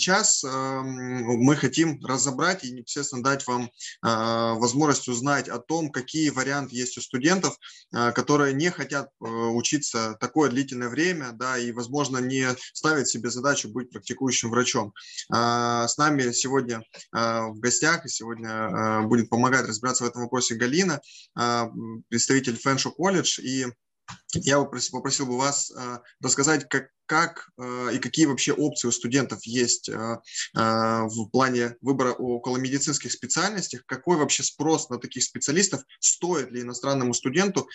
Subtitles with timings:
[0.00, 3.68] Сейчас э, мы хотим разобрать и непосредственно дать вам э,
[4.02, 7.58] возможность узнать о том, какие варианты есть у студентов,
[7.92, 13.28] э, которые не хотят э, учиться такое длительное время, да, и, возможно, не ставят себе
[13.28, 14.94] задачу быть практикующим врачом.
[15.30, 21.00] С нами сегодня в гостях, и сегодня будет помогать разбираться в этом вопросе Галина,
[22.08, 23.66] представитель Фэншо колледж, и
[24.34, 28.92] я попросил, попросил бы вас э, рассказать, как, как э, и какие вообще опции у
[28.92, 30.18] студентов есть э,
[30.54, 37.14] в плане выбора около медицинских специальностей, какой вообще спрос на таких специалистов, стоит ли иностранному
[37.14, 37.68] студенту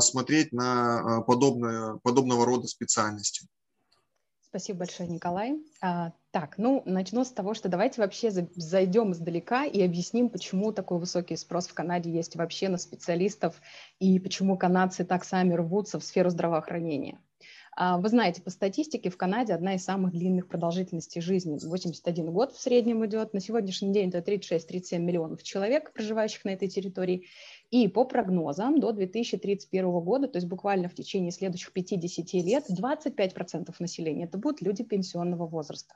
[0.00, 3.46] смотреть на подобное, подобного рода специальности.
[4.50, 5.60] Спасибо большое, Николай.
[5.80, 10.98] А, так, ну, начну с того, что давайте вообще зайдем издалека и объясним, почему такой
[10.98, 13.54] высокий спрос в Канаде есть вообще на специалистов
[14.00, 17.20] и почему канадцы так сами рвутся в сферу здравоохранения.
[17.76, 21.56] А, вы знаете, по статистике в Канаде одна из самых длинных продолжительностей жизни.
[21.62, 23.32] 81 год в среднем идет.
[23.32, 27.26] На сегодняшний день это 36-37 миллионов человек, проживающих на этой территории.
[27.70, 33.74] И по прогнозам до 2031 года, то есть буквально в течение следующих 50 лет, 25%
[33.78, 35.94] населения это будут люди пенсионного возраста.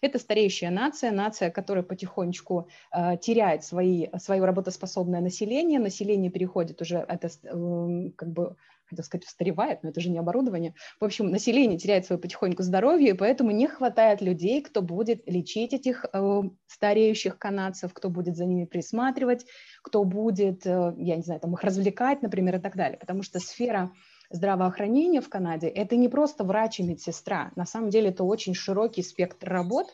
[0.00, 5.80] Это стареющая нация, нация, которая потихонечку э, теряет свои, свое работоспособное население.
[5.80, 8.56] Население переходит уже, это э, как бы
[8.86, 10.74] хотел сказать, устаревает, но это же не оборудование.
[11.00, 15.72] В общем, население теряет свое потихоньку здоровье, и поэтому не хватает людей, кто будет лечить
[15.72, 19.46] этих э, стареющих канадцев, кто будет за ними присматривать,
[19.82, 22.98] кто будет, э, я не знаю, там их развлекать, например, и так далее.
[22.98, 23.92] Потому что сфера
[24.30, 27.52] здравоохранения в Канаде– это не просто врач и медсестра.
[27.56, 29.86] На самом деле это очень широкий спектр работ.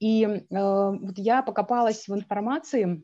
[0.00, 3.02] И э, вот я покопалась в информации,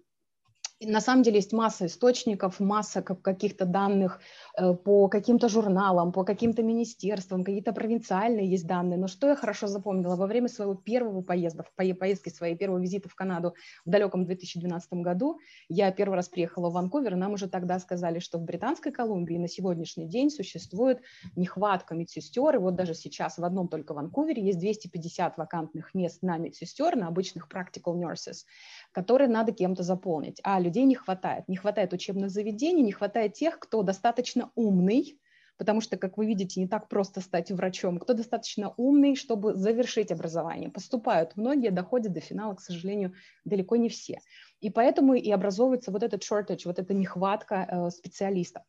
[0.81, 4.21] на самом деле есть масса источников, масса каких-то данных
[4.57, 8.99] по каким-то журналам, по каким-то министерствам, какие-то провинциальные есть данные.
[8.99, 13.15] Но что я хорошо запомнила, во время своего первого поезда, поездки своей первого визита в
[13.15, 13.55] Канаду
[13.85, 15.39] в далеком 2012 году,
[15.69, 19.49] я первый раз приехала в Ванкувер, нам уже тогда сказали, что в Британской Колумбии на
[19.49, 21.01] сегодняшний день существует
[21.35, 26.39] нехватка медсестер, и вот даже сейчас в одном только Ванкувере есть 250 вакантных мест на
[26.39, 28.45] медсестер, на обычных practical nurses,
[28.93, 30.41] которые надо кем-то заполнить.
[30.45, 31.49] А людей не хватает.
[31.49, 35.19] Не хватает учебных заведений, не хватает тех, кто достаточно умный,
[35.57, 40.11] потому что, как вы видите, не так просто стать врачом, кто достаточно умный, чтобы завершить
[40.11, 40.71] образование.
[40.71, 44.19] Поступают многие, доходят до финала, к сожалению, далеко не все.
[44.61, 48.63] И поэтому и образовывается вот этот shortage, вот эта нехватка э, специалистов.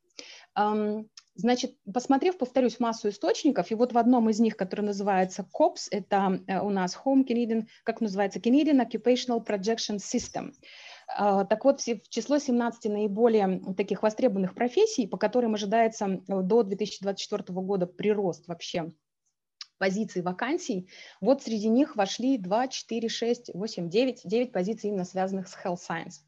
[0.58, 1.06] Um,
[1.38, 6.42] Значит, посмотрев, повторюсь, массу источников, и вот в одном из них, который называется COPS, это
[6.48, 10.54] э, у нас Home Canadian, как называется, Canadian Occupational Projection System.
[11.08, 16.64] А, так вот, в число 17 наиболее таких востребованных профессий, по которым ожидается э, до
[16.64, 18.92] 2024 года прирост вообще
[19.78, 20.90] позиций вакансий,
[21.22, 25.80] вот среди них вошли 2, 4, 6, 8, 9, 9 позиций именно связанных с health
[25.88, 26.24] science.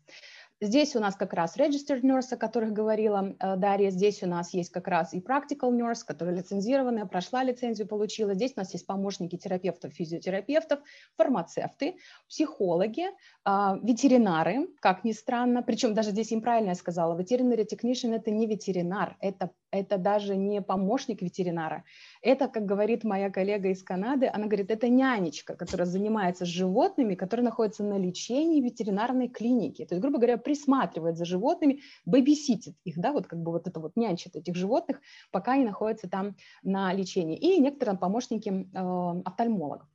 [0.60, 3.92] Здесь у нас как раз registered nurse, о которых говорила э, Дарья.
[3.92, 8.34] Здесь у нас есть как раз и practical nurse, которая лицензированная, прошла лицензию, получила.
[8.34, 10.80] Здесь у нас есть помощники терапевтов, физиотерапевтов,
[11.16, 11.98] фармацевты,
[12.28, 13.06] психологи,
[13.44, 15.62] а, ветеринары, как ни странно.
[15.62, 20.36] Причем даже здесь им правильно я сказала, ветеринary technician– это не ветеринар, это это даже
[20.36, 21.84] не помощник ветеринара.
[22.22, 27.46] Это, как говорит моя коллега из Канады, она говорит, это нянечка, которая занимается животными, которая
[27.46, 29.86] находится на лечении в ветеринарной клинике.
[29.86, 33.82] То есть, грубо говоря, присматривает за животными, бэбиситит их, да, вот как бы вот это
[33.82, 37.38] вот нянчит этих животных, пока они находятся там на лечении.
[37.38, 39.90] И некоторые помощники э, офтальмологов.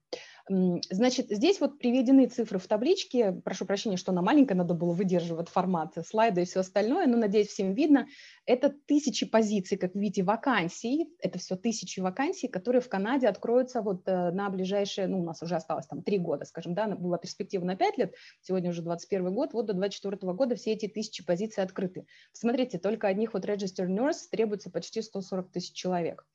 [0.91, 3.33] Значит, здесь вот приведены цифры в табличке.
[3.33, 7.49] Прошу прощения, что она маленькая, надо было выдерживать формат слайда и все остальное, но, надеюсь,
[7.49, 8.07] всем видно.
[8.45, 11.09] Это тысячи позиций, как видите, вакансий.
[11.21, 15.43] Это все тысячи вакансий, которые в Канаде откроются вот э, на ближайшие, ну, у нас
[15.43, 19.33] уже осталось там три года, скажем, да, была перспектива на пять лет, сегодня уже 21
[19.33, 22.07] год, вот до 24 года все эти тысячи позиций открыты.
[22.33, 26.27] Смотрите, только одних вот registered nurse требуется почти 140 тысяч человек.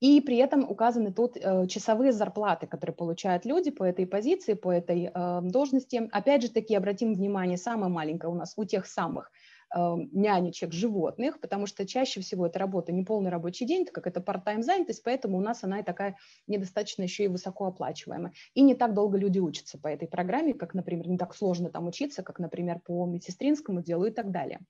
[0.00, 4.72] И при этом указаны тут э, часовые зарплаты, которые получают люди по этой позиции, по
[4.72, 6.08] этой э, должности.
[6.10, 9.30] Опять же таки, обратим внимание, самое маленькое у нас у тех самых
[9.74, 9.78] э,
[10.12, 14.20] нянечек животных, потому что чаще всего это работа не полный рабочий день, так как это
[14.20, 16.16] part-time занятость, поэтому у нас она и такая
[16.46, 18.32] недостаточно еще и высокооплачиваемая.
[18.54, 21.86] И не так долго люди учатся по этой программе, как, например, не так сложно там
[21.86, 24.60] учиться, как, например, по медсестринскому делу и так далее.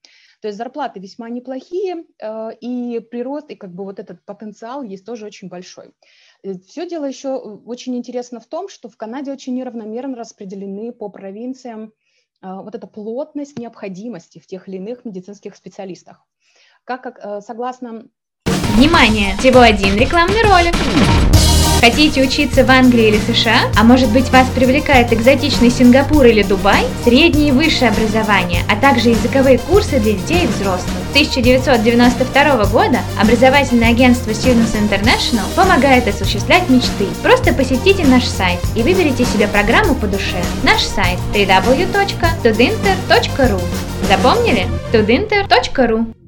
[0.43, 5.05] То есть зарплаты весьма неплохие, э, и прирост, и как бы вот этот потенциал есть
[5.05, 5.93] тоже очень большой.
[6.43, 10.93] Э, Все дело еще э, очень интересно в том, что в Канаде очень неравномерно распределены
[10.93, 11.93] по провинциям
[12.43, 16.25] вот эта плотность необходимости в тех или иных медицинских специалистах.
[16.85, 18.07] как, как э, согласно...
[18.77, 19.37] Внимание!
[19.37, 20.75] Всего один рекламный ролик.
[21.81, 23.71] Хотите учиться в Англии или США?
[23.79, 26.85] А может быть вас привлекает экзотичный Сингапур или Дубай?
[27.05, 31.00] Среднее и высшее образование, а также языковые курсы для детей и взрослых.
[31.11, 37.07] С 1992 года образовательное агентство Students International помогает осуществлять мечты.
[37.21, 40.41] Просто посетите наш сайт и выберите себе программу по душе.
[40.63, 43.61] Наш сайт www.tudinter.ru
[44.09, 44.69] Запомнили?
[44.93, 46.20] tudinter.ru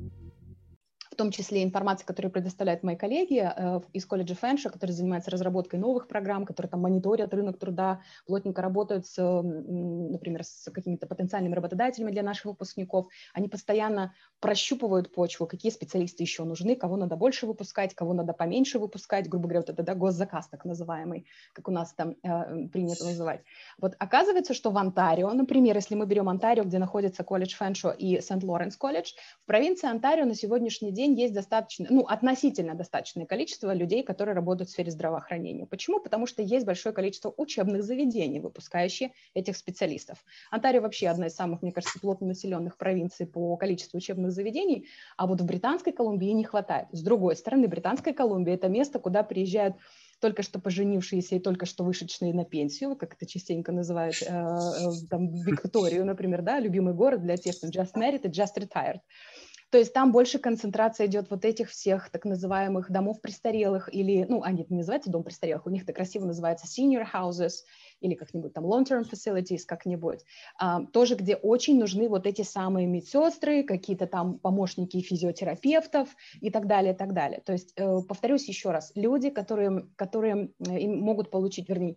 [1.22, 6.08] том числе информация, которую предоставляют мои коллеги э, из колледжа Фэнша, которые занимаются разработкой новых
[6.08, 12.24] программ, которые там мониторят рынок труда, плотненько работают, с, например, с какими-то потенциальными работодателями для
[12.24, 13.06] наших выпускников.
[13.34, 18.80] Они постоянно прощупывают почву, какие специалисты еще нужны, кого надо больше выпускать, кого надо поменьше
[18.80, 23.04] выпускать, грубо говоря, вот это да, госзаказ так называемый, как у нас там э, принято
[23.04, 23.42] называть.
[23.78, 28.20] Вот оказывается, что в Онтарио, например, если мы берем Онтарио, где находится колледж Фэншо и
[28.20, 29.12] Сент-Лоренс колледж,
[29.44, 34.34] в провинции Онтарио на сегодняшний день день есть достаточно, ну, относительно достаточное количество людей, которые
[34.34, 35.66] работают в сфере здравоохранения.
[35.66, 36.00] Почему?
[36.00, 40.24] Потому что есть большое количество учебных заведений, выпускающих этих специалистов.
[40.50, 45.26] Онтарио вообще одна из самых, мне кажется, плотно населенных провинций по количеству учебных заведений, а
[45.26, 46.88] вот в Британской Колумбии не хватает.
[46.92, 49.76] С другой стороны, Британская Колумбия– это место, куда приезжают
[50.22, 54.90] только что поженившиеся и только что вышедшие на пенсию, как это частенько называют, э, э,
[55.10, 59.00] там, Викторию, например, да, любимый город для тех, кто just married и just retired.
[59.72, 64.42] То есть там больше концентрация идет вот этих всех так называемых домов престарелых или, ну,
[64.42, 67.64] они не называются дом престарелых, у них это красиво называется senior houses
[68.00, 70.26] или как-нибудь там long-term facilities как-нибудь,
[70.58, 76.10] а, тоже где очень нужны вот эти самые медсестры, какие-то там помощники физиотерапевтов
[76.42, 77.40] и так далее, и так далее.
[77.40, 81.96] То есть, э, повторюсь еще раз, люди, которые, которые э, могут получить, вернее,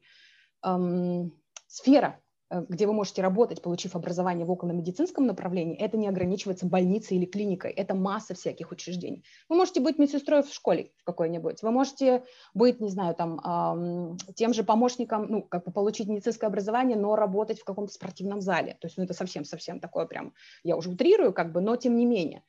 [0.63, 1.33] эм,
[1.68, 2.21] сфера
[2.69, 7.72] где вы можете работать, получив образование в околомедицинском направлении, это не ограничивается больницей или клиникой,
[7.72, 9.24] это масса всяких учреждений.
[9.50, 12.24] Вы можете быть медсестрой в школе какой-нибудь, вы можете
[12.54, 17.60] быть, не знаю, там, тем же помощником, ну, как бы получить медицинское образование, но работать
[17.60, 18.78] в каком-то спортивном зале.
[18.80, 22.06] То есть, ну, это совсем-совсем такое прям, я уже утрирую, как бы, но тем не
[22.06, 22.44] менее.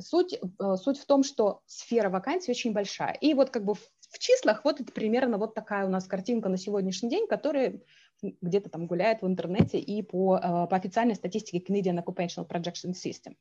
[0.00, 3.12] Суть, э, суть в том, что сфера вакансий очень большая.
[3.20, 6.56] И вот как бы в числах вот это примерно вот такая у нас картинка на
[6.56, 7.80] сегодняшний день, которая
[8.22, 13.36] где-то там гуляет в интернете и по, э, по официальной статистике Canadian Occupational Projection System.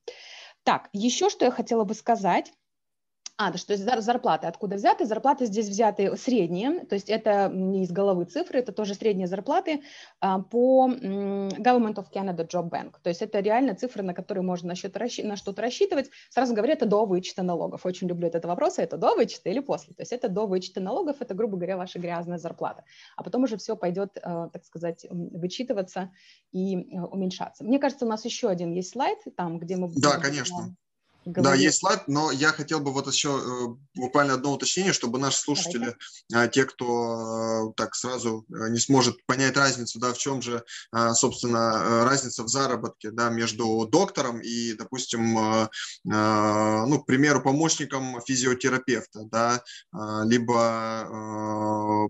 [0.64, 2.52] Так, еще что я хотела бы сказать.
[3.36, 5.06] А, да, что зарплаты откуда взяты?
[5.06, 9.82] Зарплаты здесь взяты средние, то есть это не из головы цифры, это тоже средние зарплаты
[10.20, 12.98] а, по Government of Canada Job Bank.
[13.02, 16.12] То есть это реально цифры, на которые можно на, счет, на что-то рассчитывать.
[16.30, 17.86] Сразу говорю, это до вычета налогов.
[17.88, 19.96] Очень люблю этот вопрос, это до вычета или после.
[19.96, 22.84] То есть это до вычета налогов, это, грубо говоря, ваша грязная зарплата.
[23.18, 26.12] А потом уже все пойдет, э, так сказать, вычитываться
[26.52, 27.64] и э, уменьшаться.
[27.64, 29.92] Мне кажется, у нас еще один есть слайд, там, где мы...
[29.96, 30.76] Да, конечно.
[31.26, 31.44] Говорит.
[31.44, 35.40] Да, есть слайд, но я хотел бы вот еще э, буквально одно уточнение, чтобы наши
[35.40, 35.96] слушатели,
[36.30, 36.54] Давайте.
[36.54, 40.64] те, кто э, так сразу э, не сможет понять разницу, да, в чем же,
[41.14, 45.70] собственно, разница в заработке, да, между доктором и, допустим,
[46.04, 49.64] ну, к примеру, помощником физиотерапевта, да,
[50.26, 52.10] либо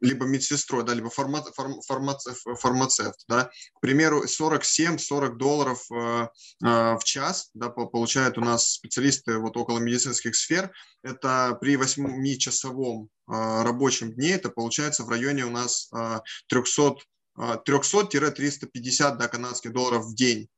[0.00, 6.28] либо медсестрой, да, либо фарма, фарм, фармацевт, фармацевт, да, к примеру, 47-40 долларов э,
[6.64, 13.08] э, в час, да, получают у нас специалисты вот около медицинских сфер, это при 8-часовом
[13.28, 16.96] э, рабочем дне, это получается в районе у нас э, 300
[17.38, 20.48] 300-350 да, канадских долларов в день.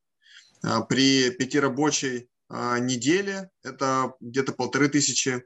[0.64, 5.44] Э, при пятирабочей э, неделе это где-то полторы тысячи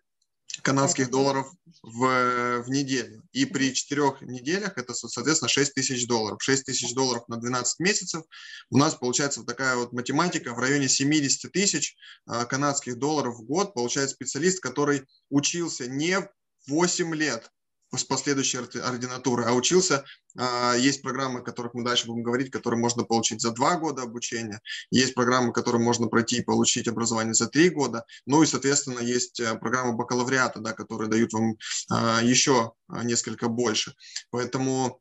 [0.62, 1.50] канадских долларов
[1.82, 3.22] в, в неделю.
[3.32, 6.42] И при четырех неделях это, соответственно, 6 тысяч долларов.
[6.42, 8.24] 6 тысяч долларов на 12 месяцев.
[8.70, 10.54] У нас получается вот такая вот математика.
[10.54, 16.18] В районе 70 тысяч а, канадских долларов в год получает специалист, который учился не
[16.66, 17.50] 8 лет,
[17.94, 20.04] с последующей ординатуры, а учился,
[20.36, 24.02] а, есть программы, о которых мы дальше будем говорить, которые можно получить за два года
[24.02, 29.00] обучения, есть программы, которые можно пройти и получить образование за три года, ну и, соответственно,
[29.00, 31.56] есть э, программы бакалавриата, да, которые дают вам
[31.90, 33.94] а, еще несколько больше.
[34.30, 35.00] Поэтому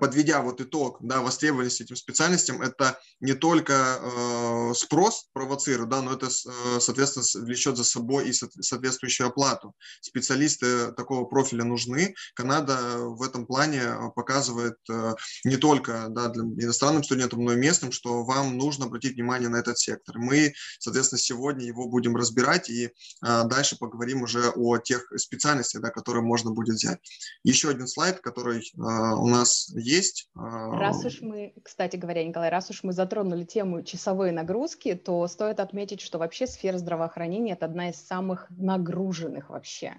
[0.00, 6.12] подведя вот итог да, востребованности этим специальностям, это не только э, спрос провоцирует, да, но
[6.12, 9.74] это, э, соответственно, влечет за собой и соответствующую оплату.
[10.00, 12.14] Специалисты такого профиля нужны.
[12.34, 13.82] Канада в этом плане
[14.14, 15.14] показывает э,
[15.44, 19.56] не только да, для иностранным студентам, но и местным, что вам нужно обратить внимание на
[19.56, 20.18] этот сектор.
[20.18, 25.90] Мы, соответственно, сегодня его будем разбирать и э, дальше поговорим уже о тех специальностях, да,
[25.90, 26.98] которые можно будет взять.
[27.42, 30.30] Еще один слайд, который э, у нас есть.
[30.34, 35.60] Раз уж мы, кстати говоря, Николай, раз уж мы затронули тему часовой нагрузки, то стоит
[35.60, 39.94] отметить, что вообще сфера здравоохранения– это одна из самых нагруженных вообще.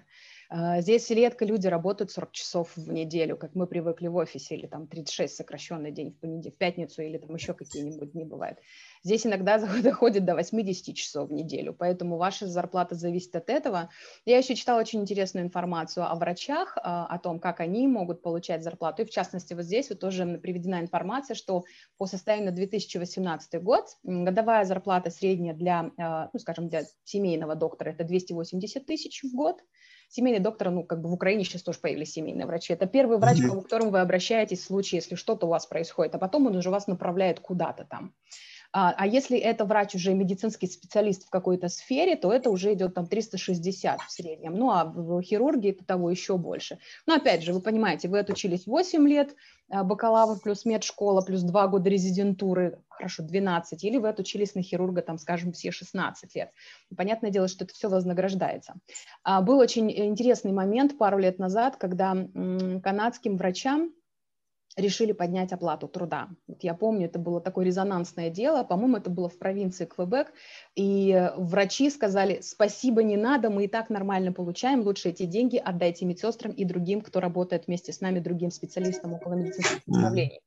[0.48, 4.66] А, здесь редко люди работают 40 часов в неделю, как мы привыкли в офисе, или
[4.66, 8.58] там 36 сокращенный день в понедельник, в пятницу, или там еще какие-нибудь дни бывают.
[9.02, 13.90] Здесь иногда доходит до 80 часов в неделю, поэтому ваша зарплата зависит от этого.
[14.24, 18.62] Я еще читала очень интересную информацию о врачах, а, о том, как они могут получать
[18.62, 19.02] зарплату.
[19.02, 21.64] И в частности, вот здесь вот тоже приведена информация, что
[21.98, 27.90] по состоянию на 2018 год годовая зарплата средняя для, а, ну, скажем, для семейного доктора
[27.90, 29.60] это 280 тысяч в год,
[30.08, 32.72] семейный доктор, ну, как бы в Украине сейчас тоже появились семейные врачи.
[32.72, 33.60] Это первый врач, mm-hmm.
[33.60, 36.70] к которому вы обращаетесь в случае, если что-то у вас происходит, а потом он уже
[36.70, 38.14] вас направляет куда-то там.
[38.78, 42.92] А, а если это врач уже медицинский специалист в какой-то сфере, то это уже идет
[42.92, 44.54] там 360 в среднем.
[44.54, 46.78] Ну, а в хирургии это того еще больше.
[47.06, 49.34] Но опять же, вы понимаете, вы отучились 8 лет,
[49.70, 55.00] а, бакалавр плюс медшкола, плюс 2 года резидентуры, хорошо, 12, или вы отучились на хирурга,
[55.00, 56.50] там, скажем, все 16 лет.
[56.94, 58.74] Понятное дело, что это все вознаграждается.
[59.22, 62.14] А, был очень интересный момент пару лет назад, когда
[62.82, 63.94] канадским врачам
[64.76, 66.28] решили поднять оплату труда.
[66.46, 70.32] Вот я помню, это было такое резонансное дело, по-моему, это было в провинции Квебек,
[70.74, 76.04] и врачи сказали, спасибо, не надо, мы и так нормально получаем, лучше эти деньги отдайте
[76.04, 80.40] медсестрам и другим, кто работает вместе с нами, другим специалистам около медицинских направлений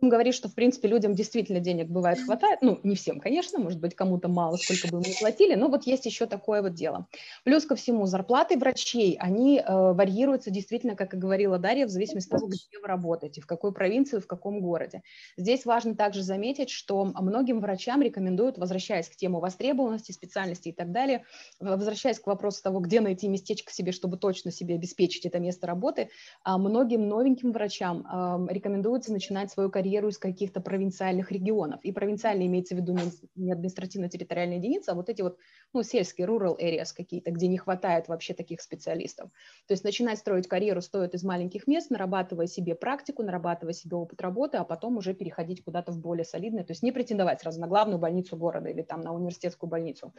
[0.00, 2.62] говорит, что, в принципе, людям действительно денег бывает хватает.
[2.62, 6.06] Ну, не всем, конечно, может быть, кому-то мало, сколько бы мы платили, но вот есть
[6.06, 7.08] еще такое вот дело.
[7.44, 12.28] Плюс ко всему, зарплаты врачей, они э, варьируются действительно, как и говорила Дарья, в зависимости
[12.32, 15.02] от того, где вы работаете, в какой провинции, в каком городе.
[15.36, 20.92] Здесь важно также заметить, что многим врачам рекомендуют, возвращаясь к тему востребованности, специальности и так
[20.92, 21.24] далее,
[21.58, 26.10] возвращаясь к вопросу того, где найти местечко себе, чтобы точно себе обеспечить это место работы,
[26.44, 31.80] а многим новеньким врачам э, рекомендуется начинать свою карьеру карьеру из каких-то провинциальных регионов.
[31.82, 32.96] И провинциальные имеется в виду
[33.36, 35.38] не административно-территориальная единица, а вот эти вот
[35.72, 39.30] ну, сельские, rural areas какие-то, где не хватает вообще таких специалистов.
[39.66, 44.20] То есть начинать строить карьеру стоит из маленьких мест, нарабатывая себе практику, нарабатывая себе опыт
[44.20, 47.66] работы, а потом уже переходить куда-то в более солидное, то есть не претендовать сразу на
[47.66, 50.12] главную больницу города или там на университетскую больницу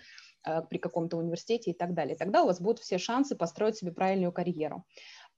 [0.48, 2.16] э, при каком-то университете и так далее.
[2.16, 4.84] Тогда у вас будут все шансы построить себе правильную карьеру.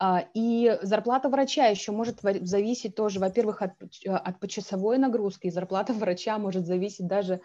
[0.04, 3.74] А, и зарплата врача еще может зависеть тоже, во-первых, от,
[4.08, 7.40] от почасовой нагрузки, и зарплата врача может зависеть даже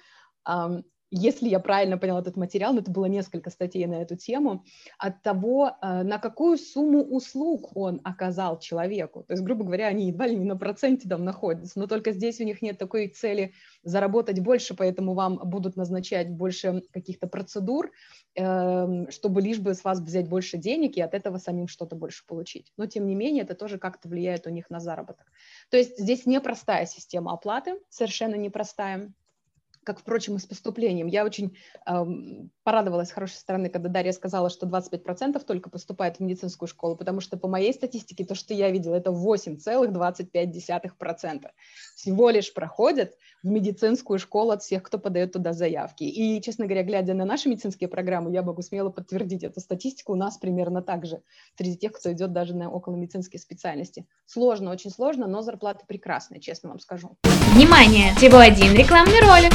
[1.10, 4.64] если я правильно поняла этот материал, но это было несколько статей на эту тему,
[4.98, 9.22] от того, э, на какую сумму услуг он оказал человеку.
[9.22, 12.40] То есть, грубо говоря, они едва ли не на проценте там находятся, но только здесь
[12.40, 17.92] у них нет такой цели заработать больше, поэтому вам будут назначать больше каких-то процедур,
[18.34, 22.26] эм, чтобы лишь бы с вас взять больше денег и от этого самим что-то больше
[22.26, 22.72] получить.
[22.76, 25.26] Но, тем не менее, это тоже как-то влияет у них на заработок.
[25.70, 29.12] То есть здесь непростая система оплаты, совершенно непростая
[29.86, 31.06] как, впрочем, и с поступлением.
[31.06, 36.20] Я очень эм, порадовалась с хорошей стороны, когда Дарья сказала, что 25% только поступает в
[36.20, 41.46] медицинскую школу, потому что по моей статистике то, что я видела, это 8,25%
[41.94, 46.02] всего лишь проходят в медицинскую школу от всех, кто подает туда заявки.
[46.02, 50.14] И, честно говоря, глядя на наши медицинские программы, я могу смело подтвердить эту статистику.
[50.14, 51.22] У нас примерно так же
[51.56, 54.04] среди тех, кто идет даже на околомедицинские специальности.
[54.26, 57.16] Сложно, очень сложно, но зарплаты прекрасные, честно вам скажу.
[57.56, 58.12] Внимание!
[58.18, 59.50] Всего один рекламный ролик.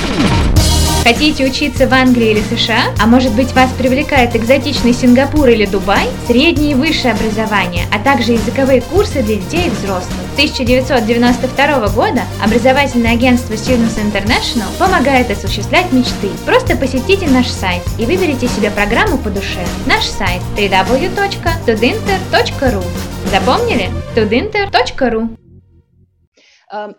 [1.04, 2.86] Хотите учиться в Англии или США?
[3.00, 6.08] А может быть вас привлекает экзотичный Сингапур или Дубай?
[6.26, 10.16] Среднее и высшее образование, а также языковые курсы для детей и взрослых.
[10.32, 16.30] С 1992 года образовательное агентство Students International помогает осуществлять мечты.
[16.44, 19.64] Просто посетите наш сайт и выберите себе программу по душе.
[19.86, 22.84] Наш сайт www.tudinter.ru
[23.32, 23.92] Запомнили?
[24.16, 25.38] tudinter.ru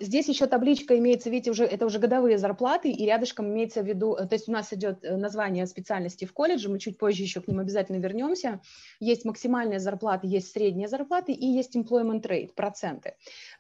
[0.01, 4.15] Здесь еще табличка имеется, видите, уже это уже годовые зарплаты, и рядышком имеется в виду,
[4.15, 7.41] э, то есть у нас идет э, название специальности в колледже, мы чуть позже еще
[7.41, 8.61] к ним обязательно вернемся.
[9.01, 13.15] Есть максимальная зарплата, есть средняя зарплата и есть employment rate, проценты.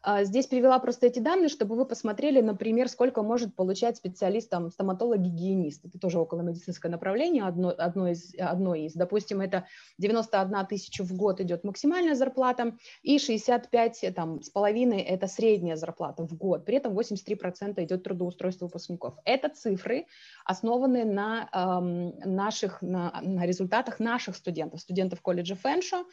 [0.04, 4.68] А, здесь привела просто эти данные, чтобы вы посмотрели, например, сколько может получать специалист, там,
[4.70, 5.84] стоматолог-гигиенист.
[5.84, 8.94] Это тоже около медицинское направление, одно, одно, из, одно из.
[8.94, 9.66] Допустим, это
[9.98, 16.26] 91 тысяча в год идет максимальная зарплата, и 65 там, с половиной это средняя зарплата
[16.26, 19.14] в год, при этом 83% идет трудоустройство выпускников.
[19.24, 20.06] Это цифры,
[20.44, 26.04] основанные на, эм, наших, на, на результатах наших студентов, студентов колледжа Фэншо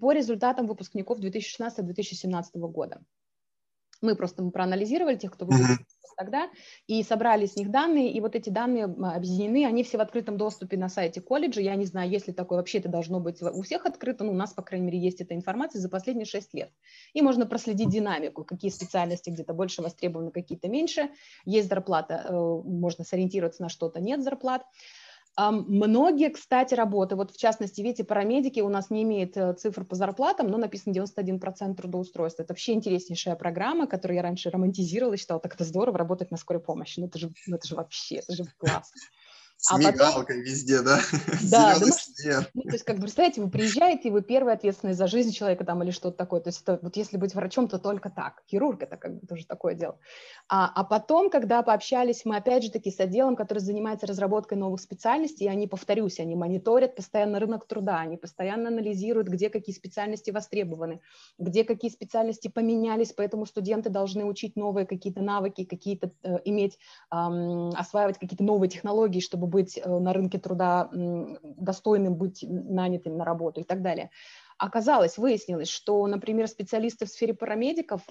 [0.00, 3.02] по результатам выпускников 2016-2017 года.
[4.04, 5.84] Мы просто мы проанализировали тех, кто выпустил
[6.16, 6.48] тогда,
[6.86, 10.76] и собрали с них данные, и вот эти данные объединены, они все в открытом доступе
[10.76, 11.60] на сайте колледжа.
[11.60, 14.52] Я не знаю, если такое вообще это должно быть у всех открыто, но у нас,
[14.52, 16.70] по крайней мере, есть эта информация за последние 6 лет.
[17.12, 21.10] И можно проследить динамику, какие специальности где-то больше востребованы, какие-то меньше.
[21.44, 24.64] Есть зарплата, э, можно сориентироваться на что-то, нет зарплат.
[25.36, 29.96] Многие, кстати, работы, вот в частности, видите, парамедики у нас не имеют э, цифр по
[29.96, 32.44] зарплатам, но написано 91% трудоустройства.
[32.44, 36.62] Это вообще интереснейшая программа, которую я раньше романтизировала, считала, так это здорово работать на скорой
[36.62, 37.00] помощи.
[37.00, 39.00] Ну это же, ну, это же вообще, это же классно.
[39.64, 40.42] С а мигалкой потом...
[40.42, 40.98] везде, да?
[41.50, 41.86] Да, да ну,
[42.52, 45.64] ну, то есть, как бы, представляете, вы приезжаете, и вы первый ответственный за жизнь человека
[45.64, 46.40] там или что-то такое.
[46.40, 48.42] То есть, это, вот если быть врачом, то только так.
[48.46, 49.98] Хирург– это как бы тоже такое дело.
[50.50, 54.82] А, а потом, когда пообщались мы, опять же таки, с отделом, который занимается разработкой новых
[54.82, 60.30] специальностей, и они, повторюсь, они мониторят постоянно рынок труда, они постоянно анализируют, где какие специальности
[60.30, 61.00] востребованы,
[61.38, 66.78] где какие специальности поменялись, поэтому студенты должны учить новые какие-то навыки, какие-то э, иметь,
[67.10, 73.24] эм, осваивать какие-то новые технологии, чтобы быть э, на рынке труда достойным быть нанятым на
[73.24, 74.10] работу и так далее.
[74.58, 78.02] Оказалось, выяснилось, что, например, специалисты в сфере парамедиков,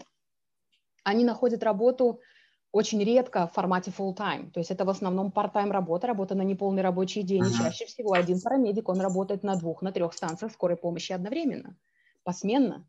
[1.03, 2.19] они находят работу
[2.71, 6.81] очень редко в формате full-time, то есть это в основном part-time работа, работа на неполный
[6.81, 10.77] рабочий день, и чаще всего один парамедик, он работает на двух, на трех станциях скорой
[10.77, 11.77] помощи одновременно,
[12.23, 12.87] посменно.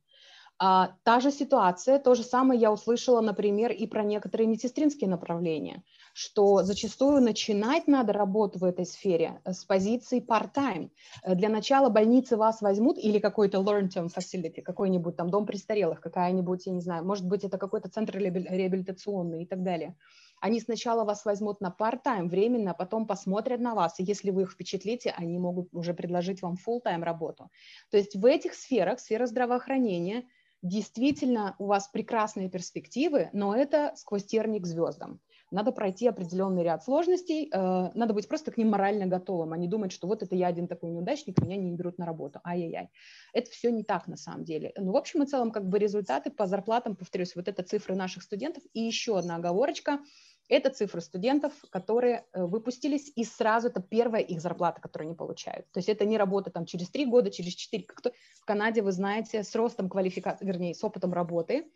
[0.59, 5.83] А, та же ситуация, то же самое я услышала, например, и про некоторые медсестринские направления,
[6.13, 10.91] что зачастую начинать надо работу в этой сфере с позиции part-time.
[11.25, 16.67] Э, для начала больницы вас возьмут или какой-то learn-term facility, какой-нибудь там дом престарелых, какая-нибудь,
[16.67, 19.97] я не знаю, может быть, это какой-то центр реабилитационный и так далее.
[20.41, 24.43] Они сначала вас возьмут на part-time временно, а потом посмотрят на вас, и если вы
[24.43, 27.51] их впечатлите, они могут уже предложить вам full-time работу.
[27.91, 30.23] То есть в этих сферах, сфера здравоохранения–
[30.65, 35.21] действительно у вас прекрасные перспективы, но это сквозь терник к звездам.
[35.51, 39.69] Надо пройти определенный ряд сложностей, э, надо быть просто к ним морально готовым, а не
[39.69, 42.89] думать, что вот это я один такой неудачник, меня не берут на работу, ай-яй-яй.
[43.35, 44.73] Это все не так на самом деле.
[44.79, 48.23] Ну, в общем и целом, как бы результаты по зарплатам, повторюсь, вот это цифры наших
[48.23, 48.65] студентов.
[48.73, 50.01] И еще одна оговорочка–
[50.49, 55.71] это цифры студентов, которые э, выпустились, и сразу это первая их зарплата, которую они получают.
[55.73, 57.85] То есть это не работа там через три года, через четыре.
[57.85, 61.67] Как в Канаде, вы знаете, с ростом квалификации, вернее, с опытом работы,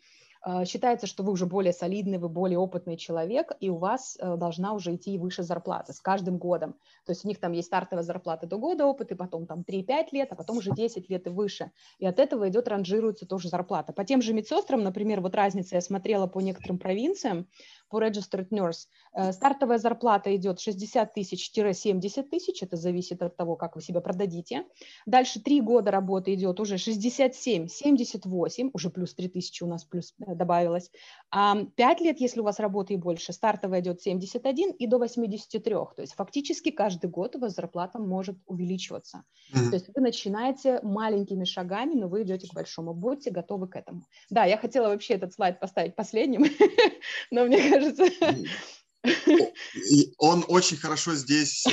[0.45, 4.37] Э, считается, что вы уже более солидный, вы более опытный человек, и у вас э,
[4.37, 6.73] должна уже идти выше зарплата с каждым годом.
[7.05, 10.31] То есть у них там есть стартовая зарплата до года опыта, потом там 3-5 лет,
[10.31, 11.71] а потом уже 10 лет и выше.
[11.97, 13.91] И от этого идет, ранжируется тоже зарплата.
[13.91, 17.47] По тем же медсестрам, например, вот разница, я смотрела по некоторым провинциям,
[17.89, 23.75] по registered nurse, э, стартовая зарплата идет 60 тысяч-70 тысяч, это зависит от того, как
[23.75, 24.65] вы себя продадите.
[25.05, 30.91] Дальше 3 года работы идет уже 67-78, уже плюс 3 тысячи у нас плюс добавилось.
[31.31, 35.73] А 5 лет, если у вас работы и больше, стартовая идет 71 и до 83.
[35.73, 39.23] То есть фактически каждый год у вас зарплата может увеличиваться.
[39.53, 39.69] Mm-hmm.
[39.69, 42.93] То есть вы начинаете маленькими шагами, но вы идете к большому.
[42.93, 44.03] Будьте готовы к этому.
[44.29, 46.45] Да, я хотела вообще этот слайд поставить последним,
[47.31, 47.78] но мне кажется...
[50.17, 51.71] он очень хорошо здесь э,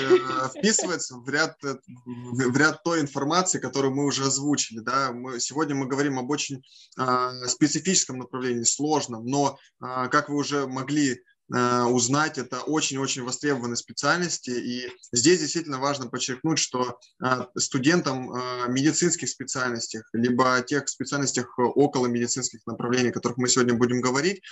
[0.57, 4.81] вписывается в ряд, э, в ряд той информации, которую мы уже озвучили.
[4.81, 5.13] Да?
[5.13, 6.63] Мы, сегодня мы говорим об очень
[6.99, 12.39] э, специфическом направлении, сложном, но, э, как вы уже могли узнать.
[12.39, 14.51] Это очень-очень востребованные специальности.
[14.51, 22.07] И здесь действительно важно подчеркнуть, что э, студентам э, медицинских специальностей, либо тех специальностях около
[22.07, 24.43] медицинских направлений, о которых мы сегодня будем говорить,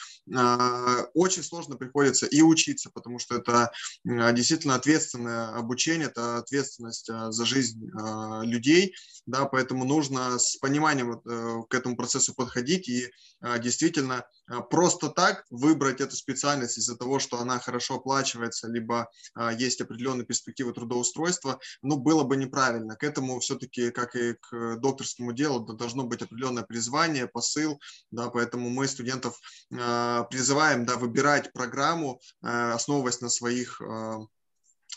[1.14, 3.72] очень сложно приходится и учиться, потому что это
[4.04, 7.90] действительно ответственное обучение, это ответственность за жизнь
[8.42, 8.94] людей,
[9.26, 11.20] да, поэтому нужно с пониманием
[11.68, 13.10] к этому процессу подходить и
[13.58, 14.26] действительно
[14.70, 20.26] просто так выбрать эту специальность из-за того, что она хорошо оплачивается, либо а, есть определенные
[20.26, 22.96] перспективы трудоустройства, ну, было бы неправильно.
[22.96, 27.80] К этому все-таки, как и к докторскому делу, должно быть определенное призвание, посыл,
[28.10, 29.38] да, поэтому мы студентов
[29.72, 33.80] а, призываем, да, выбирать программу, а, основываясь на своих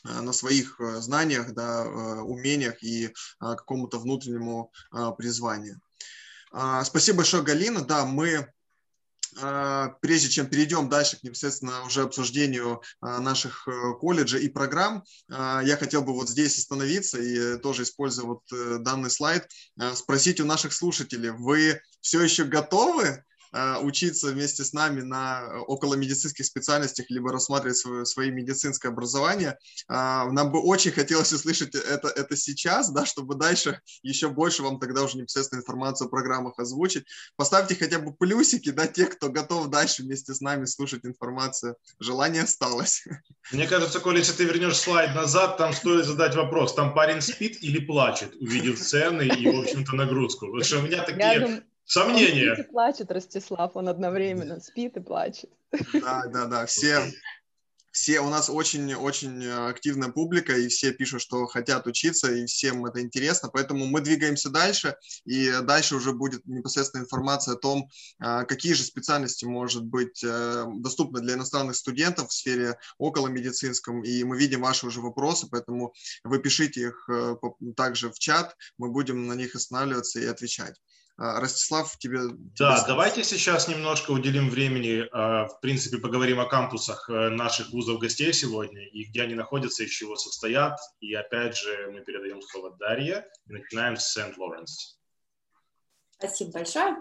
[0.03, 1.83] на своих знаниях, да,
[2.21, 4.71] умениях и какому-то внутреннему
[5.17, 5.81] призванию.
[6.83, 7.83] Спасибо большое, Галина.
[7.83, 8.47] Да, мы
[9.39, 15.03] а, прежде чем перейдем дальше к непосредственно уже обсуждению а, наших э, колледжей и программ,
[15.29, 19.47] а, я хотел бы вот здесь остановиться и тоже используя вот э, данный слайд,
[19.93, 23.23] спросить у наших слушателей, вы все еще готовы
[23.81, 29.57] учиться вместе с нами на около медицинских специальностях, либо рассматривать свое, свои медицинское образование.
[29.87, 35.03] Нам бы очень хотелось услышать это, это сейчас, да, чтобы дальше еще больше вам тогда
[35.03, 37.05] уже непосредственно информацию о программах озвучить.
[37.35, 41.75] Поставьте хотя бы плюсики, да, те, кто готов дальше вместе с нами слушать информацию.
[41.99, 43.03] Желание осталось.
[43.51, 47.57] Мне кажется, Коля, если ты вернешь слайд назад, там стоит задать вопрос, там парень спит
[47.61, 50.47] или плачет, увидев цены и, в общем-то, нагрузку.
[50.47, 51.63] Потому что у меня такие.
[51.87, 52.49] Сомнения.
[52.49, 55.49] Он спит и плачет, Ростислав, он одновременно спит и плачет.
[55.93, 57.11] Да, да, да, все
[57.97, 63.01] все, у нас очень-очень активная публика, и все пишут, что хотят учиться, и всем это
[63.01, 64.95] интересно, поэтому мы двигаемся дальше,
[65.25, 70.65] и дальше уже будет непосредственно информация о том, а, какие же специальности может быть э,
[70.75, 75.91] доступны для иностранных студентов в сфере около медицинском, и мы видим ваши уже вопросы, поэтому
[76.23, 77.35] вы пишите их э,
[77.75, 80.75] также в чат, мы будем на них останавливаться и отвечать.
[81.17, 82.19] А, Ростислав, тебе...
[82.59, 87.99] Да, давайте сейчас немножко уделим времени, а, в принципе, поговорим о кампусах э, наших вузов
[87.99, 90.77] гостей сегодня и где они находятся, из чего состоят.
[90.99, 94.96] И опять же мы передаем слово Дарье и начинаем с Сент-Лоренс.
[96.19, 96.97] Спасибо большое.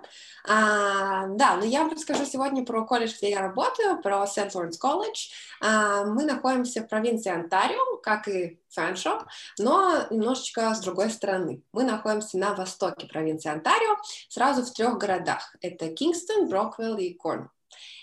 [0.47, 4.53] А, да, ну я расскажу сегодня про колледж, где я работаю, про St.
[4.53, 5.31] Lawrence College.
[5.63, 9.23] А, мы находимся в провинции Онтарио, как и Фэншоп,
[9.59, 11.63] но немножечко с другой стороны.
[11.73, 13.97] Мы находимся на востоке провинции Онтарио,
[14.29, 15.57] сразу в трех городах.
[15.63, 17.51] Это Кингстон, Броквилл и Корн.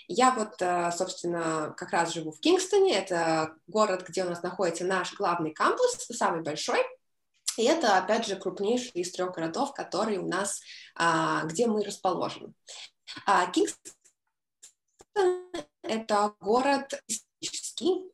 [0.08, 2.98] Я вот, э, собственно, как раз живу в Кингстоне.
[2.98, 6.84] Это город, где у нас находится наш главный кампус, самый большой.
[7.56, 10.60] И это, опять же, крупнейший из трех городов, которые у нас,
[10.94, 12.52] а, где мы расположены.
[13.26, 13.92] А, Кингстон–
[15.82, 17.33] это город исторический.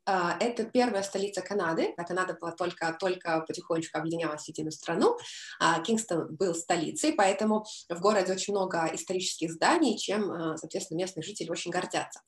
[0.07, 1.95] А, это первая столица Канады.
[1.97, 5.17] Канада была только, только потихонечку объединялась в единую страну.
[5.59, 11.23] А, Кингстон был столицей, поэтому в городе очень много исторических зданий, чем, а, соответственно, местные
[11.23, 12.21] жители очень гордятся.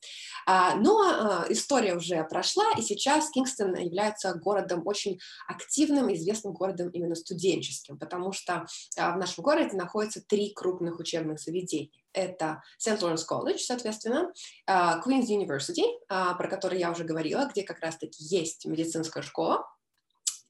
[0.47, 7.97] Но история уже прошла, и сейчас Кингстон является городом очень активным, известным городом именно студенческим,
[7.97, 8.65] потому что
[8.95, 12.99] в нашем городе находится три крупных учебных заведения это St.
[13.01, 14.31] Lawrence College, соответственно,
[14.67, 19.65] Queen's University, про который я уже говорила, где как раз-таки есть медицинская школа,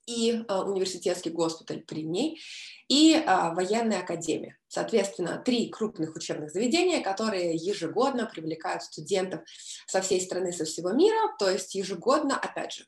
[0.06, 2.42] и э, университетский госпиталь при ней,
[2.88, 4.58] и э, военная академия.
[4.68, 9.42] Соответственно, три крупных учебных заведения, которые ежегодно привлекают студентов
[9.88, 12.86] со всей страны, со всего мира, то есть ежегодно, опять же,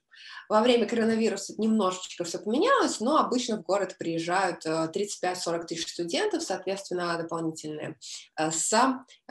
[0.50, 6.44] во время коронавируса немножечко все поменялось, но обычно в город приезжают 35-40 э, тысяч студентов,
[6.44, 7.98] соответственно, дополнительные
[8.38, 8.70] э, с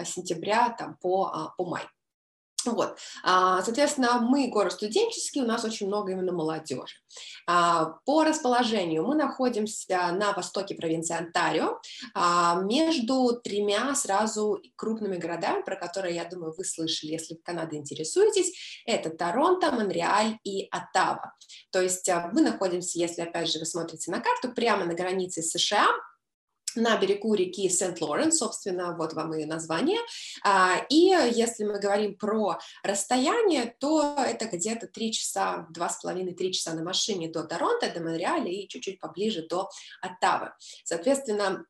[0.04, 1.82] сентября там, по, по май.
[2.64, 2.98] Вот.
[3.22, 6.96] А, соответственно, мы город студенческий, у нас очень много именно молодежи.
[7.46, 11.78] А, по расположению мы находимся на востоке провинции Онтарио,
[12.14, 17.78] а, между тремя сразу крупными городами, про которые, я думаю, вы слышали, если вы Канадой
[17.78, 18.82] интересуетесь.
[18.86, 21.34] Это Торонто, Монреаль и Оттава.
[21.70, 25.86] То есть мы находимся, если, опять же, вы смотрите на карту, прямо на границе США,
[26.76, 29.98] на берегу реки Сент-Лоренс, собственно, вот вам и название.
[30.44, 36.82] А, и если мы говорим про расстояние, то это где-то 3 часа, 2,5-3 часа на
[36.82, 39.68] машине до Торонто, до Монреаля и чуть-чуть поближе до
[40.00, 40.52] Оттавы.
[40.84, 41.64] Соответственно,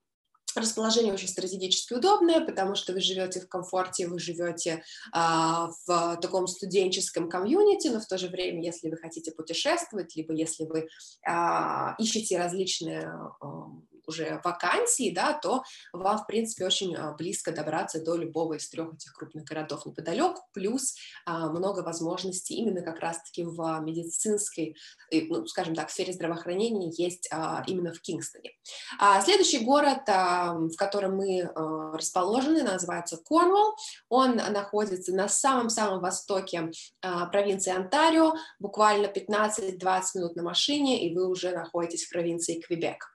[0.56, 6.46] Расположение очень стратегически удобное, потому что вы живете в комфорте, вы живете а, в таком
[6.46, 10.86] студенческом комьюнити, но в то же время, если вы хотите путешествовать, либо если вы
[11.26, 13.00] а, ищете различные
[13.40, 13.66] а,
[14.06, 15.62] уже вакансии, да, то
[15.92, 20.42] вам, в принципе, очень а, близко добраться до любого из трех этих крупных городов неподалеку,
[20.52, 24.76] плюс а, много возможностей именно как раз-таки в медицинской,
[25.10, 28.52] ну, скажем так, сфере здравоохранения есть а, именно в Кингстоне.
[29.22, 31.50] Следующий город, в котором мы
[31.94, 33.76] расположены, называется Корнуолл.
[34.08, 36.70] Он находится на самом-самом востоке
[37.30, 43.14] провинции Онтарио, буквально 15-20 минут на машине, и вы уже находитесь в провинции Квебек.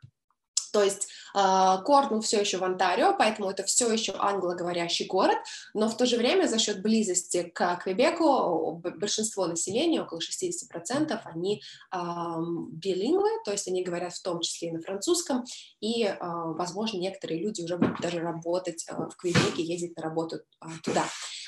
[0.71, 5.38] То есть а, Корнул все еще в Онтарио, поэтому это все еще англоговорящий город,
[5.73, 11.62] но в то же время за счет близости к Квебеку большинство населения, около 60%, они
[11.91, 15.43] билингвы, то есть они говорят в том числе и на французском,
[15.79, 20.39] и, а, возможно, некоторые люди уже будут даже работать а, в Квебеке, ездить на работу
[20.84, 21.05] туда.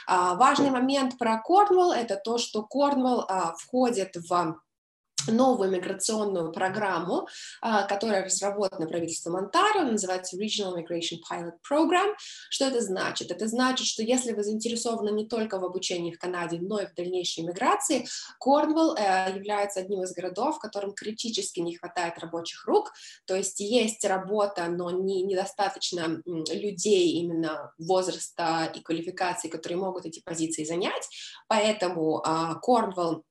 [0.08, 3.28] Важный момент про Корнуолл– это то, что Корнуолл
[3.60, 4.62] входит в
[5.28, 7.28] новую миграционную программу,
[7.62, 12.14] а, которая разработана правительством Онтарио, называется Regional Migration Pilot Program.
[12.50, 13.32] Что это значит?
[13.32, 16.94] Это значит, что если вы заинтересованы не только в обучении в Канаде, но и в
[16.94, 18.08] дальнейшей миграции,
[18.40, 22.92] Корнвелл э, является одним из городов, в котором критически не хватает рабочих рук,
[23.26, 30.22] то есть есть работа, но не, недостаточно людей именно возраста и квалификации, которые могут эти
[30.22, 31.08] позиции занять,
[31.48, 32.24] поэтому
[32.62, 33.24] Корнвелл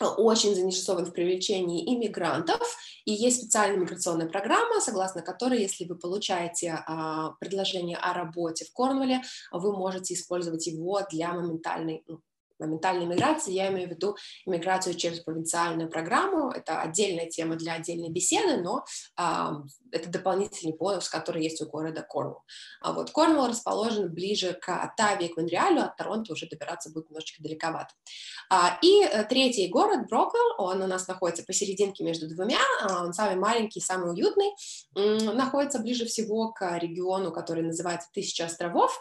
[0.00, 2.60] очень заинтересован в привлечении иммигрантов,
[3.04, 8.72] и есть специальная миграционная программа, согласно которой, если вы получаете а, предложение о работе в
[8.72, 12.20] Корнвалле, вы можете использовать его для моментальной ну,
[12.58, 18.10] моментальной миграции, я имею в виду иммиграцию через провинциальную программу, это отдельная тема для отдельной
[18.10, 18.84] беседы, но
[19.16, 22.42] а, это дополнительный бонус, который есть у города Корнуолл.
[22.80, 27.10] А вот Корнуолл расположен ближе к Оттаве и к Монреалю, от Торонто уже добираться будет
[27.10, 27.94] немножечко далековато.
[28.50, 33.12] А, и э, третий город, Броквелл, он у нас находится посерединке между двумя, а, он
[33.12, 34.52] самый маленький, самый уютный,
[34.94, 39.00] находится ближе всего к региону, который называется Тысяча островов,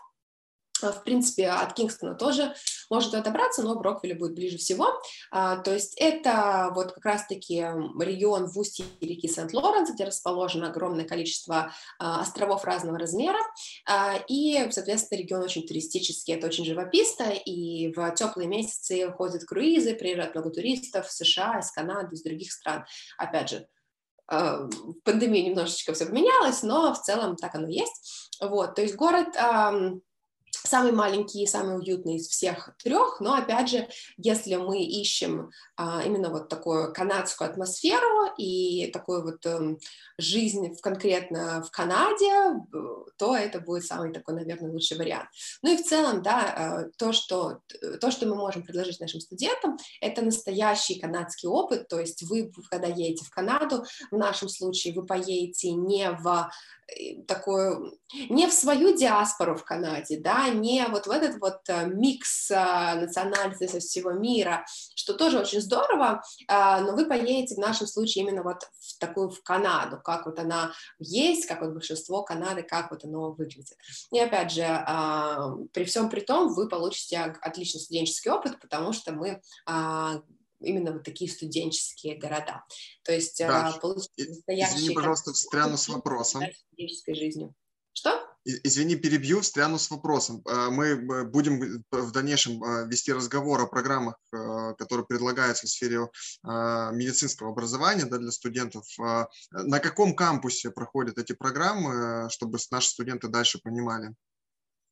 [0.92, 2.54] в принципе, от Кингстона тоже
[2.90, 4.88] может туда добраться, но Броквилле будет ближе всего.
[5.32, 7.66] А, то есть это вот как раз-таки
[8.00, 13.40] регион в устье реки Сент-Лоренс, где расположено огромное количество а, островов разного размера.
[13.88, 19.96] А, и, соответственно, регион очень туристический, это очень живописно, и в теплые месяцы ходят круизы,
[19.96, 22.86] приезжают много туристов с США, из Канады, из других стран.
[23.18, 23.68] Опять же,
[24.28, 28.32] в пандемии немножечко все поменялось, но в целом так оно есть.
[28.42, 29.36] Вот, то есть город
[30.54, 33.88] самый маленький и самый уютный из всех трех, но опять же,
[34.18, 39.78] если мы ищем а, именно вот такую канадскую атмосферу и такую вот э,
[40.18, 42.60] жизнь в, конкретно в Канаде,
[43.18, 45.30] то это будет самый такой, наверное, лучший вариант.
[45.62, 47.60] Ну и в целом, да, э, то, что,
[48.00, 52.88] то, что мы можем предложить нашим студентам, это настоящий канадский опыт, то есть вы, когда
[52.88, 56.50] едете в Канаду, в нашем случае вы поедете не в
[57.28, 57.98] такую,
[58.30, 62.96] не в свою диаспору в Канаде, да, не вот в этот вот э, микс э,
[62.96, 68.24] национальностей со всего мира, что тоже очень здорово, а, но вы поедете в нашем случае
[68.24, 72.92] именно вот в такую в Канаду, как вот она есть, как вот большинство Канады, как
[72.92, 73.78] вот оно выглядит.
[74.12, 79.12] И опять же, а, при всем при том, вы получите отличный студенческий опыт, потому что
[79.12, 80.22] мы а,
[80.60, 82.64] именно вот такие студенческие города.
[83.04, 83.72] То есть да.
[83.82, 84.78] получить настоящие...
[84.78, 86.44] Извини, пожалуйста, встряну с вопросом.
[86.68, 87.54] Студенческой жизнью.
[87.94, 88.23] Что?
[88.46, 90.42] Извини, перебью, встряну с вопросом.
[90.46, 96.10] А, мы будем в дальнейшем а, вести разговор о программах, а, которые предлагаются в сфере
[96.44, 98.86] медицинского образования да, для студентов.
[99.52, 104.14] На каком кампусе проходят эти программы, чтобы наши студенты дальше понимали?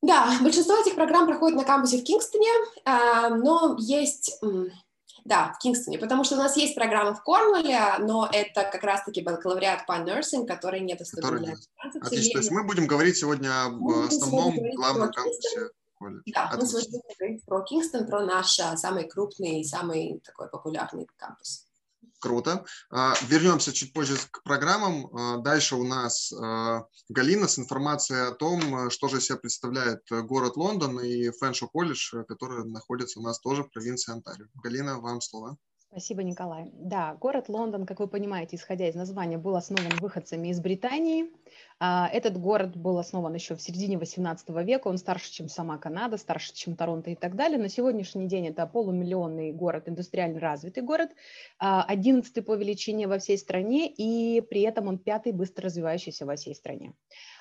[0.02, 2.50] Да, большинство этих программ проходит на кампусе в Кингстоне,
[2.84, 4.38] но есть
[5.24, 9.22] да, в Кингстоне, потому что у нас есть программа в Корнуолле, но это как раз-таки
[9.22, 11.54] бакалавриат по nursing, который недоступен для
[12.00, 15.70] Отлично, то есть мы будем говорить сегодня об мы основном главном кампусе.
[16.34, 16.58] Да, Отлично.
[16.58, 21.68] мы сегодня говорить про Кингстон, про наш а, самый крупный и самый такой популярный кампус.
[22.22, 22.64] Круто.
[22.88, 25.06] А, вернемся чуть позже к программам.
[25.06, 30.56] А, дальше у нас а, Галина с информацией о том, что же себя представляет город
[30.56, 34.46] Лондон и Фэншо колледж, который находится у нас тоже в провинции Онтарио.
[34.62, 35.56] Галина, вам слово.
[35.90, 36.70] Спасибо, Николай.
[36.72, 41.26] Да, город Лондон, как вы понимаете, исходя из названия, был основан выходцами из Британии.
[41.84, 46.54] Этот город был основан еще в середине 18 века, он старше, чем сама Канада, старше,
[46.54, 47.58] чем Торонто и так далее.
[47.58, 51.10] На сегодняшний день это полумиллионный город, индустриально развитый город,
[51.58, 56.54] одиннадцатый по величине во всей стране, и при этом он пятый быстро развивающийся во всей
[56.54, 56.92] стране.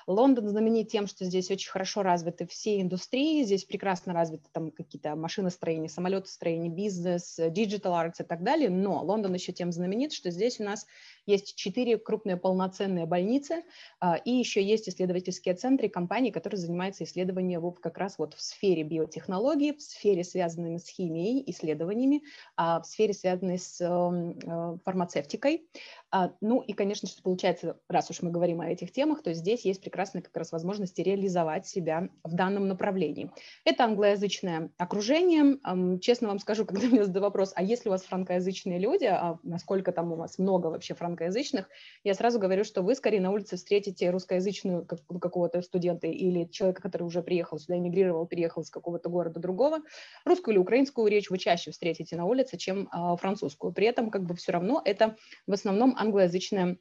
[0.08, 5.16] Лондон знаменит тем, что здесь очень хорошо развиты все индустрии, здесь прекрасно развиты там какие-то
[5.16, 10.60] машиностроения, самолетостроение, бизнес, digital arts и так далее, но Лондон еще тем знаменит, что здесь
[10.60, 10.86] у нас
[11.26, 13.64] есть четыре крупные полноценные больницы,
[14.00, 18.84] а, и еще есть исследовательские центры компании, которые занимаются исследованием как раз вот в сфере
[18.84, 22.24] биотехнологий, в сфере, связанной с химией, исследованиями,
[22.56, 25.68] а, в сфере, связанной с эм, э, фармацевтикой.
[26.12, 29.66] А, ну и, конечно, что получается, раз уж мы говорим о этих темах, то здесь
[29.66, 33.30] есть прекрасная как раз возможность реализовать себя в данном направлении.
[33.66, 35.60] Это англоязычное окружение.
[36.00, 39.92] Честно вам скажу, когда мне задают вопрос, а если у вас франкоязычные люди, а насколько
[39.92, 41.68] там у вас много вообще франкоязычных,
[42.06, 47.04] я сразу говорю, что вы скорее на улице встретите русскоязычную какого-то студента или человека, который
[47.04, 49.80] уже приехал сюда, эмигрировал, переехал из какого-то города другого.
[50.24, 53.74] Русскую или украинскую речь вы чаще встретите на улице, чем а, французскую.
[53.74, 56.78] При этом как бы все равно это в основном англоязычное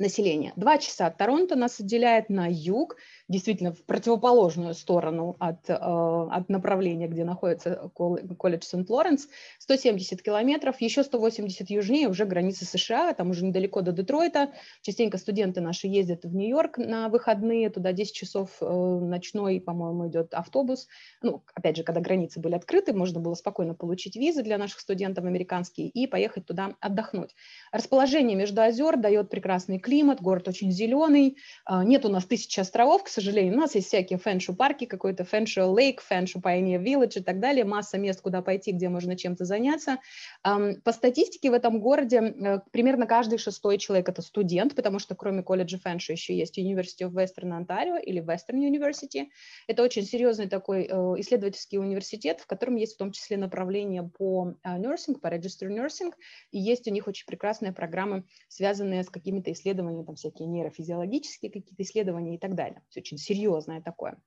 [0.00, 0.52] населения.
[0.56, 2.96] Два часа от Торонто нас отделяет на юг,
[3.28, 11.04] действительно в противоположную сторону от, э, от направления, где находится колледж Сент-Лоренс, 170 километров, еще
[11.04, 14.50] 180 южнее уже граница США, там уже недалеко до Детройта.
[14.82, 20.34] Частенько студенты наши ездят в Нью-Йорк на выходные, туда 10 часов э, ночной, по-моему, идет
[20.34, 20.88] автобус.
[21.22, 25.24] Ну, опять же, когда границы были открыты, можно было спокойно получить визы для наших студентов
[25.24, 27.34] американские и поехать туда отдохнуть.
[27.70, 29.78] Расположение между озер дает прекрасный
[30.20, 31.36] город очень зеленый,
[31.68, 33.54] э, нет у нас тысячи островов, к сожалению.
[33.54, 37.64] У нас есть всякие фэншу парки, какой-то фэншу лейк, фэншу Pioneer Village и так далее,
[37.64, 39.98] масса мест, куда пойти, где можно чем-то заняться.
[40.42, 45.42] По статистике в этом городе э, примерно каждый шестой человек– это студент, потому что кроме
[45.42, 49.26] колледжа фэншу еще есть University of Western Ontario или Western University.
[49.66, 54.54] Это очень серьезный такой э, исследовательский университет, в котором есть в том числе направление по
[54.64, 56.12] nursing, по register nursing,
[56.50, 61.82] и есть у них очень прекрасные программы, связанные с какими-то исследованиями, там всякие нейрофизиологические какие-то
[61.82, 62.82] исследования и так далее.
[62.88, 64.18] Все очень серьезное такое.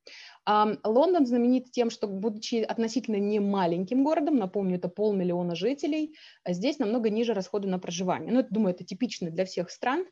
[0.46, 6.16] Лондон знаменит тем, что, будучи относительно не маленьким городом, напомню, это полмиллиона жителей,
[6.48, 8.34] здесь намного ниже расходы на проживание.
[8.34, 10.06] Ну, думаю, это типично для всех стран,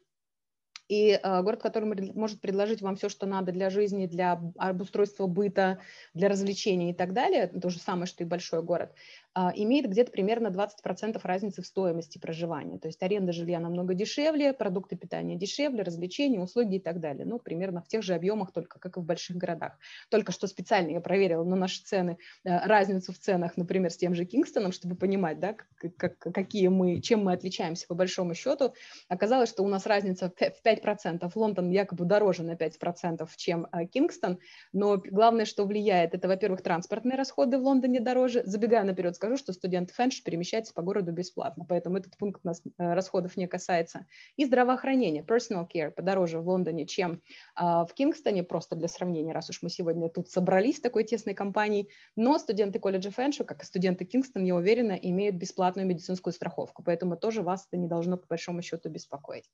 [0.91, 5.79] и э, город, который может предложить вам все, что надо для жизни, для обустройства быта,
[6.13, 8.95] для развлечений и так далее, то же самое, что и большой город, а,
[9.35, 12.79] имеет где-то примерно 20% разницы в стоимости проживания.
[12.79, 17.25] То есть аренда жилья намного дешевле, продукты питания дешевле, развлечения, услуги и так далее.
[17.25, 19.77] Ну, примерно в тех же объемах, только как и в больших городах.
[20.09, 24.15] Только что специально я проверила на наши цены, э, разницу в ценах, например, с тем
[24.15, 25.55] же Кингстоном, чтобы понимать, да,
[25.97, 28.73] как, какие мы, чем мы отличаемся по большому счету.
[29.07, 31.31] Оказалось, что у нас разница в 5%.
[31.35, 34.39] Лондон якобы дороже на 5%, чем э, Кингстон,
[34.73, 38.43] но главное, что влияет, это, во-первых, транспортные расходы в Лондоне дороже.
[38.45, 42.93] Забегая наперед, скажу, что студент фэнш перемещается по городу бесплатно, поэтому этот пункт нас э,
[42.93, 44.07] расходов не касается.
[44.35, 47.21] И здравоохранение, personal care подороже в Лондоне, чем
[47.53, 51.35] а, в Кингстоне, просто для сравнения, раз уж мы сегодня тут собрались в такой тесной
[51.35, 56.81] компании, но студенты колледжа фэншу, как и студенты Кингстона, я уверена, имеют бесплатную медицинскую страховку,
[56.81, 59.45] поэтому тоже вас это не должно по большому счету беспокоить.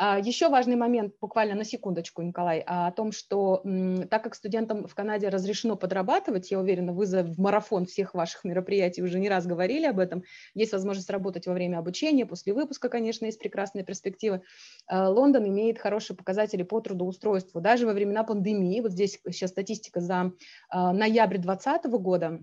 [0.00, 3.62] А, Еще важный момент, буквально на секундочку, Николай, а, о том, что
[4.08, 8.44] так как студентам в Канаде разрешено подрабатывать, я уверена, вы за в марафон всех ваших
[8.44, 10.22] мероприятий уже не раз говорили об этом,
[10.54, 14.42] есть возможность работать во время обучения, после выпуска, конечно, есть прекрасные перспективы.
[14.86, 20.00] А, Лондон имеет хорошие показатели по трудоустройству, даже во времена пандемии, вот здесь сейчас статистика
[20.00, 20.32] за
[20.72, 22.40] ноябрь 2020 года,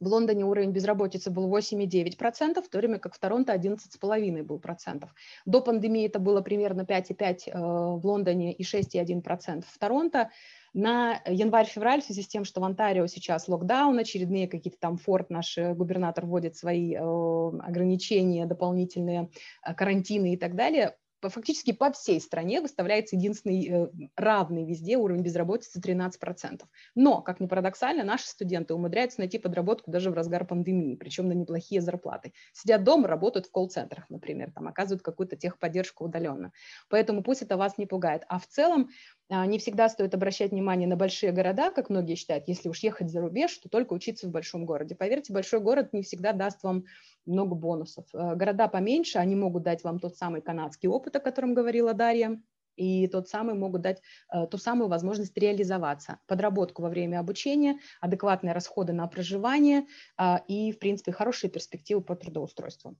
[0.00, 5.14] в Лондоне уровень безработицы был 8,9%, в то время как в Торонто 11,5% был процентов.
[5.44, 10.30] До пандемии это было примерно 5,5% э, в Лондоне и 6,1% в Торонто.
[10.72, 15.28] На январь-февраль в связи с тем, что в Онтарио сейчас локдаун, очередные какие-то там форт,
[15.28, 19.30] наш э, губернатор вводит свои э, ограничения, дополнительные
[19.76, 20.96] карантины и так далее,
[21.28, 26.62] фактически по всей стране выставляется единственный э, равный везде уровень безработицы 13%.
[26.94, 31.32] Но, как ни парадоксально, наши студенты умудряются найти подработку даже в разгар пандемии, причем на
[31.32, 32.32] неплохие зарплаты.
[32.52, 36.52] Сидят дома, работают в колл-центрах, например, там оказывают какую-то техподдержку удаленно.
[36.88, 38.22] Поэтому пусть это вас не пугает.
[38.28, 38.90] А в целом
[39.30, 43.20] не всегда стоит обращать внимание на большие города, как многие считают, если уж ехать за
[43.20, 44.94] рубеж, то только учиться в большом городе.
[44.94, 46.84] Поверьте, большой город не всегда даст вам
[47.26, 48.06] много бонусов.
[48.12, 52.40] Э, города поменьше, они могут дать вам тот самый канадский опыт, о котором говорила Дарья,
[52.76, 54.00] и тот самый могут дать
[54.32, 59.86] э, ту самую возможность реализоваться, подработку во время обучения, адекватные расходы на проживание
[60.18, 62.96] э, и, в принципе, хорошие перспективы по трудоустройству.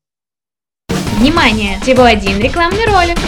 [1.18, 1.80] Внимание!
[1.80, 3.18] Всего один рекламный ролик.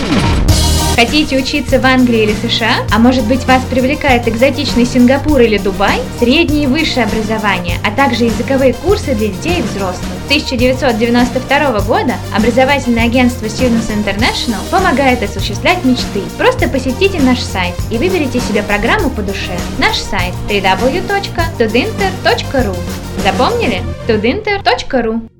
[0.94, 2.74] Хотите учиться в Англии или США?
[2.90, 5.98] А может быть вас привлекает экзотичный Сингапур или Дубай?
[6.18, 10.04] Среднее и высшее образование, а также языковые курсы для детей и взрослых.
[10.24, 16.20] С 1992 года образовательное агентство Students International помогает осуществлять мечты.
[16.36, 19.56] Просто посетите наш сайт и выберите себе программу по душе.
[19.78, 22.76] Наш сайт www.tudinter.ru
[23.24, 23.82] Запомнили?
[24.06, 25.31] tudinter.ru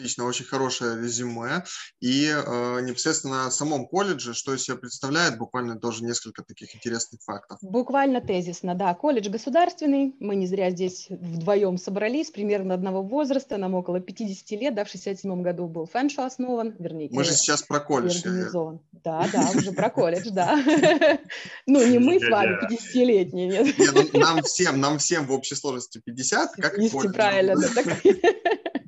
[0.00, 1.62] Отлично, очень хорошее резюме.
[2.00, 7.20] И э, непосредственно о самом колледже, что из себя представляет, буквально тоже несколько таких интересных
[7.22, 7.58] фактов.
[7.60, 8.94] Буквально тезисно, да.
[8.94, 14.74] Колледж государственный, мы не зря здесь вдвоем собрались, примерно одного возраста, нам около 50 лет,
[14.74, 17.10] да, в 67 году был Фэншу основан, вернее.
[17.12, 18.22] Мы же сейчас про колледж.
[18.24, 18.80] Организован.
[19.04, 20.58] Да, да, уже про колледж, да.
[21.66, 23.74] Ну, не мы с вами, 50-летние, нет.
[23.76, 27.82] Ну, нам всем, нам всем в общей сложности 50, как и правильно, да.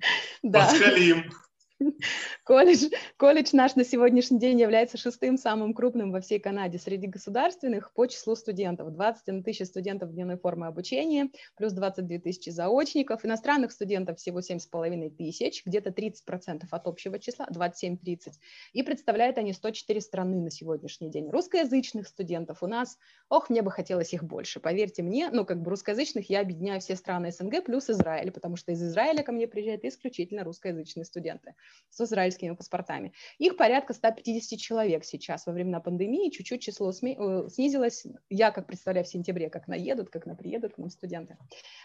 [0.43, 0.67] Да.
[0.67, 1.33] Подхалим.
[2.45, 7.93] Колледж, колледж наш на сегодняшний день является шестым самым крупным во всей Канаде среди государственных
[7.93, 8.93] по числу студентов.
[8.93, 13.25] 21 тысяча студентов дневной формы обучения, плюс 22 тысячи заочников.
[13.25, 18.33] Иностранных студентов всего 7,5 тысяч, где-то 30% от общего числа, 27-30.
[18.73, 21.31] И представляют они 104 страны на сегодняшний день.
[21.31, 25.71] Русскоязычных студентов у нас, ох, мне бы хотелось их больше, поверьте мне, ну, как бы
[25.71, 29.85] русскоязычных я объединяю все страны СНГ плюс Израиль, потому что из Израиля ко мне приезжают
[29.85, 31.55] исключительно русскоязычные студенты
[31.89, 32.01] с
[32.33, 33.13] израильскими паспортами.
[33.39, 38.07] Их порядка 150 человек сейчас во времена пандемии, чуть-чуть число э, снизилось.
[38.29, 41.37] Я как представляю в сентябре, как наедут, как на приедут к нам студенты.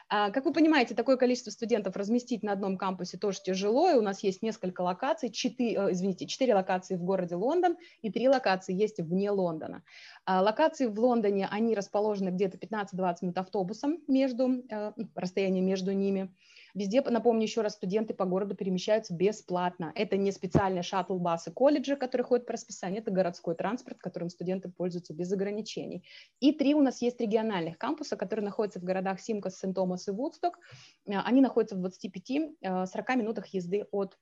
[0.10, 4.02] А, как вы понимаете, такое количество студентов разместить на одном кампусе тоже тяжело, и у
[4.02, 8.74] нас есть несколько локаций, 4, э, извините, 4 локации в городе Лондон и 3 локации
[8.74, 9.84] есть вне Лондона.
[10.26, 16.34] А, локации в Лондоне, они расположены где-то 15-20 минут автобусом между, э, расстояние между ними.
[16.78, 19.92] Везде, напомню еще раз, студенты по городу перемещаются бесплатно.
[19.96, 25.16] Это не специальные шаттл-басы колледжа, которые ходят по расписанию, это городской транспорт, которым студенты пользуются
[25.16, 26.04] без ограничений.
[26.40, 30.60] И три у нас есть региональных кампуса, которые находятся в городах Симкас, Сент-Томас и Вудсток.
[31.08, 34.16] Э, они находятся в 25-40 э, минутах езды от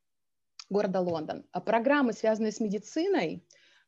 [0.70, 1.44] города Лондон.
[1.52, 3.44] А программы, связанные с медициной,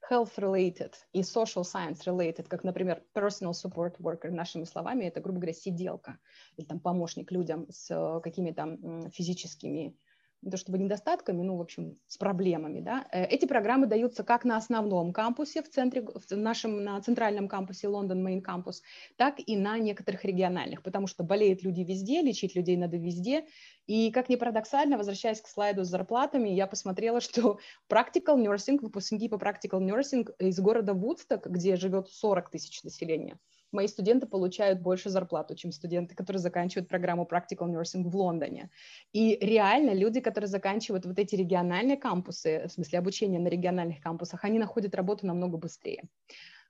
[0.09, 6.17] health-related и social science-related, как, например, personal support worker, нашими словами, это, грубо говоря, сиделка
[6.55, 9.97] или там помощник людям с э, какими-то физическими
[10.41, 13.07] не то чтобы недостатками, ну, в общем, с проблемами, да.
[13.11, 17.87] Э, эти программы даются как на основном кампусе, в центре, в нашем, на центральном кампусе
[17.87, 18.81] Лондон Main Campus,
[19.15, 23.45] так и на некоторых региональных, потому что болеют люди везде, лечить людей надо везде,
[23.87, 27.59] и, как ни парадоксально, возвращаясь к слайду с зарплатами, я посмотрела, что
[27.89, 33.39] Practical Nursing, выпускники по Practical Nursing из города Вудсток, где живет 40 тысяч населения,
[33.71, 38.69] мои студенты получают больше зарплату, чем студенты, которые заканчивают программу Practical Nursing в Лондоне.
[39.13, 44.43] И реально люди, которые заканчивают вот эти региональные кампусы, в смысле обучения на региональных кампусах,
[44.43, 46.03] они находят работу намного быстрее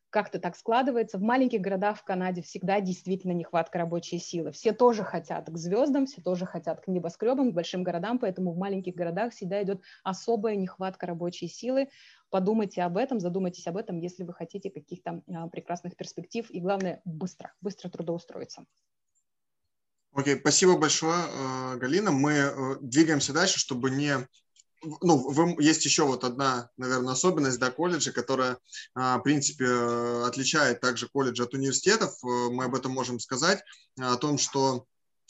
[0.10, 1.18] как-то так складывается.
[1.18, 4.52] В маленьких городах в Канаде всегда действительно нехватка рабочей силы.
[4.52, 8.58] Все тоже хотят к звездам, все тоже хотят к небоскребам, к большим городам, поэтому в
[8.58, 11.90] маленьких городах всегда идет особая нехватка рабочей силы.
[12.30, 17.02] Подумайте об этом, задумайтесь об этом, если вы хотите каких-то а, прекрасных перспектив и, главное,
[17.06, 18.66] быстро, быстро трудоустроиться.
[20.14, 22.12] Окей, okay, спасибо большое, э, Галина.
[22.12, 24.16] Мы э, двигаемся дальше, чтобы не
[25.02, 28.58] ну, вы, есть еще вот одна, наверное, особенность да, колледжа, которая,
[28.96, 29.66] а, в принципе,
[30.26, 32.14] отличает также колледж от университетов.
[32.24, 33.64] Э, мы об этом можем сказать,
[34.00, 34.86] о том, что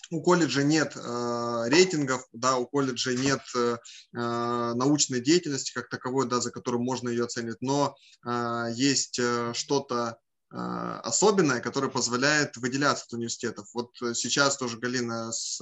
[0.10, 3.78] у колледжа нет э, рейтингов, да, у колледжа нет э,
[4.14, 7.95] научной деятельности как таковой, да, за которую можно ее оценивать, но
[8.26, 10.18] э, есть э, что-то
[10.50, 13.68] а, особенное, которое позволяет выделяться от университетов.
[13.74, 15.62] Вот э, сейчас тоже Галина с,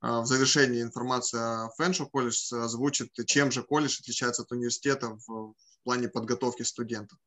[0.00, 5.26] а, в завершении информации о Фэншоу колледж озвучит, чем же колледж отличается от университета в,
[5.26, 7.18] в плане подготовки студентов.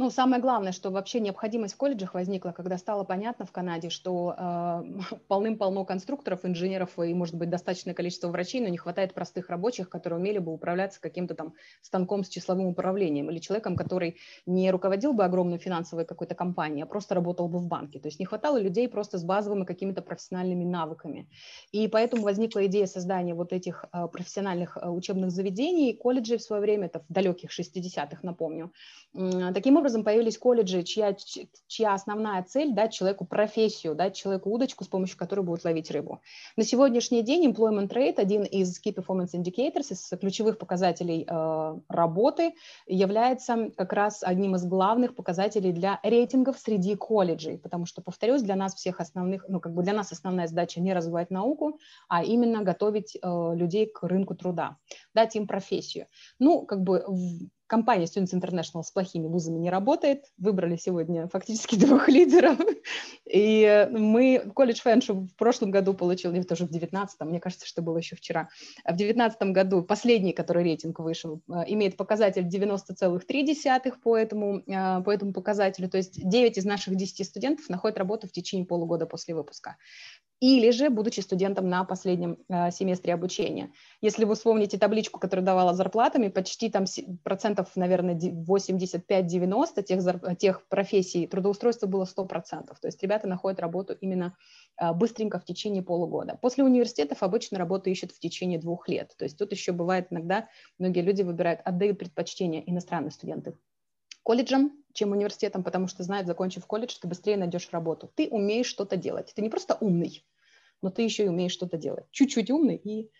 [0.00, 4.34] Ну, самое главное, что вообще необходимость в колледжах возникла, когда стало понятно в Канаде, что
[4.34, 4.82] э,
[5.28, 10.18] полным-полно конструкторов, инженеров и, может быть, достаточное количество врачей, но не хватает простых рабочих, которые
[10.18, 15.22] умели бы управляться каким-то там станком с числовым управлением или человеком, который не руководил бы
[15.22, 18.00] огромной финансовой какой-то компанией, а просто работал бы в банке.
[18.00, 21.28] То есть не хватало людей просто с базовыми какими-то профессиональными навыками.
[21.72, 26.62] И поэтому возникла идея создания вот этих э, профессиональных э, учебных заведений, колледжей в свое
[26.62, 28.72] время, это в далеких 60-х, напомню.
[29.12, 31.16] Таким образом, образом появились колледжи, чья,
[31.66, 36.20] чья основная цель– дать человеку профессию, дать человеку удочку, с помощью которой будет ловить рыбу.
[36.56, 42.54] На сегодняшний день employment rate, один из Key Performance Indicators, из ключевых показателей э, работы,
[42.86, 48.54] является как раз одним из главных показателей для рейтингов среди колледжей, потому что, повторюсь, для
[48.54, 51.78] нас всех основных, ну, как бы для нас основная задача не развивать науку,
[52.08, 54.76] а именно готовить э, людей к рынку труда,
[55.14, 56.06] дать им профессию.
[56.38, 57.04] Ну, как бы
[57.70, 60.24] компания Students International с плохими вузами не работает.
[60.36, 62.58] Выбрали сегодня фактически двух лидеров.
[63.24, 67.80] И мы, колледж Фэншу в прошлом году получил, не тоже в 19 мне кажется, что
[67.80, 68.48] было еще вчера.
[68.84, 75.10] В 19 году последний, который рейтинг вышел, э, имеет показатель 90,3 по этому, э, по
[75.10, 75.88] этому показателю.
[75.88, 79.76] То есть 9 из наших 10 студентов находят работу в течение полугода после выпуска
[80.40, 83.72] или же будучи студентом на последнем э, семестре обучения.
[84.00, 86.86] Если вы вспомните табличку, которую давала зарплатами, почти там
[87.22, 92.26] процентов, наверное, 85-90 тех, тех профессий трудоустройства было 100%.
[92.80, 94.34] То есть ребята находят работу именно
[94.80, 96.38] э, быстренько в течение полугода.
[96.40, 99.14] После университетов обычно работу ищут в течение двух лет.
[99.18, 103.54] То есть тут еще бывает иногда, многие люди выбирают, отдают предпочтение иностранные студенты
[104.22, 108.10] колледжам, чем университетом, потому что знают, закончив колледж, ты быстрее найдешь работу.
[108.14, 109.32] Ты умеешь что-то делать.
[109.34, 110.24] Ты не просто умный,
[110.82, 112.06] но ты еще и умеешь что-то делать.
[112.10, 113.10] Чуть-чуть умный и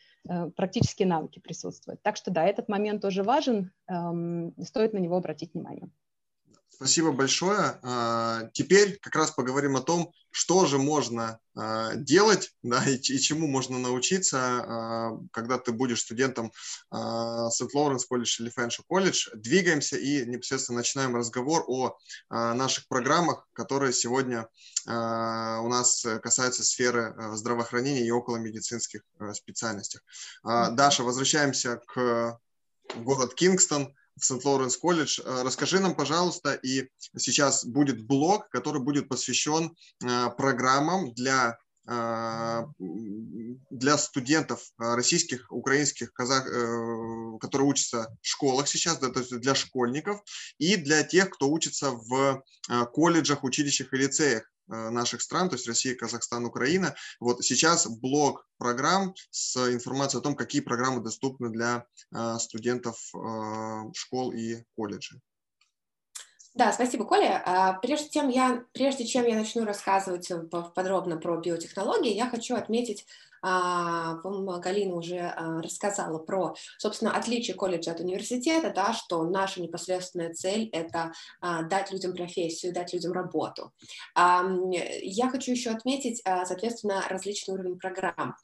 [0.57, 2.03] практические навыки присутствуют.
[2.03, 5.91] Так что да, этот момент тоже важен, эм, стоит на него обратить внимание.
[6.71, 7.79] Спасибо большое.
[7.83, 13.49] А, теперь как раз поговорим о том, что же можно а, делать да, и, чему
[13.49, 16.53] можно научиться, а, когда ты будешь студентом
[16.91, 19.29] Сент-Лоуренс колледж или Фэншо колледж.
[19.35, 21.99] Двигаемся и непосредственно начинаем разговор о
[22.31, 24.49] наших программах, которые сегодня
[24.87, 24.91] у
[25.68, 29.03] нас касаются сферы здравоохранения и около медицинских
[29.35, 30.03] специальностях.
[30.43, 32.39] Даша, возвращаемся к
[32.97, 35.21] город Кингстон в Сент-Лоуренс колледж.
[35.25, 41.59] Э, расскажи нам, пожалуйста, и сейчас будет блог, который будет посвящен э, программам для
[41.89, 46.45] э, для студентов российских, украинских, казах,
[47.41, 50.21] которые учатся в школах сейчас, для школьников,
[50.59, 52.43] и для тех, кто учится в
[52.93, 54.45] колледжах, училищах и лицеях.
[54.73, 56.95] Э, наших стран, то есть Россия, Казахстан, Украина.
[57.18, 63.93] Вот сейчас блок программ с информацией о том, какие программы доступны для э, студентов э,
[63.95, 65.21] школ и колледжей.
[66.55, 67.43] Да, спасибо, Коля.
[67.47, 70.31] А, прежде чем я, прежде чем я начну рассказывать
[70.75, 73.07] подробно про биотехнологии, я хочу отметить
[73.41, 80.35] а, Галина уже а, рассказала про, собственно, отличие колледжа от университета, да, что наша непосредственная
[80.35, 83.73] цель– это дать людям профессию, дать людям работу.
[84.17, 88.37] Я хочу еще отметить, соответственно, различный уровень программ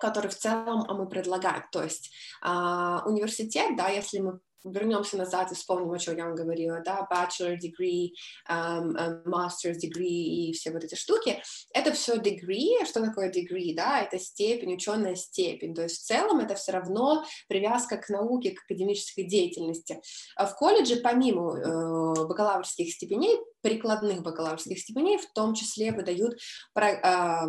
[0.00, 1.64] который в целом мы предлагаем.
[1.72, 6.82] То есть университет, да, если мы вернемся назад и вспомним, о чем я вам говорила,
[6.84, 8.10] да, bachelor degree,
[8.50, 11.42] um, master's degree и все вот эти штуки,
[11.72, 16.40] это все degree, что такое degree, да, это степень, ученая степень, то есть в целом
[16.40, 20.00] это все равно привязка к науке, к академической деятельности.
[20.36, 23.36] А в колледже помимо э, бакалаврских степеней
[23.68, 26.38] прикладных бакалаврских степеней, в том числе выдают,
[26.74, 27.44] а,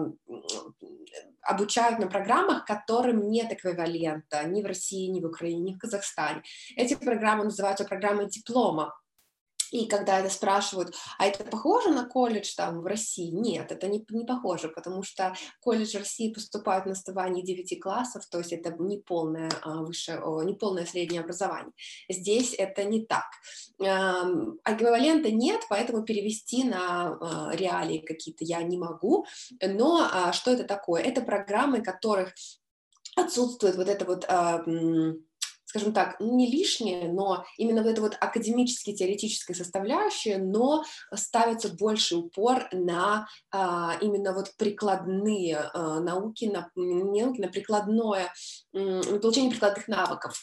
[1.43, 6.43] обучают на программах, которым нет эквивалента ни в России, ни в Украине, ни в Казахстане.
[6.75, 8.93] Эти программы называются программы диплома.
[9.71, 13.31] И когда это спрашивают, а это похоже на колледж там в России?
[13.31, 18.25] Нет, это не, не похоже, потому что колледж в России поступают на основании 9 классов,
[18.29, 21.73] то есть это не полное, а, высшее, не полное среднее образование.
[22.09, 23.25] Здесь это не так.
[23.79, 29.25] Эквивалента нет, поэтому перевести на а, реалии какие-то я не могу.
[29.61, 31.01] Но а, что это такое?
[31.03, 32.33] Это программы, которых
[33.15, 34.25] отсутствует вот это вот
[35.69, 42.15] скажем так, не лишнее, но именно вот эта вот академически теоретическая составляющая, но ставится больше
[42.15, 48.33] упор на а, именно вот прикладные а, науки, на, не науки, на прикладное,
[48.73, 50.41] на получение прикладных навыков.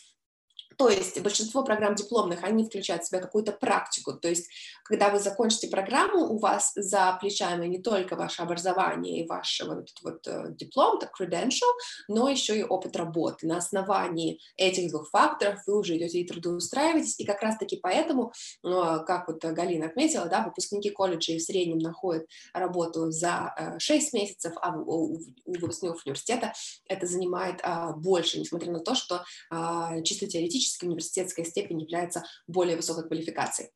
[0.76, 4.12] То есть большинство программ дипломных, они включают в себя какую-то практику.
[4.12, 4.48] То есть
[4.84, 9.78] когда вы закончите программу, у вас за плечами не только ваше образование и ваш вот
[9.78, 11.72] этот вот э, диплом, так credential,
[12.08, 13.46] но еще и опыт работы.
[13.46, 17.18] На основании этих двух факторов вы уже идете и трудоустраиваетесь.
[17.18, 22.26] И как раз-таки поэтому, ну, как вот Галина отметила, да, выпускники колледжа в среднем находят
[22.52, 26.52] работу за 6 э, месяцев, а у выпускников университета
[26.88, 32.24] это занимает а, больше, несмотря на то, что а, чисто теоретически академическая университетская степень является
[32.46, 33.70] более высокой квалификацией.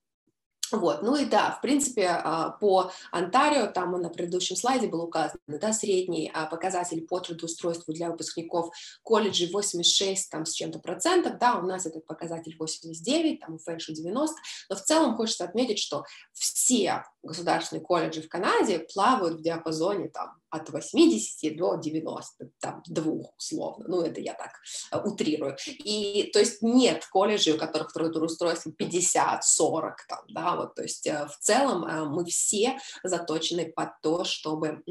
[0.72, 5.40] Вот, ну и да, в принципе, а, по Онтарио, там на предыдущем слайде был указан,
[5.48, 8.72] да, средний а, показатель по трудоустройству для выпускников
[9.02, 13.94] колледжей 86 там с чем-то процентов, да, у нас этот показатель 89, там у Фэнши
[13.94, 14.36] 90,
[14.68, 20.39] но в целом хочется отметить, что все государственные колледжи в Канаде плавают в диапазоне там
[20.50, 24.52] от 80 до 90, там, двух условно, ну, это я так
[24.92, 25.56] э, утрирую.
[25.66, 31.06] И, то есть, нет колледжей, у которых трудоустройство 50, 40, там, да, вот, то есть,
[31.06, 34.82] э, в целом э, мы все заточены под то, чтобы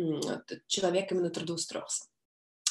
[0.68, 2.05] человек именно трудоустроился.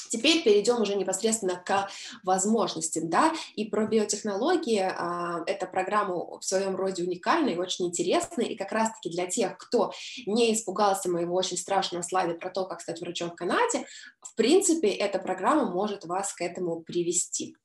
[0.08, 1.88] Теперь перейдем уже непосредственно к
[2.22, 4.80] возможностям, да, и про биотехнологии.
[4.80, 9.56] А, эта программа в своем роде уникальная и очень интересная, и как раз-таки для тех,
[9.58, 9.92] кто
[10.26, 13.86] не испугался моего очень страшного слайда про то, как стать врачом в Канаде,
[14.20, 17.56] в принципе, эта программа может вас к этому привести.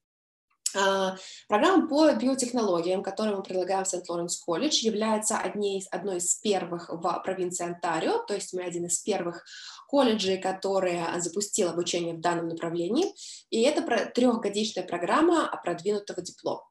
[0.76, 1.16] А,
[1.48, 7.22] программа по биотехнологиям, которую мы предлагаем в Сент-Лоренс колледж, является одной, одной из первых в
[7.24, 9.46] провинции Онтарио, то есть мы один из первых
[9.94, 13.14] колледжей, которые запустил обучение в данном направлении,
[13.52, 16.64] и это трехгодичная программа продвинутого диплома.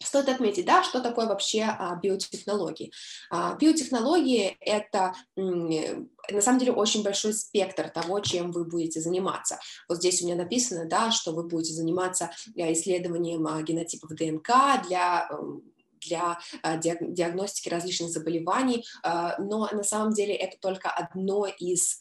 [0.00, 2.92] Стоит отметить, да, что такое вообще а, биотехнологии.
[3.32, 9.58] А, биотехнологии– это на самом деле очень большой спектр того, чем вы будете заниматься.
[9.88, 14.50] Вот здесь у меня написано, да, что вы будете заниматься э, исследованием а, генотипов ДНК
[14.86, 15.28] для
[16.00, 21.98] для диагностики различных заболеваний, но на самом деле это только одно из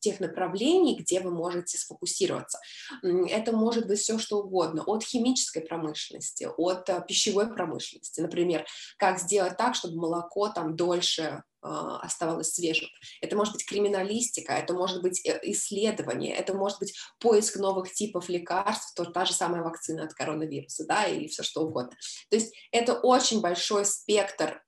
[0.00, 2.58] тех направлений, где вы можете сфокусироваться.
[3.02, 9.56] Это может быть все что угодно, от химической промышленности, от пищевой промышленности, например, как сделать
[9.56, 12.88] так, чтобы молоко там дольше а, оставалось свежим.
[13.20, 18.28] Это может быть криминалистика, это может быть э, исследование, это может быть поиск новых типов
[18.28, 21.96] лекарств, то та же самая вакцина от коронавируса, да, или все что угодно.
[22.30, 24.62] То есть это очень большой спектр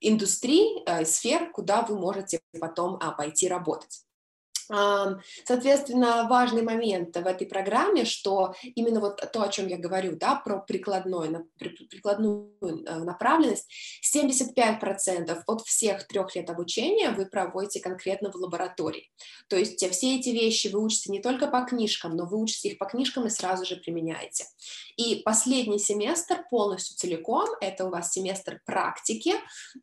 [0.00, 4.05] индустрий, э, сфер, куда вы можете потом а, пойти работать.
[4.68, 10.36] Соответственно, важный момент в этой программе, что именно вот то, о чем я говорю, да,
[10.36, 13.68] про прикладную э, направленность,
[14.14, 19.10] 75% от всех трех лет обучения вы проводите конкретно в лаборатории.
[19.48, 22.78] То есть все эти вещи вы учите не только по книжкам, но вы учите их
[22.78, 24.46] по книжкам и сразу же применяете.
[24.96, 29.34] И последний семестр полностью целиком, это у вас семестр практики,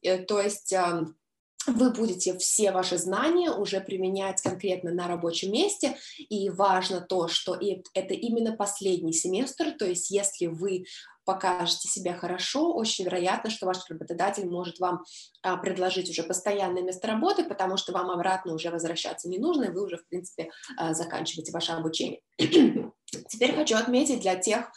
[0.02, 0.74] э, то есть
[1.68, 7.58] вы будете все ваши знания уже применять конкретно на рабочем месте, и важно то, что
[7.94, 10.86] это именно последний семестр, то есть если вы
[11.26, 15.04] покажете себя хорошо, очень вероятно, что ваш работодатель может вам
[15.42, 19.70] а, предложить уже постоянное место работы, потому что вам обратно уже возвращаться не нужно, и
[19.70, 22.20] вы уже, в принципе, а, заканчиваете ваше обучение.
[22.38, 24.70] Теперь хочу отметить для тех,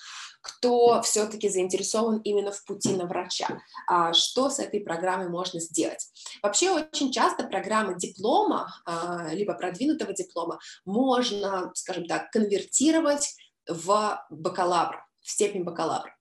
[0.46, 3.48] кто все-таки заинтересован именно в пути на врача.
[3.88, 6.06] А, что с этой программой можно сделать?
[6.40, 13.34] Вообще очень часто программы диплома, а, либо продвинутого диплома, можно, скажем так, конвертировать
[13.68, 16.14] в бакалавра, в степень бакалавра.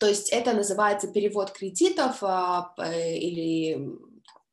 [0.00, 3.78] То есть это называется перевод кредитов а, или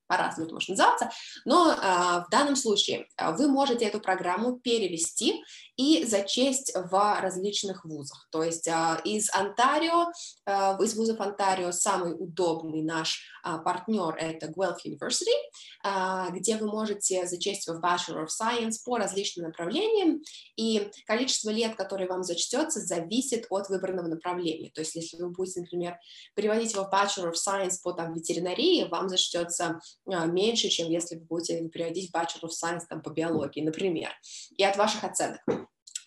[0.08, 1.10] по-разному это может называться,
[1.46, 5.44] но в данном случае вы можете эту программу перевести
[5.78, 8.28] и зачесть в различных вузах.
[8.32, 10.12] То есть а, из Онтарио,
[10.46, 17.28] а, из вузов Онтарио самый удобный наш а, партнер– это Guelph University, где вы можете
[17.28, 20.22] зачесть в Bachelor of Science по различным направлениям,
[20.56, 24.72] и количество лет, которые вам зачтется, зависит от выбранного направления.
[24.72, 25.98] То есть если вы будете, например,
[26.36, 31.26] переводить его в Bachelor of Science по там, ветеринарии, вам зачтется меньше, чем если вы
[31.26, 34.10] будете переводить в Bachelor of Science там, по биологии, например,
[34.58, 35.42] и от ваших оценок.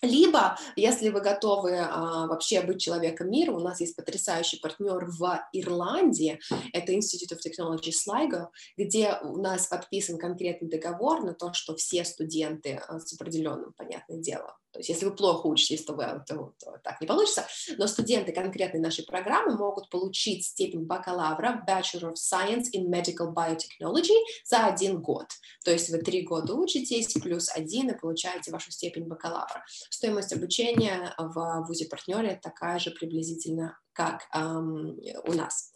[0.01, 5.41] Либо, если вы готовы а, вообще быть человеком мира, у нас есть потрясающий партнер в
[5.51, 6.39] Ирландии,
[6.71, 8.47] это Institute of Technology Sligo,
[8.77, 14.17] где у нас подписан конкретный договор на то, что все студенты а, с определенным, понятное
[14.17, 17.47] дело, то есть если вы плохо учитесь, то, вы, то, то так не получится.
[17.77, 24.15] Но студенты конкретной нашей программы могут получить степень бакалавра Bachelor of Science in Medical Biotechnology
[24.45, 25.27] за один год.
[25.63, 29.63] То есть вы три года учитесь, плюс один, и получаете вашу степень бакалавра.
[29.89, 35.73] Стоимость обучения в вузе-партнере такая же приблизительно, как эм, у нас.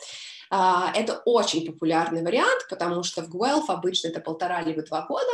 [0.52, 5.32] Uh, это очень популярный вариант, потому что в Guelph обычно это полтора либо два года,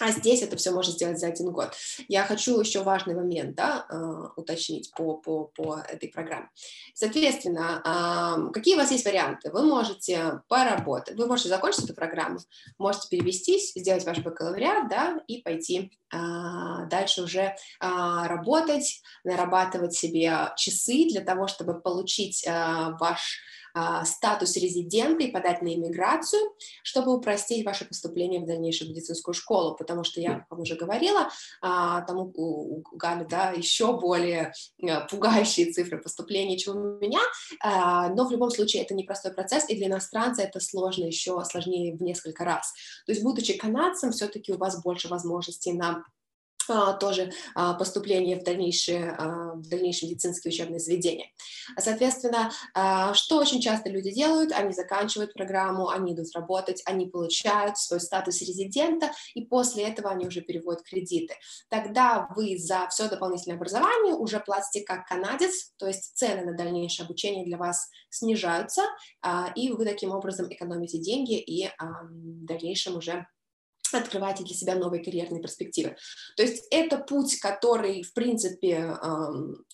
[0.00, 1.74] а здесь это все можно сделать за один год.
[2.08, 6.48] Я хочу еще важный момент да, э, уточнить по, по, по этой программе.
[6.94, 9.50] Соответственно, какие у вас есть варианты?
[9.50, 12.38] Вы можете поработать, вы можете закончить эту программу,
[12.78, 20.52] можете перевестись, сделать ваш бакалавриат да, и пойти а, дальше уже а, работать, нарабатывать себе
[20.56, 23.57] часы для того, чтобы получить а, ваш а,
[24.04, 26.40] статус резидента и подать на иммиграцию,
[26.82, 31.28] чтобы упростить ваше поступление в дальнейшую медицинскую школу, потому что я, как уже говорила,
[31.60, 34.52] а, там у, у Гали, да, еще более
[34.82, 37.20] а, пугающие цифры поступления, чем у меня,
[37.62, 42.02] но в любом случае это непростой процесс, и для иностранца это сложно еще сложнее в
[42.02, 42.72] несколько раз.
[43.06, 46.02] То есть, будучи канадцем, все-таки у вас больше возможностей на а,
[46.68, 51.26] тоже а, поступление в дальнейшие, а, в дальнейшие медицинские учебные заведения.
[51.78, 52.50] Соответственно,
[53.14, 58.40] что очень часто люди делают, они заканчивают программу, они идут работать, они получают свой статус
[58.40, 61.34] резидента, и после этого они уже переводят кредиты.
[61.68, 67.04] Тогда вы за все дополнительное образование уже платите как канадец, то есть цены на дальнейшее
[67.04, 68.82] обучение для вас снижаются,
[69.54, 73.26] и вы таким образом экономите деньги и в дальнейшем уже
[73.96, 75.96] открываете для себя новые карьерные перспективы.
[76.36, 78.94] То есть это путь, который, в принципе,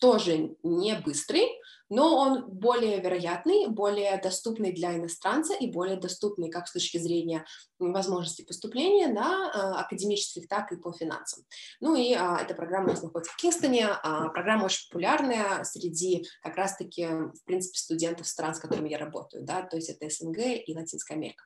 [0.01, 1.49] тоже не быстрый,
[1.91, 7.45] но он более вероятный, более доступный для иностранца и более доступный как с точки зрения
[7.79, 11.45] возможности поступления на а, академических, так и по финансам.
[11.81, 13.87] Ну и а, эта программа у нас находится в Кингстоне.
[13.87, 19.45] А, программа очень популярная среди как раз-таки, в принципе, студентов стран, с которыми я работаю,
[19.45, 21.45] да, то есть это СНГ и Латинская Америка.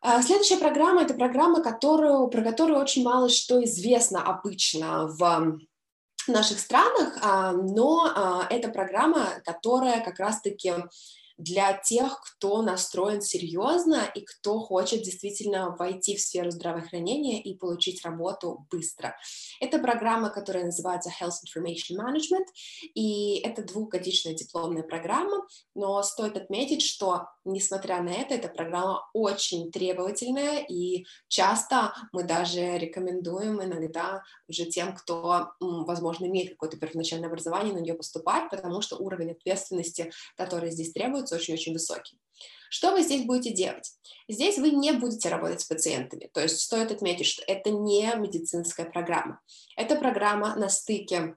[0.00, 5.58] А, следующая программа– это программа, которую, про которую очень мало что известно обычно в
[6.26, 7.18] наших странах,
[7.74, 10.74] но это программа, которая как раз-таки
[11.38, 18.04] для тех, кто настроен серьезно и кто хочет действительно войти в сферу здравоохранения и получить
[18.04, 19.16] работу быстро.
[19.60, 22.46] Это программа, которая называется Health Information Management,
[22.94, 25.46] и это двухгодичная дипломная программа,
[25.76, 32.78] но стоит отметить, что, несмотря на это, эта программа очень требовательная, и часто мы даже
[32.78, 38.96] рекомендуем иногда уже тем, кто, возможно, имеет какое-то первоначальное образование, на нее поступать, потому что
[38.96, 42.18] уровень ответственности, который здесь требуется, очень-очень высоким.
[42.70, 43.92] Что вы здесь будете делать?
[44.28, 48.86] Здесь вы не будете работать с пациентами, то есть стоит отметить, что это не медицинская
[48.86, 49.40] программа.
[49.76, 51.36] Это программа на стыке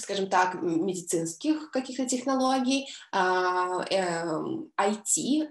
[0.00, 4.72] скажем так, медицинских каких-то технологий, IT а, эм,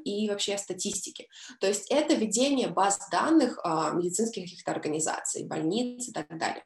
[0.03, 1.27] и вообще статистики.
[1.59, 6.63] То есть это ведение баз данных а, медицинских каких-то организаций, больниц и так далее.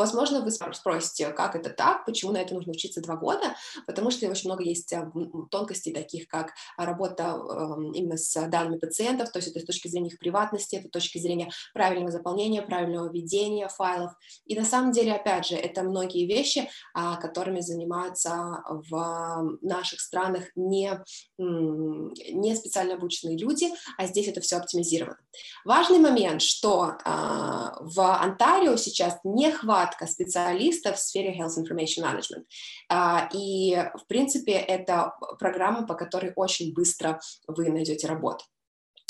[0.00, 3.54] Возможно, вы спросите, как это так, почему на это нужно учиться два года,
[3.86, 5.12] потому что очень много есть а,
[5.50, 10.08] тонкостей, таких как работа эм, именно с данными пациентов, то есть это с точки зрения
[10.08, 14.12] их приватности, это с точки зрения правильного заполнения, правильного ведения файлов.
[14.46, 20.44] И на самом деле, опять же, это многие вещи, а, которыми занимаются в наших странах
[20.56, 20.98] не,
[21.36, 25.18] не специально обученные люди, а здесь это все оптимизировано.
[25.66, 32.04] Важный момент, что а, в Онтарио сейчас не хватает нехватка специалистов в сфере Health Information
[32.04, 32.44] Management.
[32.88, 38.44] А, и, в принципе, это программа, по которой очень быстро вы найдете работу.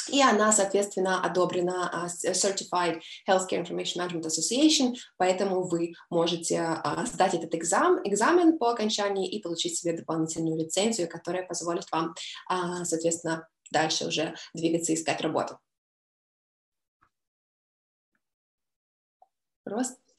[0.09, 7.35] И она, соответственно, одобрена uh, Certified Healthcare Information Management Association, поэтому вы можете uh, сдать
[7.35, 12.14] этот экзамен, экзамен по окончании и получить себе дополнительную лицензию, которая позволит вам,
[12.85, 15.59] соответственно, дальше уже двигаться и искать работу.
[19.62, 20.10] Просто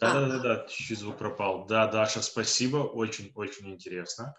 [0.00, 1.66] да, да, да, да, чуть-чуть звук пропал.
[1.66, 4.34] Да, Даша, спасибо, очень-очень интересно.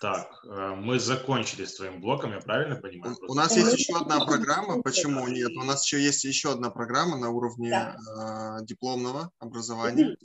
[0.00, 3.16] Так, э, мы закончили с твоим блоком, я правильно понимаю?
[3.28, 5.52] У, у нас есть еще одна программа, почему нет?
[5.56, 8.58] У нас еще есть еще одна программа на уровне да.
[8.60, 10.16] э, дипломного образования.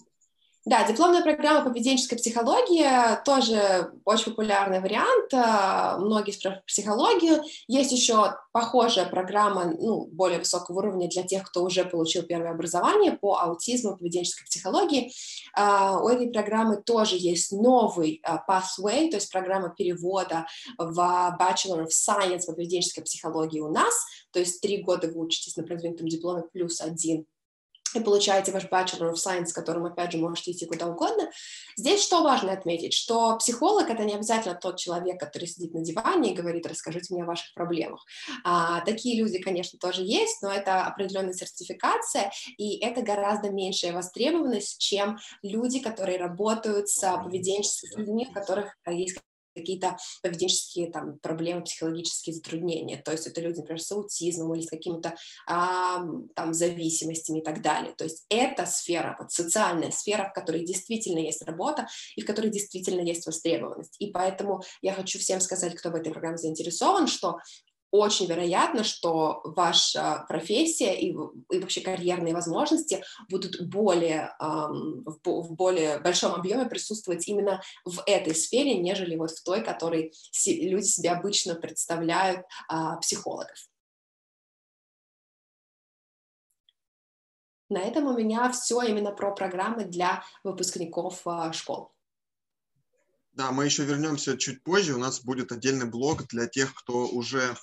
[0.63, 2.85] Да, дипломная программа поведенческой психологии
[3.25, 5.33] тоже очень популярный вариант.
[5.33, 7.41] А, многие спрашивают психологию.
[7.67, 13.13] Есть еще похожая программа, ну, более высокого уровня для тех, кто уже получил первое образование
[13.13, 15.11] по аутизму, поведенческой психологии.
[15.55, 20.45] А, у этой программы тоже есть новый а, pathway, то есть программа перевода
[20.77, 20.99] в
[21.39, 23.95] Bachelor of Science по поведенческой психологии у нас.
[24.31, 27.25] То есть три года вы учитесь на продвинутом дипломе плюс один
[27.93, 31.29] и получаете ваш Bachelor of Science, с которым, опять же, можете идти куда угодно.
[31.77, 36.31] Здесь что важно отметить, что психолог— это не обязательно тот человек, который сидит на диване
[36.31, 38.05] и говорит, расскажите мне о ваших проблемах.
[38.43, 44.79] А, такие люди, конечно, тоже есть, но это определенная сертификация, и это гораздо меньшая востребованность,
[44.79, 49.17] чем люди, которые работают с поведенческими людьми, у которых есть
[49.53, 52.97] какие-то поведенческие там, проблемы, психологические затруднения.
[52.97, 55.15] То есть это люди, например, с аутизмом или с какими-то
[55.47, 56.03] а,
[56.35, 57.93] там зависимостями и так далее.
[57.97, 62.49] То есть это сфера, вот социальная сфера, в которой действительно есть работа и в которой
[62.49, 63.95] действительно есть востребованность.
[63.99, 67.37] И поэтому я хочу всем сказать, кто в этой программе заинтересован, что
[67.91, 75.53] очень вероятно, что ваша профессия и, и вообще карьерные возможности будут более, эм, в, в
[75.53, 80.85] более большом объеме присутствовать именно в этой сфере, нежели вот в той, которой си, люди
[80.85, 83.57] себе обычно представляют э, психологов.
[87.69, 91.91] На этом у меня все именно про программы для выпускников э, школ.
[93.33, 94.93] Да, мы еще вернемся чуть позже.
[94.93, 97.55] У нас будет отдельный блог для тех, кто уже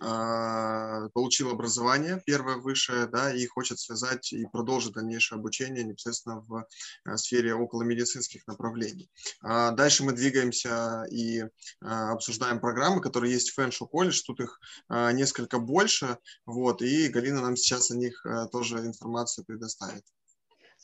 [0.00, 6.66] получил образование первое высшее, да, и хочет связать и продолжить дальнейшее обучение непосредственно в
[7.04, 9.10] э, сфере около медицинских направлений.
[9.42, 11.44] А, дальше мы двигаемся и
[11.80, 17.40] а, обсуждаем программы, которые есть в Фэншу колледж, тут их несколько больше, вот, и Галина
[17.40, 20.04] нам сейчас о них тоже информацию предоставит.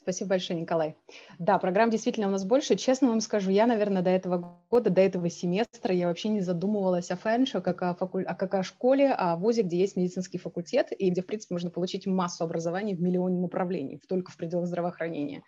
[0.08, 0.96] Спасибо большое, Николай.
[1.38, 2.76] Да, программ действительно у нас больше.
[2.76, 7.10] Честно вам скажу, я, наверное, до этого года, до этого семестра я вообще не задумывалась
[7.10, 8.22] о фэншо, как о, факу...
[8.24, 11.68] а как о школе, о вузе, где есть медицинский факультет и где, в принципе, можно
[11.68, 15.42] получить массу образований в миллионе направлений, только в пределах здравоохранения.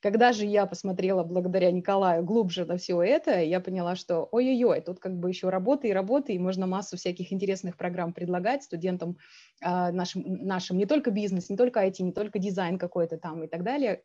[0.00, 5.00] Когда же я посмотрела благодаря Николаю глубже на все это, я поняла, что ой-ой-ой, тут
[5.00, 9.18] как бы еще работа и работа, и можно массу всяких интересных программ предлагать студентам
[9.60, 13.48] э, нашим, нашим, не только бизнес, не только IT, не только дизайн какой-то там и
[13.48, 14.02] так далее.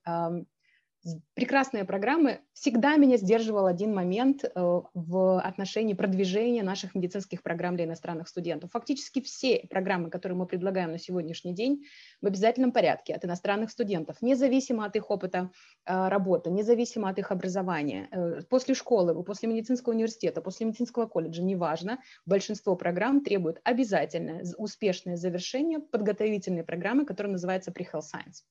[1.33, 2.39] Прекрасные программы.
[2.53, 8.71] Всегда меня сдерживал один момент э, в отношении продвижения наших медицинских программ для иностранных студентов.
[8.71, 11.83] Фактически все программы, которые мы предлагаем на сегодняшний день,
[12.21, 15.51] в обязательном порядке от иностранных студентов, независимо от их опыта
[15.85, 21.43] э, работы, независимо от их образования, э, после школы, после медицинского университета, после медицинского колледжа,
[21.43, 28.43] неважно, большинство программ требуют обязательное успешное завершение подготовительной программы, которая называется Pre-Health Science.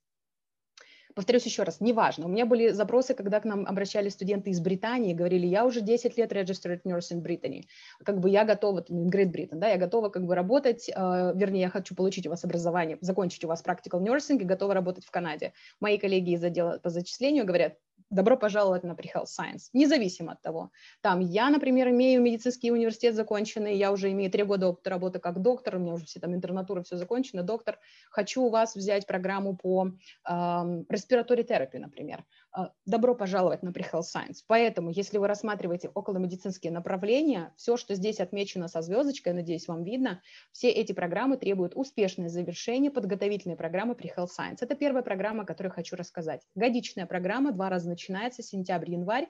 [1.15, 2.27] Повторюсь еще раз, неважно.
[2.27, 6.17] У меня были запросы, когда к нам обращались студенты из Британии, говорили, я уже 10
[6.17, 7.65] лет registered nurse in Brittany,
[8.05, 11.63] как бы я готова, in Great Britain, да, я готова как бы работать, э, вернее,
[11.63, 15.11] я хочу получить у вас образование, закончить у вас practical nursing и готова работать в
[15.11, 15.53] Канаде.
[15.81, 17.75] Мои коллеги из отдела по зачислению говорят,
[18.11, 20.71] добро пожаловать на Pre-Health Science, независимо от того.
[21.01, 25.41] Там я, например, имею медицинский университет законченный, я уже имею три года опыта работы как
[25.41, 27.79] доктор, у меня уже все там интернатура, все закончено, доктор.
[28.11, 32.25] Хочу у вас взять программу по э, respiratory therapy, например.
[32.57, 34.39] Э, добро пожаловать на Pre-Health Science.
[34.47, 40.21] Поэтому, если вы рассматриваете околомедицинские направления, все, что здесь отмечено со звездочкой, надеюсь, вам видно,
[40.53, 44.59] все эти программы требуют успешное завершение подготовительной программы Pre-Health Science.
[44.61, 46.43] Это первая программа, о которой хочу рассказать.
[46.55, 49.29] Годичная программа, два раза начинается, сентябрь-январь.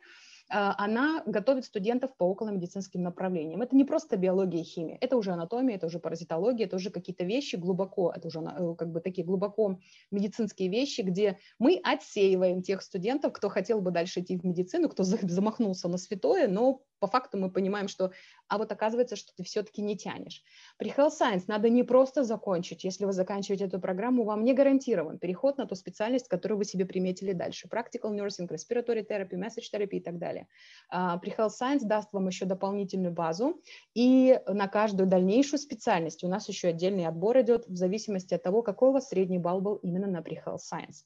[0.54, 3.62] А, она готовит студентов по околомедицинским направлениям.
[3.62, 7.24] Это не просто биология и химия, это уже анатомия, это уже паразитология, это уже какие-то
[7.24, 9.78] вещи глубоко, это уже э, как бы такие глубоко
[10.10, 15.04] медицинские вещи, где мы отсеиваем тех студентов, кто хотел бы дальше идти в медицину, кто
[15.04, 18.12] замахнулся на святое, но по факту мы понимаем, что,
[18.46, 20.44] а вот оказывается, что ты все-таки не тянешь.
[20.78, 25.18] При Health Science надо не просто закончить, если вы заканчиваете эту программу, вам не гарантирован
[25.18, 27.66] переход на ту специальность, которую вы себе приметили дальше.
[27.66, 30.46] Practical Nursing, Respiratory Therapy, Message Therapy и так далее.
[30.94, 33.60] Uh, при Health Science даст вам еще дополнительную базу,
[33.94, 38.62] и на каждую дальнейшую специальность у нас еще отдельный отбор идет в зависимости от того,
[38.62, 41.02] какой у вас средний балл был именно на Pre Health Science.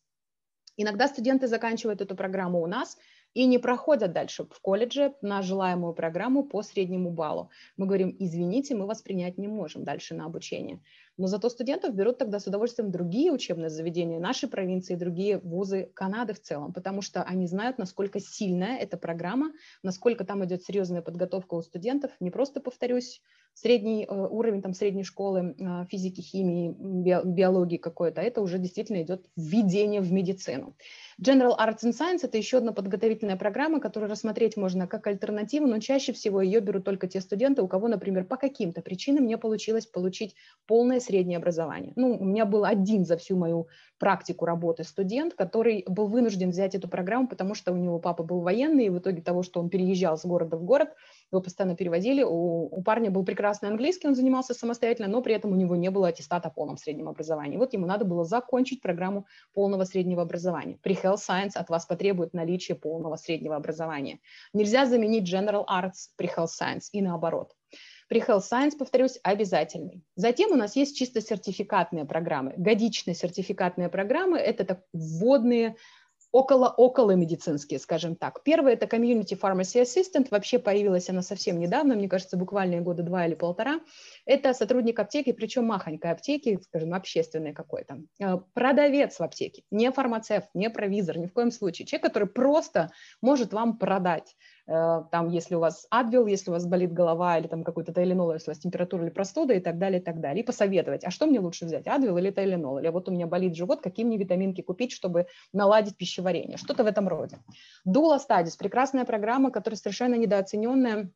[0.76, 2.98] Иногда студенты заканчивают эту программу у нас,
[3.36, 7.50] и не проходят дальше в колледже на желаемую программу по среднему баллу.
[7.76, 10.80] Мы говорим, извините, мы вас принять не можем дальше на обучение.
[11.18, 16.32] Но зато студентов берут тогда с удовольствием другие учебные заведения нашей провинции, другие вузы Канады
[16.32, 21.56] в целом, потому что они знают, насколько сильная эта программа, насколько там идет серьезная подготовка
[21.56, 22.12] у студентов.
[22.20, 23.20] Не просто, повторюсь,
[23.56, 26.74] средний э, уровень там, средней школы э, физики, химии,
[27.24, 30.76] биологии какой-то, это уже действительно идет введение в медицину.
[31.20, 35.80] General Arts and Science– это еще одна подготовительная программа, которую рассмотреть можно как альтернативу, но
[35.80, 39.86] чаще всего ее берут только те студенты, у кого, например, по каким-то причинам не получилось
[39.86, 40.36] получить
[40.66, 41.94] полное среднее образование.
[41.96, 46.74] Ну, у меня был один за всю мою практику работы студент, который был вынужден взять
[46.74, 49.70] эту программу, потому что у него папа был военный, и в итоге того, что он
[49.70, 50.90] переезжал с города в город,
[51.30, 52.22] его постоянно переводили.
[52.22, 55.90] У, у парня был прекрасный английский, он занимался самостоятельно, но при этом у него не
[55.90, 57.56] было аттестата о полном среднем образовании.
[57.56, 60.78] Вот ему надо было закончить программу полного среднего образования.
[60.82, 64.20] При Health Science от вас потребует наличие полного среднего образования.
[64.52, 67.52] Нельзя заменить General Arts при Health Science и наоборот.
[68.08, 70.04] При Health Science, повторюсь, обязательный.
[70.14, 72.54] Затем у нас есть чисто сертификатные программы.
[72.56, 75.74] Годичные сертификатные программы– это так, вводные
[76.36, 78.42] около-около медицинские, скажем так.
[78.42, 80.28] Первое– это Community Pharmacy Assistant.
[80.30, 83.80] Вообще появилась она совсем недавно, мне кажется, буквально года два или полтора.
[84.26, 88.02] Это сотрудник аптеки, причем махонькой аптеки, скажем, общественной какой-то.
[88.20, 91.86] Э, продавец в аптеке, не фармацевт, не провизор, ни в коем случае.
[91.86, 92.90] Человек, который просто
[93.22, 97.62] может вам продать там, если у вас адвил, если у вас болит голова или там
[97.62, 100.42] какой-то тайленол, если у вас температура или простуда и так далее, и так далее.
[100.42, 102.78] И посоветовать, а что мне лучше взять, адвил или тайленол?
[102.78, 106.56] Или вот у меня болит живот, какие мне витаминки купить, чтобы наладить пищеварение?
[106.56, 107.38] Что-то в этом роде.
[107.84, 111.10] Дула Studies– прекрасная программа, которая совершенно недооцененная,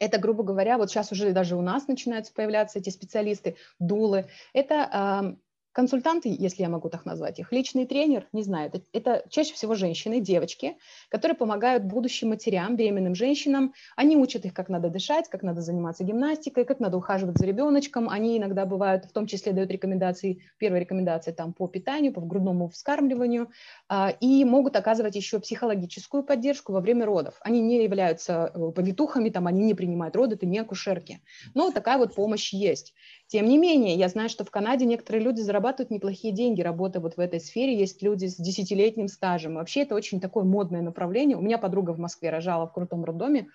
[0.00, 4.26] это, грубо говоря, вот сейчас уже даже у нас начинаются появляться эти специалисты, дулы.
[4.52, 5.36] Это
[5.72, 9.74] консультанты, если я могу так назвать их, личный тренер, не знаю, это, это чаще всего
[9.74, 10.76] женщины, девочки,
[11.08, 13.72] которые помогают будущим матерям, беременным женщинам.
[13.96, 18.08] Они учат их, как надо дышать, как надо заниматься гимнастикой, как надо ухаживать за ребеночком.
[18.08, 22.68] Они иногда бывают, в том числе дают рекомендации, первые рекомендации там по питанию, по грудному
[22.68, 23.50] вскармливанию,
[23.88, 27.34] а, и могут оказывать еще психологическую поддержку во время родов.
[27.40, 31.20] Они не являются э, повитухами, там, они не принимают роды, это не акушерки.
[31.54, 32.94] Но такая вот помощь есть.
[33.28, 35.57] Тем не менее, я знаю, что в Канаде некоторые люди зарабатывают
[35.90, 37.78] неплохие деньги, работая вот в этой сфере.
[37.78, 39.54] Есть люди с десятилетним стажем.
[39.54, 41.36] Вообще это очень такое модное направление.
[41.36, 43.48] У меня подруга в Москве рожала в крутом роддоме,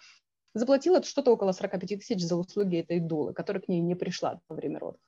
[0.54, 4.56] заплатила что-то около 45 тысяч за услуги этой дулы, которая к ней не пришла во
[4.56, 5.02] время родов.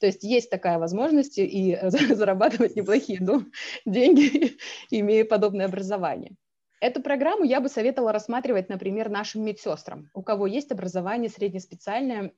[0.00, 3.20] То есть есть такая возможность и зарабатывать неплохие
[3.84, 4.56] деньги,
[4.90, 6.32] имея подобное образование.
[6.80, 12.32] Эту программу я бы советовала рассматривать, например, нашим медсестрам, у кого есть образование среднеспециальное,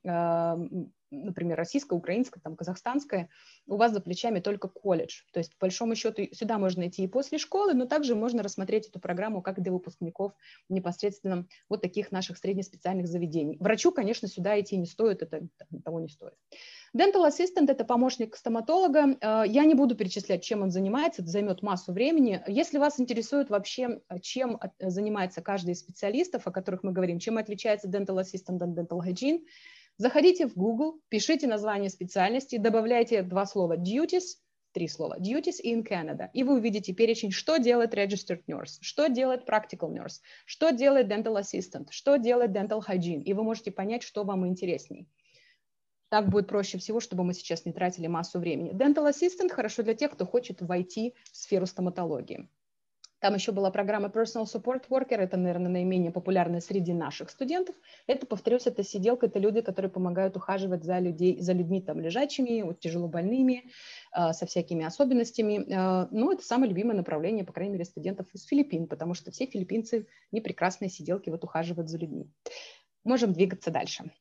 [1.11, 3.29] например, российская, украинская, там, казахстанская,
[3.67, 5.21] у вас за плечами только колледж.
[5.31, 8.87] То есть, по большому счету, сюда можно идти и после школы, но также можно рассмотреть
[8.87, 10.33] эту программу как для выпускников
[10.69, 13.57] непосредственно вот таких наших среднеспециальных заведений.
[13.59, 15.47] Врачу, конечно, сюда идти не стоит, это
[15.83, 16.33] того не стоит.
[16.95, 19.17] Dental Assistant– это помощник стоматолога.
[19.21, 22.41] Э, я не буду перечислять, чем он занимается, это займет массу времени.
[22.47, 27.87] Если вас интересует вообще, чем занимается каждый из специалистов, о которых мы говорим, чем отличается
[27.87, 29.41] Dental Assistant от Dental Hygiene,
[29.97, 34.37] заходите в Google, пишите название специальности, добавляйте два слова duties,
[34.71, 39.47] три слова duties in Canada, и вы увидите перечень, что делает registered nurse, что делает
[39.47, 44.23] practical nurse, что делает dental assistant, что делает dental hygiene, и вы можете понять, что
[44.23, 45.07] вам интересней.
[46.11, 48.73] Так будет проще всего, чтобы мы сейчас не тратили массу времени.
[48.73, 52.49] Dental Assistant хорошо для тех, кто хочет войти в сферу стоматологии.
[53.21, 57.75] Там еще была программа Personal Support Worker, это, наверное, наименее популярная среди наших студентов.
[58.07, 62.63] Это, повторюсь, это сиделка, это люди, которые помогают ухаживать за, людей, за людьми там лежачими,
[62.63, 63.65] вот, тяжело больными,
[64.17, 65.63] э, со всякими особенностями.
[65.71, 69.45] Э, ну, это самое любимое направление, по крайней мере, студентов из Филиппин, потому что все
[69.45, 72.27] филиппинцы не прекрасные сиделки, вот ухаживают за людьми.
[73.03, 74.11] Можем двигаться дальше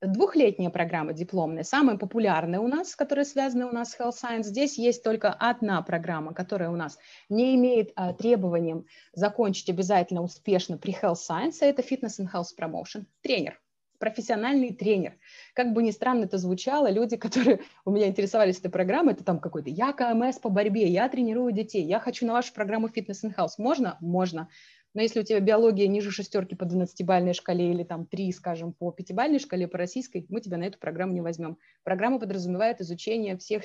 [0.00, 4.44] двухлетняя программа дипломная, самая популярная у нас, которая связана у нас с Health Science.
[4.44, 10.78] Здесь есть только одна программа, которая у нас не имеет а, требованием закончить обязательно успешно
[10.78, 13.04] при Health Science, а это Fitness and Health Promotion.
[13.22, 13.60] Тренер,
[13.98, 15.14] профессиональный тренер.
[15.54, 19.40] Как бы ни странно это звучало, люди, которые у меня интересовались этой программой, это там
[19.40, 23.34] какой-то «я КМС по борьбе», «я тренирую детей», «я хочу на вашу программу Fitness and
[23.36, 23.52] Health».
[23.58, 23.96] Можно?
[24.00, 24.48] Можно.
[24.96, 28.90] Но если у тебя биология ниже шестерки по 12-бальной шкале или там 3, скажем, по
[28.90, 31.58] пятибальной шкале по российской, мы тебя на эту программу не возьмем.
[31.84, 33.64] Программа подразумевает изучение всех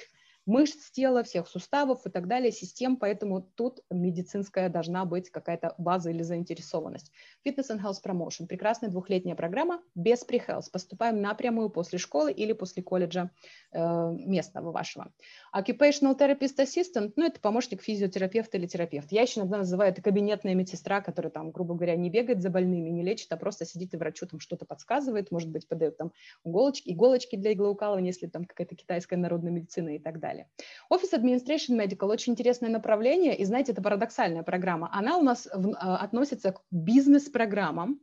[0.52, 6.10] мышц тела, всех суставов и так далее, систем, поэтому тут медицинская должна быть какая-то база
[6.10, 7.12] или заинтересованность.
[7.48, 10.66] Fitness and Health Promotion– прекрасная двухлетняя программа без pre-health.
[10.72, 13.32] Поступаем напрямую после школы или после колледжа
[13.72, 15.14] э, местного вашего.
[15.56, 19.10] Occupational Therapist Assistant– ну, это помощник физиотерапевта или терапевт.
[19.14, 22.90] Я еще иногда называю это кабинетная медсестра, которая там, грубо говоря, не бегает за больными,
[22.90, 26.12] не лечит, а просто сидит и врачу там что-то подсказывает, может быть, подает там
[26.44, 30.50] иголочки, иголочки для иглоукалывания, если там какая-то китайская народная медицина и так далее далее.
[30.92, 34.90] Office Administration Medical очень интересное направление, и знаете, это парадоксальная программа.
[34.94, 38.00] Она у нас в, а, относится к бизнес-программам,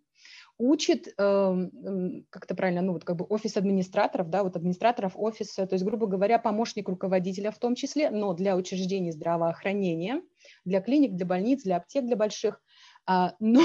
[0.61, 1.71] учит, э,
[2.31, 5.85] как это правильно, ну вот как бы офис администраторов, да, вот администраторов офиса, то есть,
[5.85, 10.21] грубо говоря, помощник руководителя в том числе, но для учреждений здравоохранения,
[10.65, 12.61] для клиник, для больниц, для аптек, для больших,
[13.41, 13.63] но,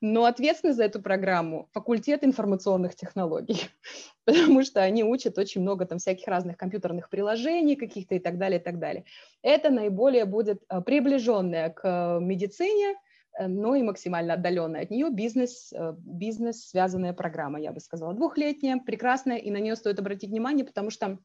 [0.00, 3.68] но ответственный за эту программу факультет информационных технологий,
[4.24, 8.58] потому что они учат очень много там всяких разных компьютерных приложений каких-то и так далее,
[8.58, 9.04] и так далее.
[9.42, 12.96] Это наиболее будет а, приближенная к медицине,
[13.38, 18.12] э, но и максимально отдаленная от нее бизнес, э, бизнес связанная программа, я бы сказала,
[18.12, 21.18] двухлетняя, прекрасная, и на нее стоит обратить внимание, потому что,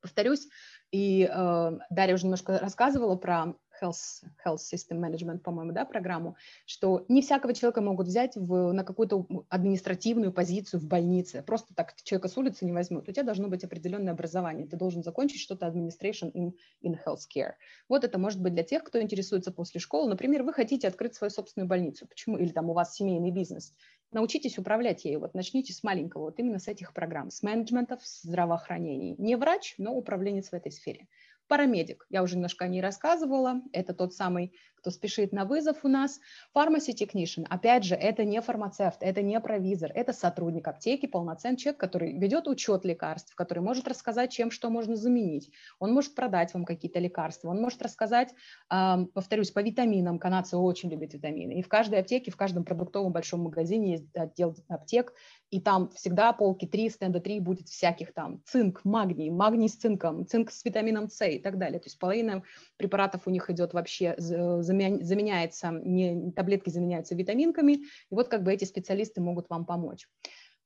[0.00, 0.48] повторюсь,
[0.90, 7.04] и э, Дарья уже немножко рассказывала про health, health system management, по-моему, да, программу, что
[7.08, 11.42] не всякого человека могут взять в, на какую-то административную позицию в больнице.
[11.42, 13.08] Просто так человека с улицы не возьмут.
[13.08, 14.66] У тебя должно быть определенное образование.
[14.66, 16.52] Ты должен закончить что-то administration in,
[16.82, 17.52] in healthcare.
[17.88, 20.08] Вот это может быть для тех, кто интересуется после школы.
[20.08, 22.06] Например, вы хотите открыть свою собственную больницу.
[22.06, 22.36] Почему?
[22.36, 23.72] Или там у вас семейный бизнес.
[24.10, 25.20] Научитесь управлять ею.
[25.20, 29.14] Вот начните с маленького, вот именно с этих программ, с менеджмента в здравоохранении.
[29.18, 31.08] Не врач, но управленец в этой сфере.
[31.48, 35.88] Парамедик, я уже немножко о ней рассказывала, это тот самый кто спешит на вызов у
[35.88, 36.20] нас.
[36.56, 41.80] Pharmacy technician, опять же, это не фармацевт, это не провизор, это сотрудник аптеки, полноценный человек,
[41.80, 45.50] который ведет учет лекарств, который может рассказать, чем что можно заменить.
[45.78, 48.34] Он может продать вам какие-то лекарства, он может рассказать,
[48.68, 50.18] повторюсь, по витаминам.
[50.18, 51.58] Канадцы очень любят витамины.
[51.58, 55.12] И в каждой аптеке, в каждом продуктовом большом магазине есть отдел аптек,
[55.50, 60.26] и там всегда полки 3, стенда 3 будет всяких там цинк, магний, магний с цинком,
[60.26, 61.80] цинк с витамином С и так далее.
[61.80, 62.42] То есть половина
[62.78, 68.64] препаратов у них идет вообще заменяется, не, таблетки заменяются витаминками, и вот как бы эти
[68.64, 70.08] специалисты могут вам помочь.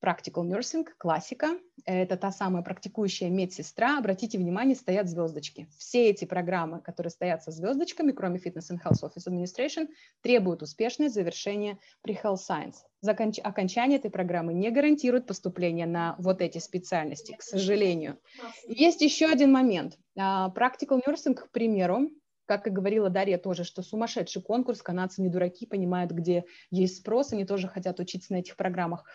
[0.03, 3.97] Practical Nursing, классика, это та самая практикующая медсестра.
[3.97, 5.69] Обратите внимание, стоят звездочки.
[5.77, 9.87] Все эти программы, которые стоят со звездочками, кроме Fitness and Health Office Administration,
[10.21, 12.75] требуют успешное завершение при Health Science.
[12.99, 13.39] Законч...
[13.41, 18.19] Окончание этой программы не гарантирует поступление на вот эти специальности, к сожалению.
[18.67, 19.97] Есть еще один момент.
[20.17, 22.09] А, practical Nursing, к примеру,
[22.45, 27.33] как и говорила Дарья тоже, что сумасшедший конкурс, канадцы не дураки, понимают, где есть спрос,
[27.33, 29.05] они тоже хотят учиться на этих программах.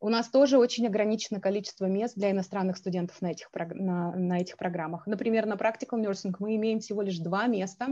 [0.00, 4.56] У нас тоже очень ограничено количество мест для иностранных студентов на этих, на, на этих
[4.56, 5.06] программах.
[5.06, 7.88] Например, на Practical Nursing мы имеем всего лишь два места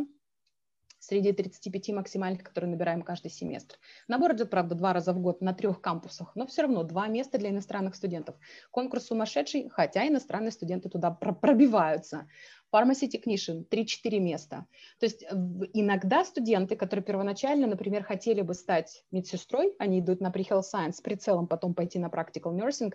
[1.05, 3.79] среди 35 максимальных, которые набираем каждый семестр.
[4.09, 7.39] Набор идет, правда, два раза в год на трех кампусах, но все равно два места
[7.39, 8.37] для иностранных студентов.
[8.71, 12.27] Конкурс сумасшедший, хотя иностранные студенты туда пробиваются.
[12.75, 14.67] Pharmacy Technician 3-4 места.
[14.99, 15.25] То есть
[15.73, 21.47] иногда студенты, которые первоначально, например, хотели бы стать медсестрой, они идут на pre-health science прицелом
[21.47, 22.93] потом пойти на practical nursing,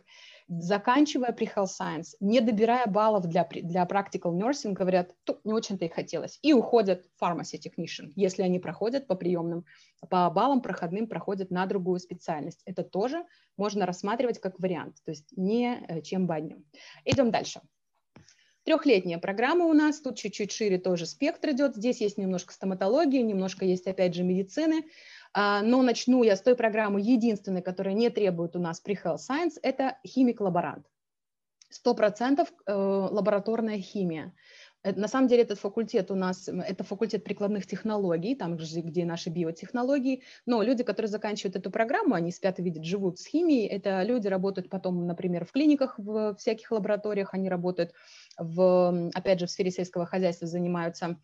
[0.50, 5.16] заканчивая pre-health science, не добирая баллов для, для practical nursing, говорят,
[5.46, 9.66] не очень-то и хотелось, и уходят в pharmacy technician, если они проходят по приемным,
[10.10, 12.62] по баллам проходным проходят на другую специальность.
[12.66, 13.24] Это тоже
[13.56, 16.66] можно рассматривать как вариант, то есть не э, чем баднем.
[17.06, 17.62] Идем дальше.
[18.64, 21.76] Трехлетняя программа у нас, тут чуть-чуть шире тоже спектр идет.
[21.76, 24.84] Здесь есть немножко стоматологии, немножко есть опять же медицины.
[25.34, 29.20] А, но начну я с той программы, единственной, которая не требует у нас при Health
[29.30, 30.86] Science, это химик-лаборант.
[31.72, 34.34] 100% э, лабораторная химия.
[34.84, 39.06] Э, на самом деле этот факультет у нас, это факультет прикладных технологий, там же, где
[39.06, 43.68] наши биотехнологии, но люди, которые заканчивают эту программу, они спят и видят, живут с химией,
[43.68, 47.94] это люди работают потом, например, в клиниках, в всяких лабораториях, они работают,
[48.38, 51.18] в, опять же, в сфере сельского хозяйства занимаются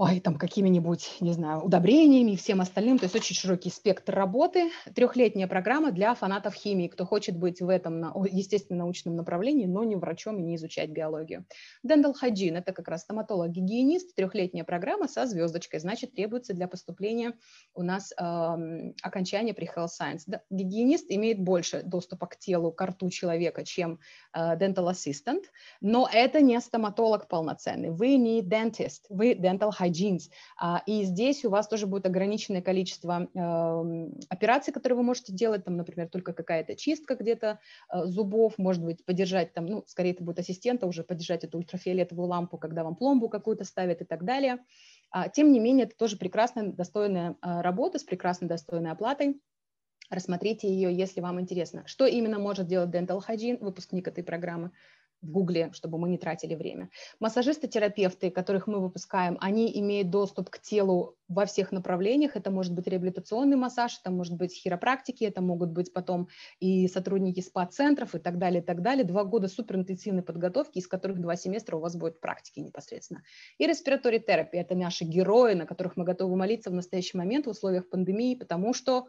[0.00, 2.98] ой, там какими-нибудь, не знаю, удобрениями и всем остальным.
[2.98, 4.70] То есть очень широкий спектр работы.
[4.94, 9.96] Трехлетняя программа для фанатов химии, кто хочет быть в этом, естественно, научном направлении, но не
[9.96, 11.44] врачом и не изучать биологию.
[11.86, 14.14] Dental Hygiene– это как раз стоматолог-гигиенист.
[14.14, 17.34] Трехлетняя программа со звездочкой, значит, требуется для поступления
[17.74, 20.22] у нас э, окончание при Health Science.
[20.26, 23.98] Да, гигиенист имеет больше доступа к телу, к рту человека, чем
[24.32, 25.42] э, dental assistant,
[25.82, 27.90] но это не стоматолог полноценный.
[27.90, 30.30] Вы не dentist, вы dental hygienist jeans.
[30.58, 35.64] А, и здесь у вас тоже будет ограниченное количество эм, операций, которые вы можете делать,
[35.64, 37.60] там, например, только какая-то чистка где-то
[37.92, 42.28] э, зубов, может быть, поддержать там, ну, скорее это будет ассистента уже поддержать эту ультрафиолетовую
[42.28, 44.58] лампу, когда вам пломбу какую-то ставят и так далее.
[45.10, 49.40] А, тем не менее, это тоже прекрасная, достойная э, работа с прекрасной, достойной оплатой.
[50.10, 51.84] Рассмотрите ее, если вам интересно.
[51.86, 54.72] Что именно может делать Dental Hygiene, выпускник этой программы?
[55.22, 56.90] В Гугле, чтобы мы не тратили время.
[57.18, 62.36] Массажисты-терапевты, которых мы выпускаем, они имеют доступ к телу во всех направлениях.
[62.36, 67.40] Это может быть реабилитационный массаж, это может быть хиропрактики, это могут быть потом и сотрудники
[67.40, 69.04] спа-центров и так далее, и так далее.
[69.04, 73.22] Два года суперинтенсивной подготовки, из которых два семестра у вас будет практики непосредственно.
[73.58, 77.50] И респираторий терапия– это наши герои, на которых мы готовы молиться в настоящий момент в
[77.50, 79.06] условиях пандемии, потому что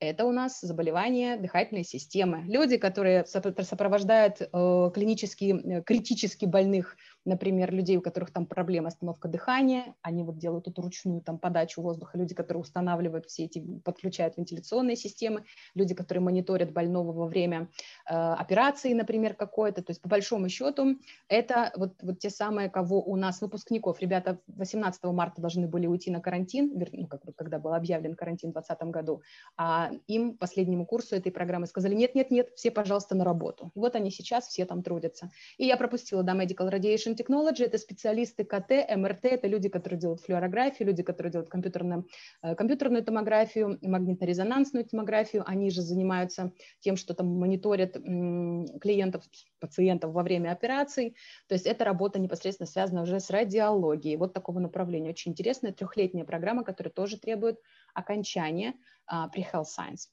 [0.00, 2.44] это у нас заболевания дыхательной системы.
[2.46, 9.28] Люди, которые сопровождают э, клинически э, критически больных например, людей, у которых там проблема остановка
[9.28, 14.36] дыхания, они вот делают эту ручную там подачу воздуха, люди, которые устанавливают все эти, подключают
[14.36, 15.44] вентиляционные системы,
[15.74, 17.68] люди, которые мониторят больного во время
[18.08, 20.98] э, операции, например, какой-то, то есть по большому счету
[21.28, 26.10] это вот, вот те самые, кого у нас выпускников, ребята 18 марта должны были уйти
[26.10, 29.22] на карантин, ну, как бы, когда был объявлен карантин в 2020 году,
[29.56, 33.70] а им, последнему курсу этой программы, сказали, нет-нет-нет, все, пожалуйста, на работу.
[33.74, 35.30] Вот они сейчас все там трудятся.
[35.56, 39.98] И я пропустила, да, Medical Radiation Information Technology– это специалисты КТ, МРТ, это люди, которые
[39.98, 42.06] делают флюорографию, люди, которые делают компьютерную,
[42.42, 45.44] э, компьютерную томографию, магнитно-резонансную томографию.
[45.46, 49.24] Они же занимаются тем, что там мониторят клиентов,
[49.60, 51.16] пациентов во время операций.
[51.48, 54.16] То есть это работа непосредственно связана уже с радиологией.
[54.16, 55.10] Вот такого направления.
[55.10, 57.58] Очень интересная трехлетняя программа, которая тоже требует
[57.94, 58.74] окончания
[59.06, 60.08] а, при Health Science.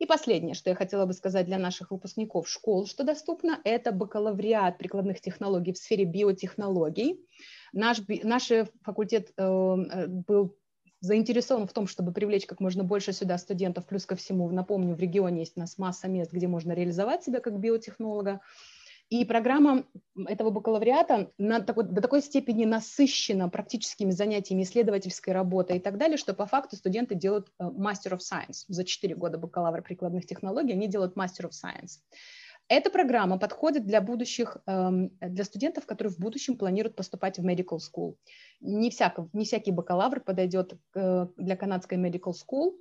[0.00, 4.78] И последнее, что я хотела бы сказать для наших выпускников школ, что доступно, это бакалавриат
[4.78, 7.20] прикладных технологий в сфере биотехнологий.
[7.74, 8.48] Наш, наш
[8.82, 10.56] факультет э, э, был
[11.00, 13.86] заинтересован в том, чтобы привлечь как можно больше сюда студентов.
[13.86, 17.40] Плюс ко всему, напомню, в регионе есть у нас масса мест, где можно реализовать себя
[17.40, 18.40] как биотехнолога.
[19.10, 19.84] И программа
[20.28, 26.16] этого бакалавриата на такой, до такой степени насыщена практическими занятиями, исследовательской работой и так далее,
[26.16, 28.64] что по факту студенты делают э, Master of Science.
[28.68, 31.98] За 4 года бакалавра прикладных технологий они делают Master of Science.
[32.68, 37.78] Эта программа подходит для будущих, эм, для студентов, которые в будущем планируют поступать в medical
[37.78, 38.14] school.
[38.60, 42.76] Не, всяко, не всякий бакалавр подойдет э, для канадской medical school,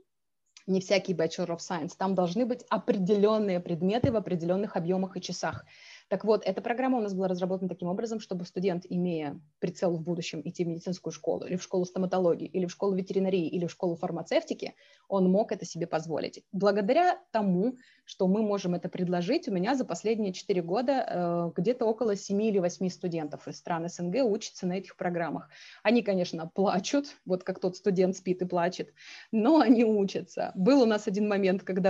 [0.68, 1.94] не всякий Bachelor of Science.
[1.98, 5.66] Там должны быть определенные предметы в определенных объемах и часах.
[6.10, 10.02] Так вот, эта программа у нас была разработана таким образом, чтобы студент, имея прицел в
[10.02, 13.72] будущем идти в медицинскую школу, или в школу стоматологии, или в школу ветеринарии, или в
[13.72, 14.74] школу фармацевтики,
[15.08, 16.44] он мог это себе позволить.
[16.52, 21.86] Благодаря тому, что мы можем это предложить, у меня за последние 4 года э, где-то
[21.86, 25.50] около 7 или 8 студентов из стран СНГ учатся на этих программах.
[25.84, 28.94] Они, конечно, плачут, вот как тот студент спит и плачет,
[29.32, 30.52] но они учатся.
[30.56, 31.90] Был у нас один момент, когда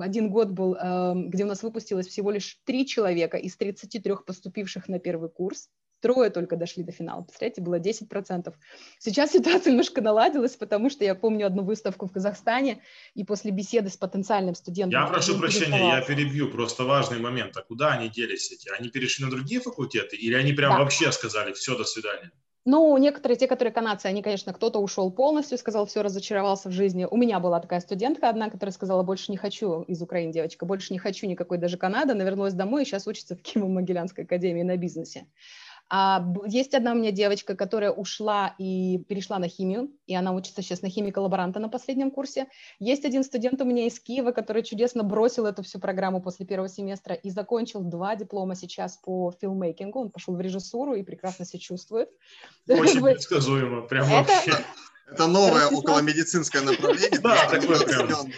[0.00, 4.88] один год был, э, где у нас выпустилось всего лишь 3 человека из 33 поступивших
[4.88, 5.68] на первый курс.
[6.00, 7.20] трое только дошли до финала.
[7.22, 8.54] Представляете, было 10%.
[8.98, 12.82] Сейчас ситуация немножко наладилась, потому что я помню одну выставку в Казахстане,
[13.14, 14.98] и после беседы с потенциальным студентом...
[14.98, 17.54] Я прошу прощения, я перебью, просто важный момент.
[17.58, 18.70] А куда они делись эти?
[18.70, 20.16] Они перешли на другие факультеты?
[20.16, 20.78] Или они прям да.
[20.78, 22.32] вообще сказали, все, до свидания?
[22.66, 27.06] Ну, некоторые, те, которые канадцы, они, конечно, кто-то ушел полностью, сказал, все, разочаровался в жизни.
[27.10, 30.92] У меня была такая студентка одна, которая сказала, больше не хочу из Украины, девочка, больше
[30.92, 34.76] не хочу никакой даже Канады, она вернулась домой и сейчас учится в Киево-Могилянской академии на
[34.76, 35.26] бизнесе.
[35.92, 40.62] А есть одна у меня девочка, которая ушла и перешла на химию, и она учится
[40.62, 42.46] сейчас на химика-лаборанта на последнем курсе.
[42.78, 46.68] Есть один студент у меня из Киева, который чудесно бросил эту всю программу после первого
[46.68, 49.98] семестра и закончил два диплома сейчас по филмейкингу.
[49.98, 52.08] Он пошел в режиссуру и прекрасно себя чувствует.
[52.68, 54.52] Очень предсказуемо, прям вообще.
[55.12, 57.18] Это новое околомедицинское направление.
[57.20, 58.28] Да, такое прям.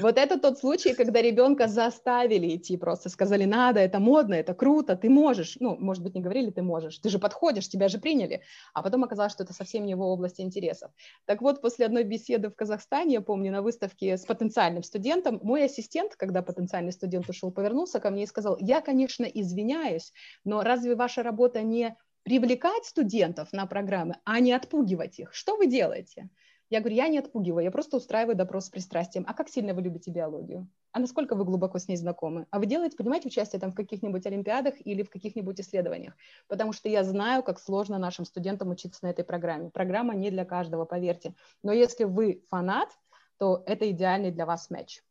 [0.00, 4.96] Вот это тот случай, когда ребенка заставили идти, просто сказали, надо, это модно, это круто,
[4.96, 5.56] ты можешь.
[5.60, 8.42] Ну, может быть, не говорили, ты можешь, ты же подходишь, тебя же приняли.
[8.72, 10.90] А потом оказалось, что это совсем не его области интересов.
[11.26, 15.64] Так вот, после одной беседы в Казахстане, я помню, на выставке с потенциальным студентом, мой
[15.64, 20.12] ассистент, когда потенциальный студент ушел, повернулся ко мне и сказал, я, конечно, извиняюсь,
[20.44, 21.94] но разве ваша работа не
[22.28, 25.32] привлекать студентов на программы, а не отпугивать их.
[25.32, 26.28] Что вы делаете?
[26.68, 29.24] Я говорю, я не отпугиваю, я просто устраиваю допрос с пристрастием.
[29.26, 30.68] А как сильно вы любите биологию?
[30.92, 32.46] А насколько вы глубоко с ней знакомы?
[32.50, 36.14] А вы делаете, принимаете участие там в каких-нибудь олимпиадах или в каких-нибудь исследованиях?
[36.48, 39.70] Потому что я знаю, как сложно нашим студентам учиться на этой программе.
[39.70, 41.34] Программа не для каждого, поверьте.
[41.62, 42.90] Но если вы фанат,
[43.38, 45.02] то это идеальный для вас матч.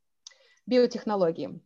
[0.67, 1.59] Биотехнологии.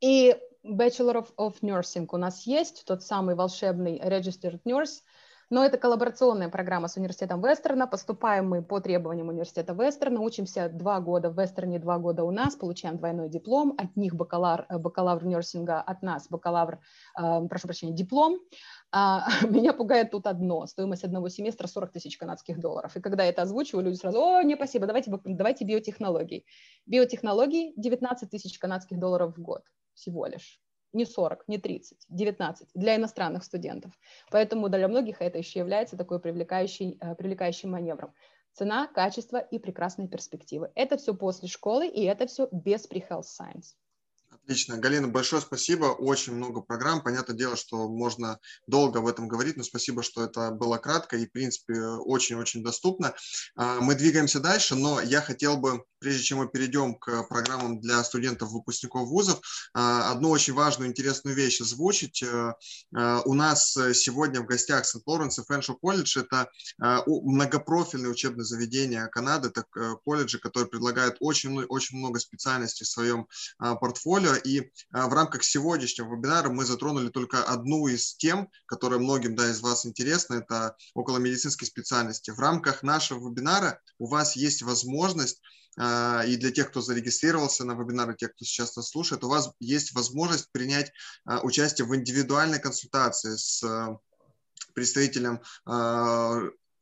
[0.00, 5.02] И Bachelor of, of Nursing у нас есть, тот самый волшебный Registered Nurse,
[5.50, 7.86] но это коллаборационная программа с университетом Вестерна.
[7.86, 12.56] Поступаем мы по требованиям университета Вестерна, учимся два года в Вестерне, два года у нас,
[12.56, 16.80] получаем двойной диплом, от них бакалавр, бакалавр нерсинга, от нас бакалавр,
[17.20, 18.38] э, прошу прощения, диплом.
[18.90, 22.96] А, меня пугает тут одно, стоимость одного семестра 40 тысяч канадских долларов.
[22.96, 26.46] И когда я это озвучиваю, люди сразу, о, не, спасибо, давайте, давайте биотехнологии.
[26.86, 29.62] Биотехнологии 19 тысяч канадских долларов в год
[29.94, 30.60] всего лишь.
[30.92, 33.92] Не 40, не 30, 19 для иностранных студентов.
[34.30, 38.14] Поэтому для многих это еще является такой привлекающий, э, привлекающим маневром.
[38.52, 40.70] Цена, качество и прекрасные перспективы.
[40.76, 43.74] Это все после школы, и это все без pre-health science.
[44.44, 44.76] Отлично.
[44.76, 45.86] Галина, большое спасибо.
[45.86, 47.02] Очень много программ.
[47.02, 51.26] Понятное дело, что можно долго об этом говорить, но спасибо, что это было кратко и,
[51.26, 53.14] в принципе, очень-очень доступно.
[53.56, 58.04] А, мы двигаемся дальше, но я хотел бы, прежде чем мы перейдем к программам для
[58.04, 59.40] студентов, выпускников вузов,
[59.72, 62.22] а, одну очень важную, интересную вещь озвучить.
[62.22, 62.52] Э,
[62.94, 66.18] э, у нас сегодня в гостях Сент-Лоренс и Фэншо колледж.
[66.18, 66.50] Это
[66.82, 69.64] э, многопрофильное учебное заведение Канады, это
[70.04, 73.26] колледжи, которые предлагают очень, очень много специальностей в своем
[73.58, 78.98] а, портфолио и а, в рамках сегодняшнего вебинара мы затронули только одну из тем, которая
[78.98, 82.30] многим да, из вас интересна, это около медицинской специальности.
[82.30, 85.40] В рамках нашего вебинара у вас есть возможность
[85.76, 89.50] и для тех, кто зарегистрировался на вебинар, и тех, кто сейчас нас слушает, у вас
[89.58, 90.92] есть возможность принять
[91.24, 93.62] а, участие в индивидуальной консультации с
[94.74, 95.40] представителем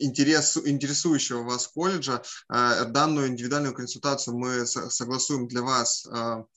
[0.02, 2.22] интерес, интересующего вас колледжа.
[2.48, 6.06] Данную индивидуальную консультацию мы согласуем для вас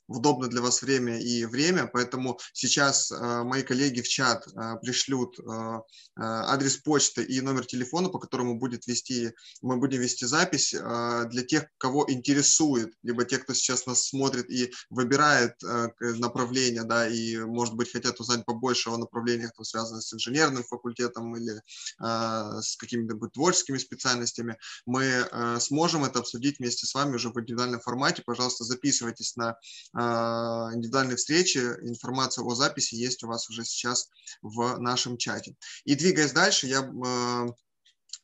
[0.08, 4.76] в удобное для вас время и время, поэтому сейчас э, мои коллеги в чат э,
[4.82, 5.80] пришлют э,
[6.18, 9.32] адрес почты и номер телефона, по которому будет вести,
[9.62, 14.72] мы будем вести запись для тех, кого интересует, либо тех, кто сейчас нас смотрит и
[14.90, 15.56] выбирает
[16.00, 21.36] направление, да, и, может быть, хотят узнать побольше о направлениях, там, связанных с инженерным факультетом
[21.36, 21.62] или
[22.00, 25.28] с какими-то творческими специальностями, мы
[25.60, 28.24] сможем это обсудить вместе с вами уже в индивидуальном формате.
[28.26, 29.58] Пожалуйста, записывайтесь на
[29.94, 31.58] а, индивидуальной встречи.
[31.58, 34.10] Информация о записи есть у вас уже сейчас
[34.42, 35.56] в нашем чате.
[35.84, 37.48] И двигаясь дальше, я а,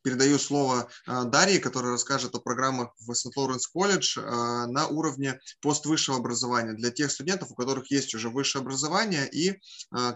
[0.03, 6.73] передаю слово а, Дарье, которая расскажет о программах в Сент-Лоренс колледж на уровне поствысшего образования
[6.73, 9.59] для тех студентов, у которых есть уже высшее образование и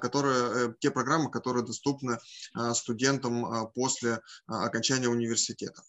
[0.02, 2.18] которые, э, те программы, которые доступны
[2.74, 5.82] студентам после окончания университета.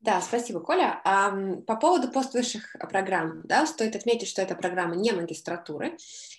[0.00, 1.00] Да, спасибо, Коля.
[1.66, 5.96] По поводу поствысших программ, да, стоит отметить, что это программа не магистратуры.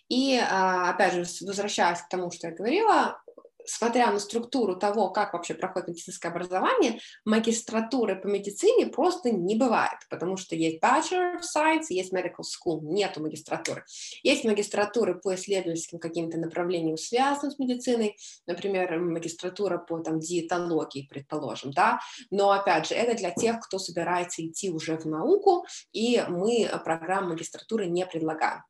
[0.07, 3.21] И, а, опять же, возвращаясь к тому, что я говорила,
[3.69, 9.99] смотря на структуру того, как вообще проходит медицинское образование, магистратуры по медицине просто не бывает,
[10.09, 13.83] потому что есть Bachelor of Science, есть Medical School, нету магистратуры.
[14.23, 18.17] Есть магистратуры по исследовательским каким-то направлениям, связанным с медициной,
[18.47, 21.99] например, магистратура по там, диетологии, предположим, да,
[22.31, 27.29] но, опять же, это для тех, кто собирается идти уже в науку, и мы программу
[27.29, 28.63] магистратуры не предлагаем.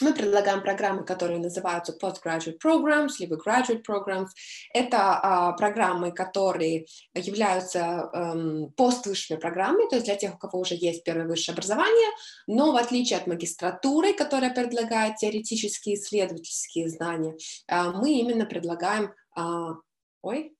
[0.00, 4.28] Мы предлагаем программы, которые называются postgraduate programs, либо graduate programs.
[4.74, 10.74] Это а, программы, которые являются эм, поствысшими программами, то есть для тех, у кого уже
[10.74, 12.10] есть первое высшее образование,
[12.46, 17.36] но в отличие от магистратуры, которая предлагает теоретические исследовательские знания,
[17.68, 19.12] а, мы именно предлагаем...
[19.34, 19.74] А,
[20.22, 20.55] ой,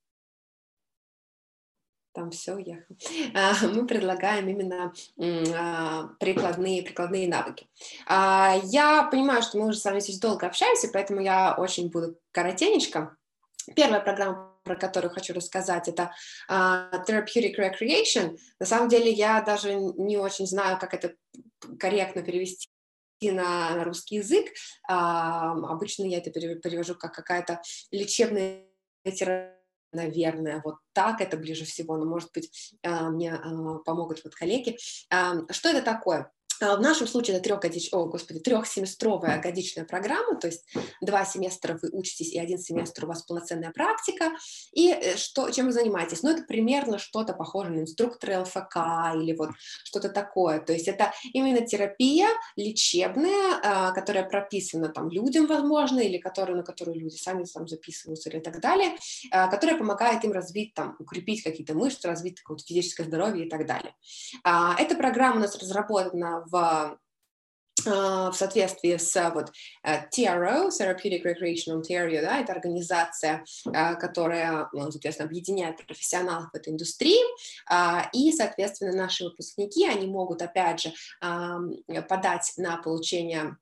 [2.17, 2.97] там все уехал.
[3.35, 4.93] А, мы предлагаем именно
[5.55, 7.69] а, прикладные, прикладные навыки.
[8.07, 12.19] А, я понимаю, что мы уже с вами здесь долго общаемся, поэтому я очень буду
[12.33, 13.15] коротенечко.
[13.75, 16.13] Первая программа, про которую хочу рассказать, это
[16.49, 18.39] Therapeutic Recreation.
[18.59, 21.15] На самом деле я даже не очень знаю, как это
[21.79, 22.69] корректно перевести
[23.21, 24.47] на, русский язык.
[24.89, 27.61] обычно я это перевожу как какая-то
[27.91, 28.65] лечебная
[29.05, 29.56] терапия
[29.97, 34.77] наверное, вот так это ближе всего, но, может быть, а, мне а, помогут вот коллеги.
[35.51, 36.31] Что это такое?
[36.61, 37.93] А, в нашем случае это трехгодич...
[37.93, 40.65] О, господи, трехсеместровая годичная программа, то есть
[41.01, 44.33] два семестра вы учитесь, и один семестр у вас полноценная практика.
[44.73, 46.23] И э, что, чем вы занимаетесь?
[46.23, 48.77] Ну, это примерно что-то похоже на инструктора ЛФК
[49.15, 49.51] или вот
[49.85, 50.61] что-то такое.
[50.61, 56.63] То есть это именно терапия лечебная, а, которая прописана там людям, возможно, или которая, на
[56.63, 58.97] которую люди сами там записываются или так далее,
[59.31, 63.67] а, которая помогает им развить, там, укрепить какие-то мышцы, развить какое-то физическое здоровье и так
[63.67, 63.95] далее.
[64.45, 66.99] Эта программа у нас разработана в
[67.87, 69.53] а, в соответствии с вот
[69.85, 76.57] э, TRO, Therapeutic Recreation Ontario, да, это организация, а, которая, ну, соответственно, объединяет профессионалов в
[76.57, 77.21] этой индустрии,
[77.69, 80.93] а, и, соответственно, наши выпускники, они могут, опять же,
[82.09, 83.57] подать на получение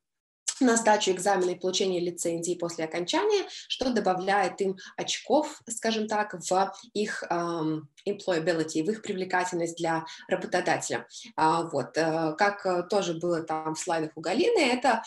[0.61, 6.73] на сдачу экзамена и получение лицензии после окончания, что добавляет им очков, скажем так, в
[6.93, 11.07] их um, employability, в их привлекательность для работодателя.
[11.39, 15.03] Uh, вот, uh, как тоже было там в слайдах у Галины, это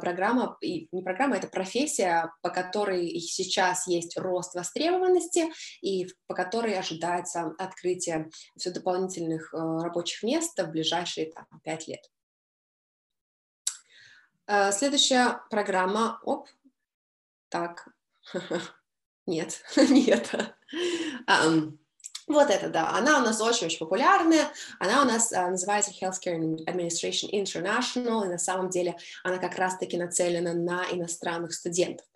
[0.00, 5.46] программа, и не программа, это профессия, по которой сейчас есть рост востребованности
[5.80, 12.00] и по которой ожидается открытие все дополнительных рабочих мест в ближайшие там, 5 лет.
[14.52, 16.18] Э, следующая программа.
[16.24, 16.48] Оп.
[17.50, 17.88] Так.
[19.26, 20.34] Нет, нет.
[22.26, 27.30] Вот это, да, она у нас очень-очень популярная, она у нас а, называется Healthcare Administration
[27.30, 32.06] International, и на самом деле она как раз-таки нацелена на иностранных студентов.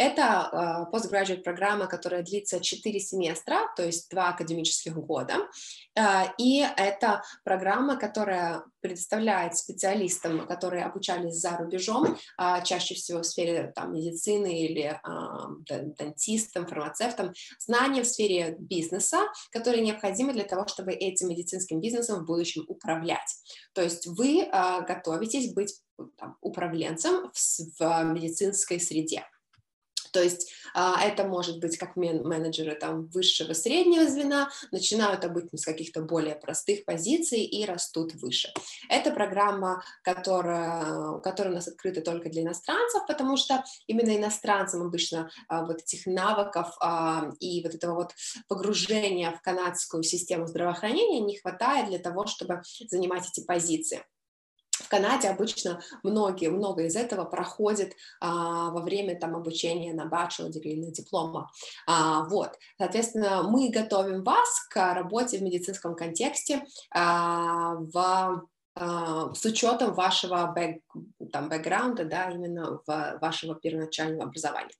[0.00, 5.34] Это э, postgraduate программа, которая длится 4 семестра, то есть 2 академических года.
[5.94, 13.26] Э, и это программа, которая предоставляет специалистам, которые обучались за рубежом, э, чаще всего в
[13.26, 19.18] сфере там, медицины или э, дантистам, фармацевтам, знания в сфере бизнеса,
[19.52, 23.36] которые необходимы для того, чтобы этим медицинским бизнесом в будущем управлять.
[23.74, 25.78] То есть вы э, готовитесь быть
[26.16, 29.26] там, управленцем в, в медицинской среде.
[30.12, 35.64] То есть а, это может быть как менеджеры там высшего среднего звена, начинают обычно с
[35.64, 38.52] каких-то более простых позиций и растут выше.
[38.88, 45.30] Это программа, которая, которая у нас открыта только для иностранцев, потому что именно иностранцам обычно
[45.48, 48.14] а, вот этих навыков а, и вот этого вот
[48.48, 54.04] погружения в канадскую систему здравоохранения не хватает для того, чтобы занимать эти позиции.
[54.90, 60.76] Канаде обычно многие, много из этого проходит а, во время там, обучения на bachelor degree
[60.76, 61.50] на диплома.
[61.86, 68.42] А, вот, соответственно, мы готовим вас к работе в медицинском контексте а, в
[68.80, 70.80] с учетом вашего бэк,
[71.30, 74.74] там, бэкграунда, да, именно в вашего первоначального образования.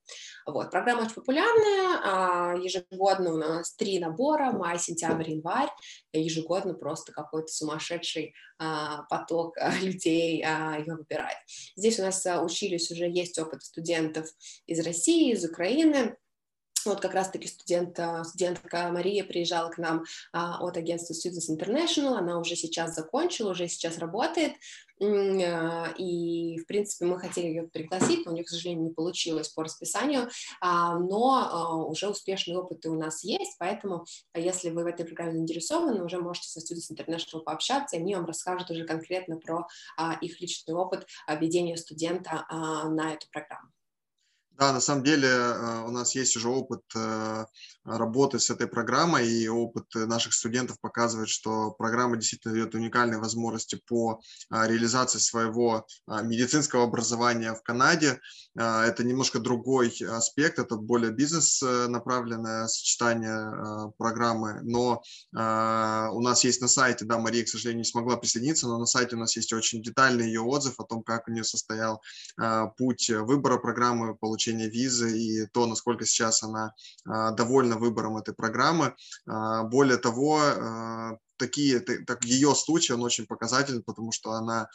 [0.47, 0.70] Вот.
[0.70, 5.68] Программа очень популярная, а, ежегодно у нас три набора, май, сентябрь, январь,
[6.14, 11.36] ежегодно просто какой-то сумасшедший а, поток людей ее выбирает.
[11.77, 14.28] Здесь у нас учились уже, есть опыт студентов
[14.66, 16.16] из России, из Украины,
[16.86, 22.39] вот как раз-таки студент, студентка Мария приезжала к нам а, от агентства Students International, она
[22.39, 24.52] уже сейчас закончила, уже сейчас работает,
[25.02, 29.48] а, и, в принципе, мы хотели ее пригласить, но у нее, к сожалению, не получилось
[29.48, 30.28] по расписанию,
[30.61, 34.05] а, но а, уже успешные опыты у нас есть, поэтому,
[34.35, 38.27] если вы в этой программе заинтересованы, уже можете со Students International пообщаться, и они вам
[38.27, 39.66] расскажут уже конкретно про
[40.20, 43.70] их личный опыт ведения студента на эту программу.
[44.59, 47.47] Да, на самом деле э, у нас есть уже опыт э,
[47.85, 53.81] работы с этой программой, и опыт наших студентов показывает, что программа действительно дает уникальные возможности
[53.86, 54.20] по
[54.51, 58.20] а, реализации своего а, медицинского образования в Канаде.
[58.59, 65.02] А, это немножко другой аспект, это более бизнес-направленное сочетание программы, но
[65.32, 69.16] у нас есть на сайте, да, Мария, к сожалению, не смогла присоединиться, но на сайте
[69.16, 72.02] у нас есть очень детальный ее отзыв о том, как у нее состоял
[72.77, 76.74] путь выбора программы, получения визы и то, насколько сейчас она
[77.07, 77.32] а,
[77.70, 78.94] довольна выбором этой программы.
[79.26, 84.68] А, более того, а, такие, так, ее случай, он очень показательный, потому что она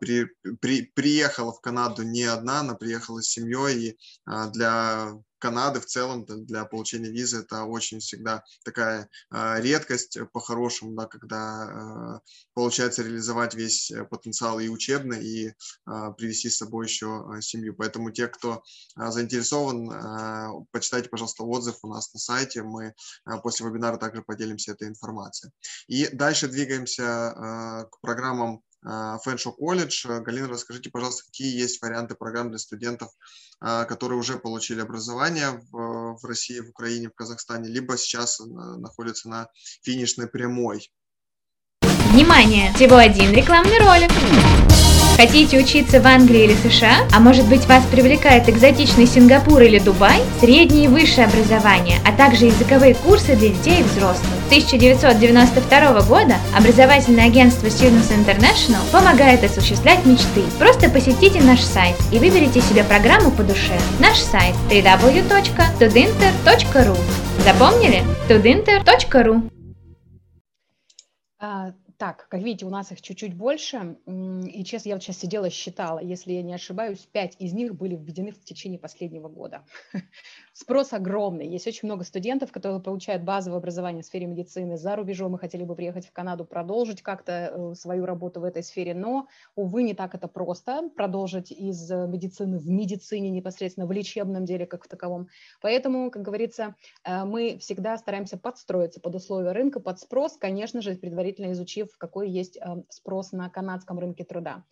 [0.00, 0.26] при,
[0.60, 3.98] при, приехала в Канаду не одна, она приехала с семьей, и
[4.52, 5.12] для
[5.44, 11.66] Канады в целом для получения визы это очень всегда такая э, редкость по-хорошему, да, когда
[11.66, 12.20] э,
[12.54, 15.52] получается реализовать весь э, потенциал и учебный, и э,
[16.16, 17.06] привести с собой еще
[17.36, 17.74] э, семью.
[17.76, 18.62] Поэтому те, кто
[18.98, 22.62] э, заинтересован, э, почитайте, пожалуйста, отзыв у нас на сайте.
[22.62, 22.92] Мы э,
[23.42, 25.52] после вебинара также поделимся этой информацией.
[25.88, 30.06] И дальше двигаемся э, к программам Фэншо колледж.
[30.06, 33.10] Галина, расскажите, пожалуйста, какие есть варианты программ для студентов,
[33.60, 38.44] а, которые уже получили образование в, в России, в Украине, в Казахстане, либо сейчас э,
[38.44, 39.48] находятся на
[39.82, 40.90] финишной прямой.
[42.10, 42.72] Внимание!
[42.74, 44.10] Всего один рекламный ролик.
[45.16, 47.06] Хотите учиться в Англии или США?
[47.12, 50.20] А может быть вас привлекает экзотичный Сингапур или Дубай?
[50.40, 54.26] Среднее и высшее образование, а также языковые курсы для детей и взрослых.
[54.44, 60.42] С 1992 года образовательное агентство Students International помогает осуществлять мечты.
[60.58, 63.78] Просто посетите наш сайт и выберите себе программу по душе.
[64.00, 66.98] Наш сайт www.tudinter.ru
[67.44, 68.02] Запомнили?
[68.28, 69.48] tudinter.ru
[71.98, 75.98] так, как видите, у нас их чуть-чуть больше, и честно, я вот сейчас сидела, считала,
[75.98, 79.64] если я не ошибаюсь, пять из них были введены в течение последнего года.
[80.52, 85.34] Спрос огромный, есть очень много студентов, которые получают базовое образование в сфере медицины за рубежом
[85.34, 89.28] и хотели бы приехать в Канаду, продолжить как-то э, свою работу в этой сфере, но,
[89.54, 94.84] увы, не так это просто, продолжить из медицины в медицине непосредственно, в лечебном деле как
[94.84, 95.28] в таковом.
[95.60, 100.94] Поэтому, как говорится, э, мы всегда стараемся подстроиться под условия рынка, под спрос, конечно же,
[100.94, 104.64] предварительно изучив увидев, какой есть эм, спрос на канадском рынке труда.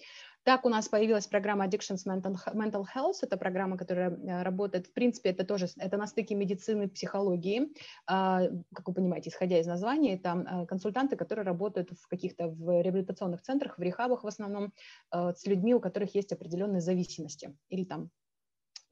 [0.45, 3.19] Так у нас появилась программа Addictions Mental Health.
[3.23, 7.69] Это программа, которая э, работает, в принципе, это тоже это на стыке медицины и психологии.
[8.07, 8.41] А,
[8.75, 13.79] как вы понимаете, исходя из названия, это консультанты, которые работают в каких-то в реабилитационных центрах,
[13.79, 14.73] в рехабах в основном,
[15.13, 18.11] э, с людьми, у которых есть определенные зависимости или там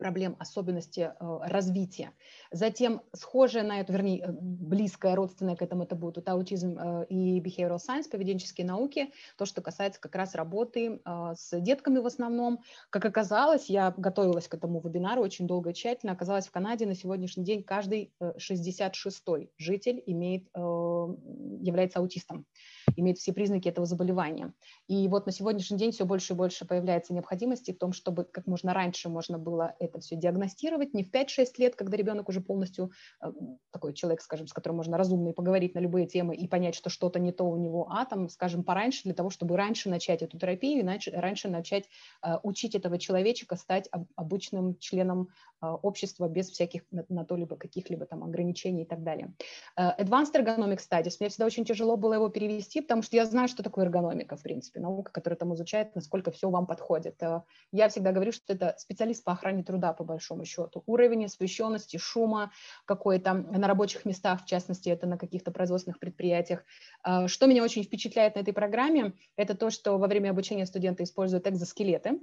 [0.01, 2.13] проблем, особенности э, развития.
[2.51, 7.07] Затем схожая на это, вернее, э, близкая, родственная к этому, это будет вот аутизм э,
[7.11, 11.01] и behavioral science, поведенческие науки, то, что касается как раз работы
[11.35, 12.61] с детками в основном.
[12.89, 16.95] Как оказалось, я готовилась к этому вебинару очень долго и тщательно, оказалось, в Канаде на
[16.95, 22.47] сегодняшний день каждый 66-й житель имеет, является аутистом
[22.97, 24.53] имеет все признаки этого заболевания.
[24.89, 28.47] И вот на сегодняшний день все больше и больше появляется необходимости в том, чтобы как
[28.47, 32.93] можно раньше можно было это все диагностировать, не в 5-6 лет, когда ребенок уже полностью
[33.23, 33.33] э,
[33.71, 36.91] такой человек, скажем, с которым можно разумно и поговорить на любые темы и понять, что
[36.91, 40.39] что-то не то у него, а там, скажем, пораньше, для того, чтобы раньше начать эту
[40.39, 41.89] терапию и раньше начать
[42.23, 45.29] э, учить этого человечка стать обычным членом
[45.63, 49.35] э, общества без всяких на то либо каких-либо там ограничений и так далее.
[49.79, 53.63] Advanced Ergonomic Studies, мне всегда очень тяжело было его перевести, потому что я знаю, что
[53.63, 57.23] такое эргономика, в принципе, наука, которая там изучает, насколько все вам подходит.
[57.23, 57.43] Э,
[57.73, 60.83] я всегда говорю, что это специалист по охране труда, по большому счету.
[60.87, 62.53] Уровень освещенности, шума
[62.85, 66.65] какой-то на рабочих местах, в частности, это на каких-то производственных предприятиях.
[67.05, 71.05] Э, что меня очень впечатляет на этой программе, это то, что во время обучения студенты
[71.05, 72.21] используют экзоскелеты,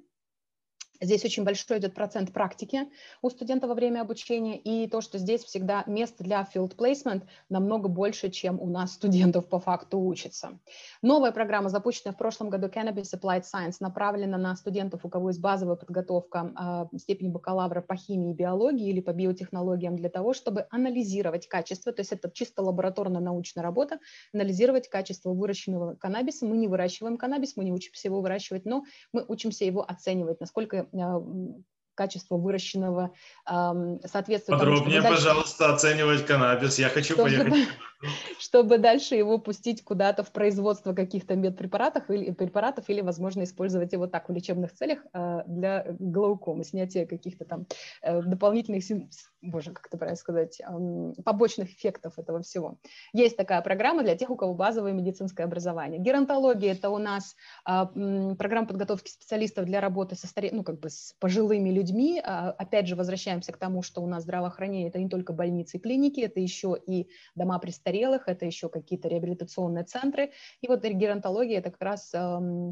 [1.01, 2.87] Здесь очень большой идет процент практики
[3.21, 7.87] у студента во время обучения, и то, что здесь всегда место для field placement намного
[7.87, 10.59] больше, чем у нас студентов по факту учатся.
[11.01, 15.41] Новая программа, запущенная в прошлом году Cannabis Applied Science, направлена на студентов, у кого есть
[15.41, 20.67] базовая подготовка э, степени бакалавра по химии и биологии или по биотехнологиям для того, чтобы
[20.69, 23.99] анализировать качество, то есть это чисто лабораторно-научная работа,
[24.33, 26.45] анализировать качество выращенного каннабиса.
[26.45, 30.86] Мы не выращиваем каннабис, мы не учимся его выращивать, но мы учимся его оценивать, насколько
[31.95, 33.11] качество выращенного
[33.45, 34.59] соответствует...
[34.59, 36.77] Подробнее, тому, пожалуйста, оценивать каннабис.
[36.77, 37.69] Я хочу чтобы, поехать.
[38.39, 44.07] чтобы дальше его пустить куда-то в производство каких-то медпрепаратов или препаратов, или, возможно, использовать его
[44.07, 47.65] так в лечебных целях э, для глаукомы, снятия каких-то там
[48.01, 48.83] э, дополнительных,
[49.41, 50.61] боже, как это правильно сказать,
[51.23, 52.77] побочных эффектов этого всего.
[53.13, 55.99] Есть такая программа для тех, у кого базовое медицинское образование.
[55.99, 60.49] Геронтология– это у нас а, программа подготовки специалистов для работы со старе...
[60.51, 62.21] ну, как бы с пожилыми людьми.
[62.23, 65.79] А, опять же, возвращаемся к тому, что у нас здравоохранение– это не только больницы и
[65.79, 67.86] клиники, это еще и дома престарелых,
[68.27, 70.31] это еще какие-то реабилитационные центры.
[70.61, 72.13] И вот геронтология– это как раз,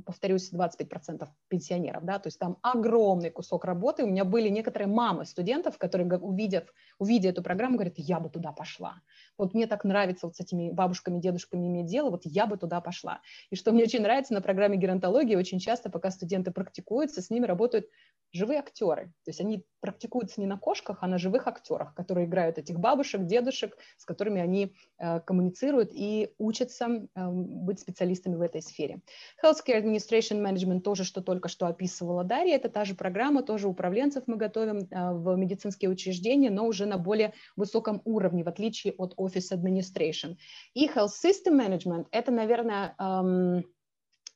[0.06, 4.04] повторюсь, 25% пенсионеров, да, то есть там огромный кусок работы.
[4.04, 8.52] У меня были некоторые мамы студентов, которые, увидев, увидя эту программу, говорят, я бы туда
[8.52, 9.02] пошла.
[9.38, 12.82] Вот мне так нравится вот с этими бабушками, дедушками иметь дело, вот я бы туда
[12.82, 13.22] пошла.
[13.50, 17.46] И что мне очень нравится на программе геронтологии, очень часто, пока студенты практикуются, с ними
[17.46, 17.88] работают
[18.34, 19.14] живые актеры.
[19.24, 23.26] То есть они практикуются не на кошках, а на живых актерах, которые играют этих бабушек,
[23.26, 29.02] дедушек, с которыми они э, коммуницируют и учатся э, быть специалистами в этой сфере.
[29.44, 34.24] Healthcare Administration Management тоже, что только что описывала Дарья, это та же программа, тоже управленцев
[34.28, 39.14] мы готовим э, в медицинские учреждения, но уже на более высоком уровне, в отличие от
[39.26, 40.38] Office Administration.
[40.74, 43.64] И Health System Management– это, наверное, эм,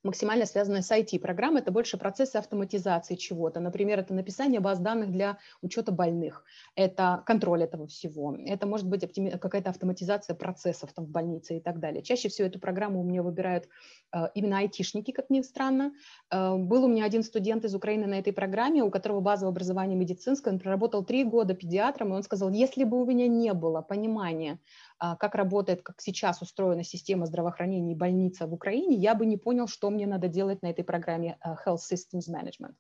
[0.04, 3.60] максимально связанная с IT-программой, это больше процессы автоматизации чего-то.
[3.60, 6.44] Например, это написание баз данных для учета больных,
[6.76, 9.02] это контроль этого всего, это может быть
[9.40, 12.02] какая-то автоматизация процессов там в больнице и так далее.
[12.02, 13.68] Чаще всего эту программу у меня выбирают
[14.14, 15.94] э, именно айтишники, как ни странно.
[16.32, 19.98] Э, был у меня один студент из Украины на этой программе, у которого базовое образование
[19.98, 23.82] медицинское, он проработал три года педиатром, и он сказал, если бы у меня не было
[23.82, 24.60] понимания
[25.00, 29.68] как работает, как сейчас устроена система здравоохранения и больница в Украине, я бы не понял,
[29.68, 32.74] что мне надо делать на этой программе а, Health Systems Management.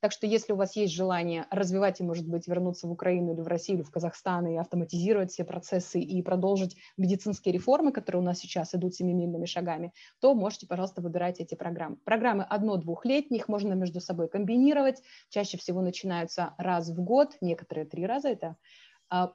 [0.00, 3.40] Так что если у вас есть желание развивать и, может быть, вернуться в Украину или
[3.40, 8.24] в Россию или в Казахстан и автоматизировать все процессы и продолжить медицинские реформы, которые у
[8.24, 11.96] нас сейчас идут семимильными шагами, то можете, пожалуйста, выбирать эти программы.
[12.04, 15.02] Программы одно-двухлетних можно между собой комбинировать.
[15.28, 18.28] Чаще всего начинаются раз в год, некоторые три раза.
[18.28, 18.56] Это а,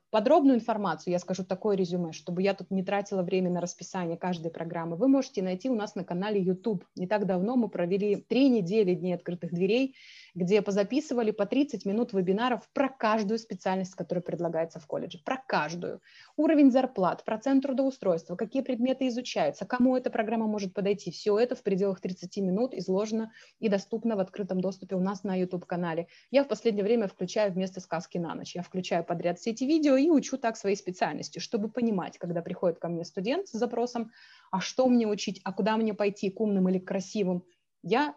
[0.10, 4.52] подробную информацию, я скажу такое резюме, чтобы я тут не тратила время на расписание каждой
[4.52, 6.86] программы, вы можете найти у нас на канале YouTube.
[6.96, 9.96] Не так давно мы провели три недели Дней открытых дверей,
[10.34, 16.02] где позаписывали по 30 минут вебинаров про каждую специальность, которая предлагается в колледже, про каждую.
[16.38, 21.12] Уровень зарплат, процент трудоустройства, какие предметы изучаются, кому эта программа может подойти.
[21.12, 25.36] Все это в пределах 30 минут изложено и доступно в открытом доступе у нас на
[25.36, 26.08] YouTube-канале.
[26.32, 28.56] Я в последнее время включаю вместо сказки на ночь.
[28.56, 32.80] Я включаю подряд все эти видео и учу так своей специальности, чтобы понимать, когда приходит
[32.80, 34.12] ко мне студент с запросом,
[34.52, 37.44] а что мне учить, а куда мне пойти, к умным или к красивым,
[37.84, 38.16] я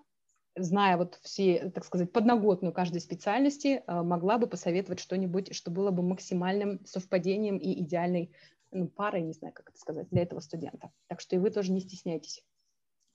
[0.56, 5.90] зная вот все, так сказать, подноготную каждой специальности, э, могла бы посоветовать что-нибудь, что было
[5.90, 8.32] бы максимальным совпадением и идеальной
[8.70, 10.90] ну, парой, не знаю, как это сказать, для этого студента.
[11.09, 12.43] Так что и вы тоже не стесняйтесь.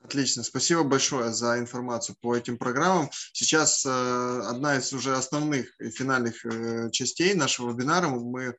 [0.01, 3.09] Отлично, спасибо большое за информацию по этим программам.
[3.34, 8.07] Сейчас э, одна из уже основных и финальных э, частей нашего вебинара.
[8.07, 8.53] Мы э,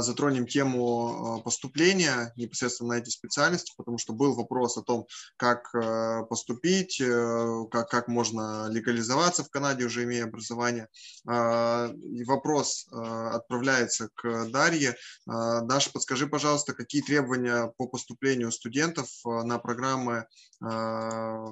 [0.00, 5.06] затронем тему э, поступления непосредственно на эти специальности, потому что был вопрос о том,
[5.36, 10.88] как э, поступить, э, как, как можно легализоваться в Канаде, уже имея образование.
[11.26, 14.96] И вопрос отправляется к Дарье.
[15.26, 20.26] Даша, подскажи, пожалуйста, какие требования по поступлению студентов на программы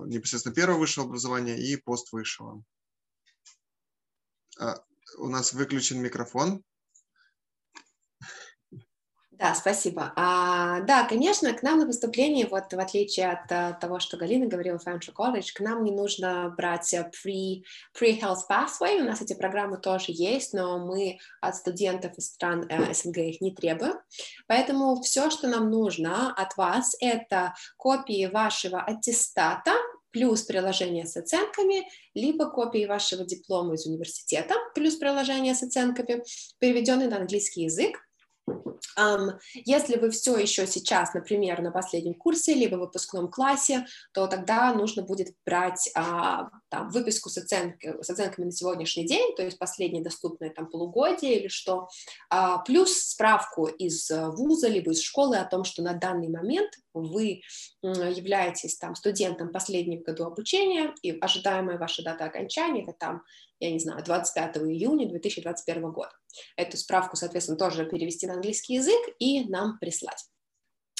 [0.06, 2.62] непосредственно первого высшего образования и пост высшего.
[4.58, 4.76] А,
[5.18, 6.62] у нас выключен микрофон.
[9.38, 10.14] Да, спасибо.
[10.16, 14.46] А, да, конечно, к нам на поступление, вот в отличие от а, того, что Галина
[14.46, 17.62] говорила Foundry College, к нам не нужно брать pre,
[18.00, 22.94] pre-health pathway, у нас эти программы тоже есть, но мы от студентов из стран э,
[22.94, 23.96] СНГ их не требуем.
[24.46, 29.72] Поэтому все, что нам нужно от вас, это копии вашего аттестата,
[30.12, 36.22] плюс приложение с оценками, либо копии вашего диплома из университета, плюс приложение с оценками,
[36.58, 37.98] переведенный на английский язык,
[39.54, 44.72] если вы все еще сейчас, например, на последнем курсе, либо в выпускном классе, то тогда
[44.72, 49.58] нужно будет брать а, там, выписку с, оценкой, с оценками на сегодняшний день, то есть
[49.58, 51.88] последнее доступное там полугодие или что,
[52.30, 57.42] а, плюс справку из вуза, либо из школы о том, что на данный момент вы
[57.82, 63.22] являетесь там студентом последнего году обучения, и ожидаемая ваша дата окончания, это там
[63.60, 66.10] я не знаю, 25 июня 2021 года.
[66.56, 70.26] Эту справку, соответственно, тоже перевести на английский язык и нам прислать.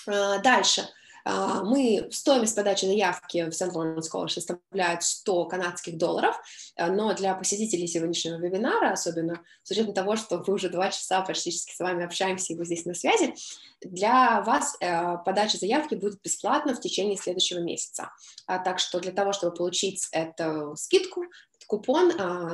[0.06, 0.88] А, дальше.
[1.28, 3.72] А, мы, стоимость подачи заявки в St.
[3.72, 6.36] Lawrence College составляет 100 канадских долларов,
[6.78, 11.74] но для посетителей сегодняшнего вебинара, особенно с учетом того, что мы уже два часа практически
[11.74, 13.34] с вами общаемся, и вы здесь на связи,
[13.80, 18.12] для вас э, подача заявки будет бесплатно в течение следующего месяца.
[18.46, 21.24] Так что для того, чтобы получить эту скидку,
[21.66, 22.08] купон,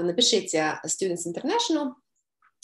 [0.06, 2.01] напишите Students International, а,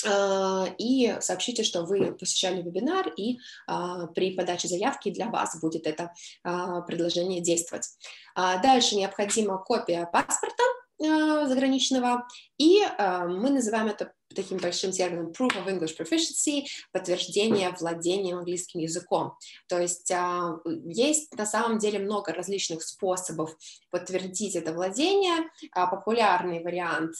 [0.04, 6.12] и сообщите, что вы посещали вебинар, и а, при подаче заявки для вас будет это
[6.44, 7.88] а, предложение действовать.
[8.36, 10.57] Дальше необходима копия паспорта
[10.98, 12.26] заграничного,
[12.58, 19.34] и мы называем это таким большим термином proof of English proficiency, подтверждение владения английским языком.
[19.68, 23.56] То есть а, есть на самом деле много различных способов
[23.90, 25.48] подтвердить это владение.
[25.74, 27.14] Популярный вариант,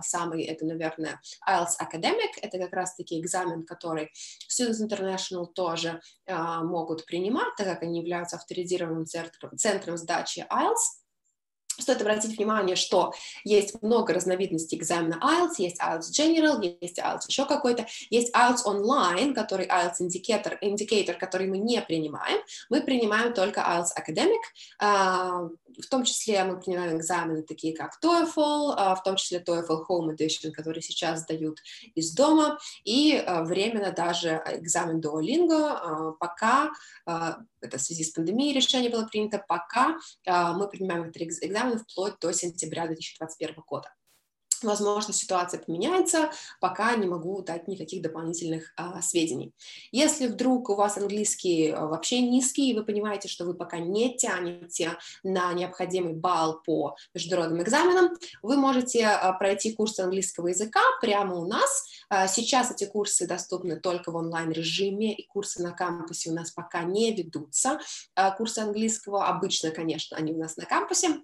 [0.00, 4.10] самый, это, наверное, IELTS Academic, это как раз-таки экзамен, который
[4.50, 11.07] Students International тоже могут принимать, так как они являются авторизированным центром сдачи IELTS.
[11.78, 13.12] Стоит обратить внимание, что
[13.44, 19.32] есть много разновидностей экзамена IELTS, есть IELTS General, есть IELTS еще какой-то, есть IELTS Online,
[19.32, 22.38] который IELTS Indicator, Indicator, который мы не принимаем,
[22.68, 24.42] мы принимаем только IELTS Academic,
[24.80, 29.84] а, в том числе мы принимаем экзамены такие как TOEFL, а, в том числе TOEFL
[29.88, 31.58] Home Edition, который сейчас дают
[31.94, 36.70] из дома, и а, временно даже экзамен Duolingo, пока,
[37.06, 39.96] это в связи с пандемией решение было принято, пока
[40.26, 43.88] мы принимаем этот экзамен вплоть до сентября 2021 года.
[44.62, 46.30] Возможно, ситуация поменяется,
[46.60, 49.52] пока не могу дать никаких дополнительных а, сведений.
[49.92, 54.16] Если вдруг у вас английский а, вообще низкий, и вы понимаете, что вы пока не
[54.16, 58.10] тянете на необходимый балл по международным экзаменам,
[58.42, 61.86] вы можете а, пройти курсы английского языка прямо у нас.
[62.08, 66.82] А, сейчас эти курсы доступны только в онлайн-режиме, и курсы на кампусе у нас пока
[66.82, 67.78] не ведутся.
[68.14, 71.20] А, курсы английского обычно, конечно, они у нас на кампусе.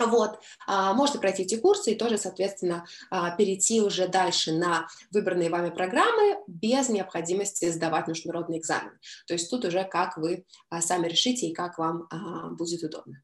[0.00, 5.50] Вот, а, можно пройти эти курсы и тоже, соответственно, а, перейти уже дальше на выбранные
[5.50, 8.98] вами программы без необходимости сдавать международный экзамен.
[9.26, 12.08] То есть тут уже как вы а, сами решите и как вам
[12.56, 13.22] будет удобно.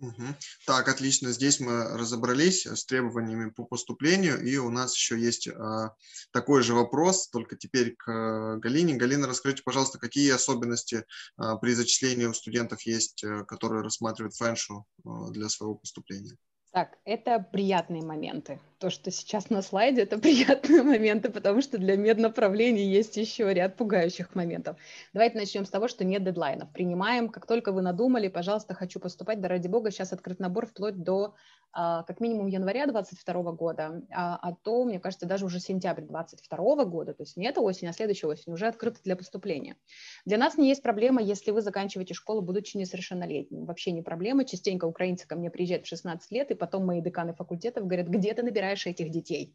[0.00, 0.24] Угу.
[0.66, 1.30] Так, отлично.
[1.30, 5.94] Здесь мы разобрались с требованиями по поступлению, и у нас еще есть а,
[6.32, 8.94] такой же вопрос, только теперь к а, Галине.
[8.94, 11.04] Галина, расскажите, пожалуйста, какие особенности
[11.36, 16.36] а, при зачислении у студентов есть, а, которые рассматривают фэншу а, для своего поступления?
[16.72, 18.60] Так, это приятные моменты.
[18.84, 23.76] То, что сейчас на слайде, это приятные моменты, потому что для меднаправлений есть еще ряд
[23.76, 24.76] пугающих моментов.
[25.14, 26.70] Давайте начнем с того, что нет дедлайнов.
[26.70, 31.02] Принимаем, как только вы надумали, пожалуйста, хочу поступать, да ради бога, сейчас открыт набор вплоть
[31.02, 31.34] до
[31.76, 36.84] а, как минимум января 2022 года, а, а то, мне кажется, даже уже сентябрь 2022
[36.84, 39.76] года, то есть не эта осень, а следующая осень, уже открыта для поступления.
[40.24, 43.64] Для нас не есть проблема, если вы заканчиваете школу, будучи несовершеннолетним.
[43.64, 44.44] Вообще не проблема.
[44.44, 48.34] Частенько украинцы ко мне приезжают в 16 лет, и потом мои деканы факультетов говорят, где
[48.34, 49.54] ты набираешь этих детей?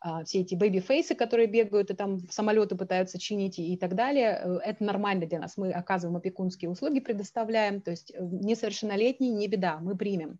[0.00, 3.94] А, все эти baby face ы, которые бегают и там самолеты пытаются чинить и так
[3.94, 5.56] далее, э, это нормально для нас.
[5.56, 10.38] Мы оказываем опекунские услуги, предоставляем, то есть э, несовершеннолетний не беда, мы примем.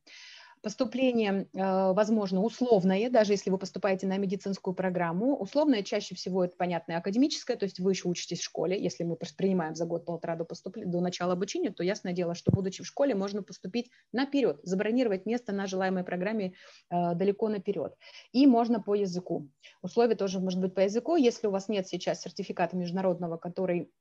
[0.66, 5.36] Поступление, э, возможно, условное, даже если вы поступаете на медицинскую программу.
[5.36, 8.76] Условное чаще всего это, понятно, академическое, то есть вы еще учитесь в школе.
[8.76, 12.82] Если мы принимаем за год-полтора до, поступления, до начала обучения, то ясное дело, что, будучи
[12.82, 16.54] в школе, можно поступить наперед, забронировать место на желаемой программе
[16.90, 17.94] э, далеко наперед.
[18.32, 19.48] И можно по языку.
[19.82, 21.14] Условие тоже может быть по языку.
[21.14, 23.92] Если у вас нет сейчас сертификата международного, который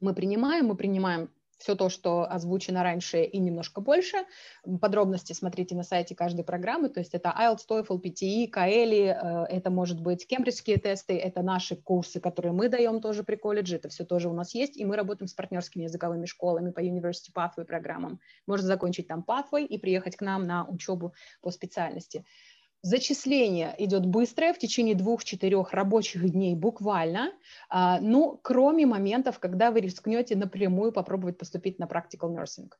[0.00, 1.30] мы принимаем, мы принимаем
[1.62, 4.16] все то, что озвучено раньше и немножко больше.
[4.80, 9.70] Подробности смотрите на сайте каждой программы, то есть это IELTS, TOEFL, PTE, CAELI, э, это
[9.70, 14.04] может быть кембриджские тесты, это наши курсы, которые мы даем тоже при колледже, это все
[14.04, 18.18] тоже у нас есть, и мы работаем с партнерскими языковыми школами по University Pathway программам.
[18.46, 22.24] Можно закончить там Pathway и приехать к нам на учебу по специальности.
[22.84, 27.32] Зачисление идет быстрое, в течение двух-четырех рабочих дней буквально,
[27.68, 32.72] а, ну, кроме моментов, когда вы рискнете напрямую попробовать поступить на practical nursing.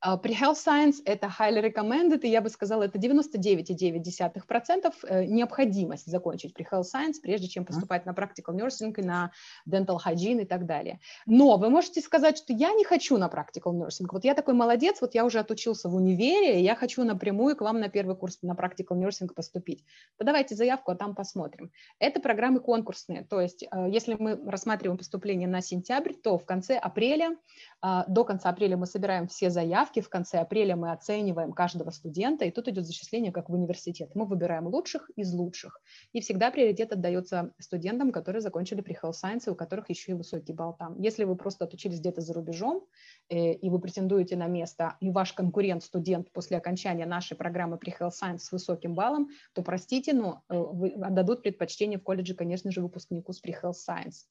[0.00, 6.10] А, при Health Science это highly recommended, и я бы сказала, это 99,9% э, необходимость
[6.10, 9.30] закончить при Health Science, прежде чем поступать на practical nursing и на
[9.70, 10.98] dental hygiene и так далее.
[11.26, 14.08] Но вы можете сказать, что я не хочу на practical nursing.
[14.10, 17.78] Вот я такой молодец, вот я уже отучился в универе, я хочу напрямую к вам
[17.78, 19.84] на первый курс на practical nursing поступить.
[20.16, 21.70] Подавайте заявку, а там посмотрим.
[21.98, 26.76] Это программы конкурсные, то есть э, если мы рассматриваем поступление на сентябрь, то в конце
[26.76, 27.36] апреля,
[27.80, 32.44] а, до конца апреля мы собираем все заявки, в конце апреля мы оцениваем каждого студента,
[32.44, 34.10] и тут идет зачисление как в университет.
[34.14, 35.80] Мы выбираем лучших из лучших,
[36.12, 40.52] и всегда приоритет отдается студентам, которые закончили при Health Science, у которых еще и высокий
[40.52, 40.98] балл там.
[41.00, 42.86] Если вы просто отучились где-то за рубежом,
[43.28, 47.92] э, и вы претендуете на место, и ваш конкурент, студент после окончания нашей программы при
[47.92, 50.54] Health Science с высоким баллом, то, простите, но э,
[51.02, 54.26] отдадут предпочтение в колледже, конечно же, выпускнику с при Health Science.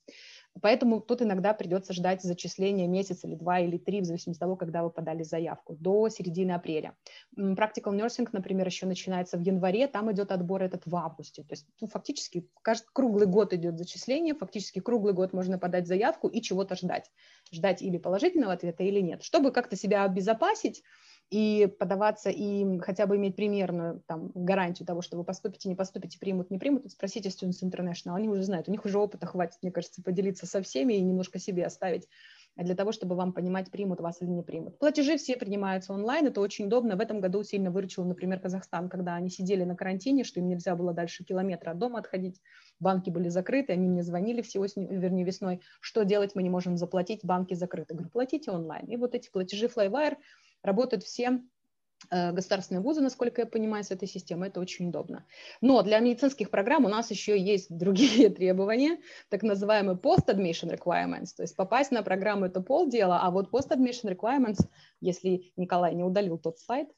[0.62, 4.56] Поэтому тут иногда придется ждать зачисления месяц или два или три, в зависимости от того,
[4.56, 6.96] когда вы подали заявку, до середины апреля.
[7.36, 11.44] Practical Nursing, например, еще начинается в январе, там идет отбор этот в августе.
[11.44, 16.28] То есть ну, фактически каждый, круглый год идет зачисление, фактически круглый год можно подать заявку
[16.28, 17.12] и чего-то ждать.
[17.52, 19.24] Ждать или положительного ответа, или нет.
[19.24, 20.84] Чтобы как-то себя обезопасить,
[21.34, 26.20] и подаваться, и хотя бы иметь примерную там, гарантию того, что вы поступите, не поступите,
[26.20, 29.72] примут, не примут, спросите Students International, они уже знают, у них уже опыта хватит, мне
[29.72, 32.08] кажется, поделиться со всеми и немножко себе оставить
[32.56, 34.78] для того, чтобы вам понимать, примут вас или не примут.
[34.78, 36.96] Платежи все принимаются онлайн, это очень удобно.
[36.96, 40.76] В этом году сильно выручил, например, Казахстан, когда они сидели на карантине, что им нельзя
[40.76, 42.40] было дальше километра от дома отходить,
[42.80, 46.78] банки были закрыты, они мне звонили все осенью, вернее, весной, что делать, мы не можем
[46.78, 47.96] заплатить, банки закрыты.
[47.96, 48.86] Говорю, платите онлайн.
[48.86, 50.18] И вот эти платежи Flywire
[50.64, 51.42] работают все
[52.10, 55.26] э, государственные вузы, насколько я понимаю, с этой системой, это очень удобно.
[55.62, 59.00] Но для медицинских программ у нас еще есть другие требования,
[59.30, 64.66] так называемые post-admission requirements, то есть попасть на программу это полдела, а вот post-admission requirements,
[65.02, 66.90] если Николай не удалил тот слайд,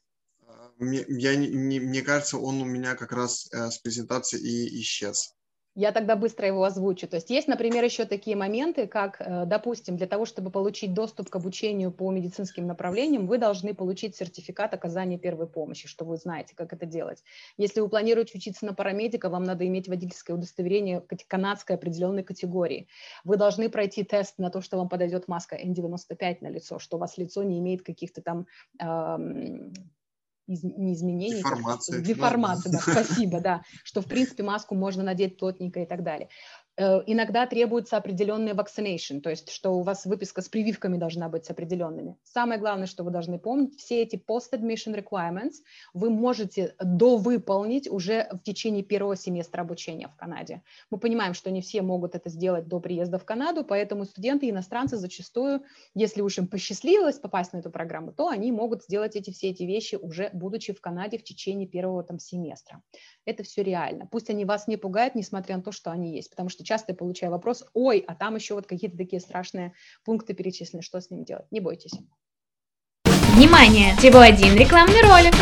[0.78, 5.34] мне, я, не, мне кажется, он у меня как раз э, с презентации и исчез.
[5.76, 7.06] Я тогда быстро его озвучу.
[7.06, 11.28] То есть есть, например, еще такие моменты, как, э, допустим, для того, чтобы получить доступ
[11.28, 16.54] к обучению по медицинским направлениям, вы должны получить сертификат оказания первой помощи, что вы знаете,
[16.56, 17.22] как это делать.
[17.58, 22.88] Если вы планируете учиться на парамедика, вам надо иметь водительское удостоверение канадской определенной категории.
[23.24, 27.00] Вы должны пройти тест на то, что вам подойдет маска N95 на лицо, что у
[27.00, 28.46] вас лицо не имеет каких-то там
[30.46, 31.38] из, не изменений.
[31.38, 32.00] Деформация.
[32.00, 33.62] Деформация, да, спасибо, да.
[33.84, 36.28] Что, в принципе, маску можно надеть плотненько и так далее.
[36.78, 41.48] Э, иногда требуется определенный vaccination, то есть что у вас выписка с прививками должна быть
[41.48, 42.16] определенными.
[42.22, 45.54] Самое главное, что вы должны помнить, все эти post-admission requirements
[45.94, 50.62] вы можете довыполнить уже в течение первого семестра обучения в Канаде.
[50.90, 54.96] Мы понимаем, что не все могут это сделать до приезда в Канаду, поэтому студенты иностранцы
[54.96, 55.62] зачастую,
[55.94, 59.62] если уж им посчастливилось попасть на эту программу, то они могут сделать эти все эти
[59.62, 62.82] вещи уже будучи в Канаде в течение первого там семестра.
[63.24, 64.06] Это все реально.
[64.10, 66.96] Пусть они вас не пугают, несмотря на то, что они есть, потому что часто я
[66.96, 69.72] получаю вопрос, ой, а там еще вот какие-то такие страшные
[70.04, 71.46] пункты перечислены, что с ним делать?
[71.50, 71.92] Не бойтесь.
[73.34, 73.96] Внимание!
[73.96, 75.34] Всего один рекламный ролик.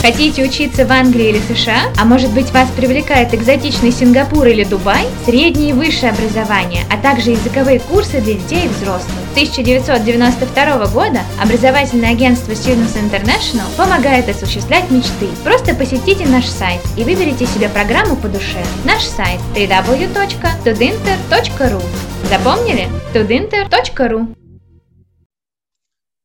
[0.00, 1.92] Хотите учиться в Англии или США?
[1.96, 5.04] А может быть вас привлекает экзотичный Сингапур или Дубай?
[5.26, 9.10] Среднее и высшее образование, а также языковые курсы для детей и взрослых.
[9.30, 15.26] С 1992 года образовательное агентство Students International помогает осуществлять мечты.
[15.42, 18.62] Просто посетите наш сайт и выберите себе программу по душе.
[18.84, 21.82] Наш сайт www.tudinter.ru
[22.30, 22.88] Запомнили?
[23.12, 24.37] tudinter.ru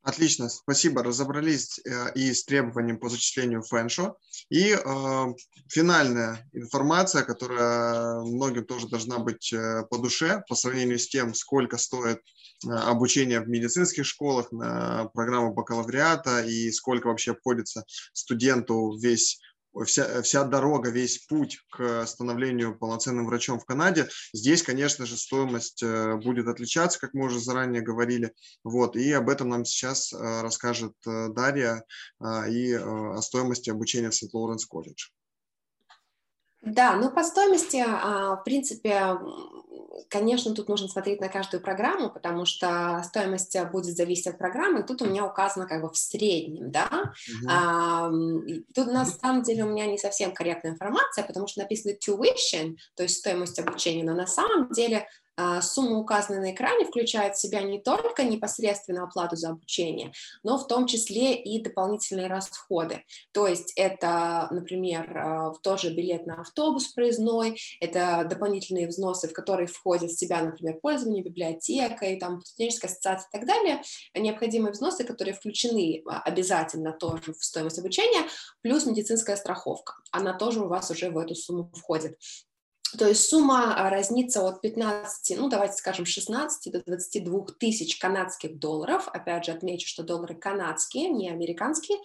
[0.03, 1.01] Отлично, спасибо.
[1.01, 4.15] Разобрались э, и с требованием по зачислению фэншо.
[4.49, 5.25] И э,
[5.69, 11.77] финальная информация, которая многим тоже должна быть э, по душе по сравнению с тем, сколько
[11.77, 19.39] стоит э, обучение в медицинских школах на программу бакалавриата и сколько вообще обходится студенту весь
[19.85, 24.07] вся, вся дорога, весь путь к становлению полноценным врачом в Канаде.
[24.33, 28.33] Здесь, конечно же, стоимость э, будет отличаться, как мы уже заранее говорили.
[28.63, 31.83] Вот, и об этом нам сейчас э, расскажет э, Дарья
[32.49, 35.07] и о стоимости обучения в Сент-Лоренс колледж.
[36.65, 39.17] Да, ну по стоимости, а, в принципе,
[40.09, 44.83] конечно, тут нужно смотреть на каждую программу, потому что стоимость будет зависеть от программы.
[44.83, 47.11] Тут у меня указано как бы в среднем, да.
[47.49, 48.09] А,
[48.73, 53.03] тут на самом деле у меня не совсем корректная информация, потому что написано tuition, то
[53.03, 55.05] есть стоимость обучения, но на самом деле
[55.61, 60.11] сумма, указанная на экране, включает в себя не только непосредственно оплату за обучение,
[60.43, 63.03] но в том числе и дополнительные расходы.
[63.31, 69.67] То есть это, например, а, тоже билет на автобус проездной, это дополнительные взносы, в которые
[69.67, 73.81] входят в себя, например, пользование библиотекой, там, студенческая ассоциация и так далее,
[74.15, 78.27] необходимые взносы, которые включены а, обязательно тоже в стоимость обучения,
[78.61, 79.95] плюс медицинская страховка.
[80.11, 82.17] Она тоже у вас уже в эту сумму входит.
[82.97, 88.59] То есть сумма а, разнится от 15, ну давайте скажем 16 до 22 тысяч канадских
[88.59, 89.07] долларов.
[89.07, 91.97] Опять же отмечу, что доллары канадские, не американские,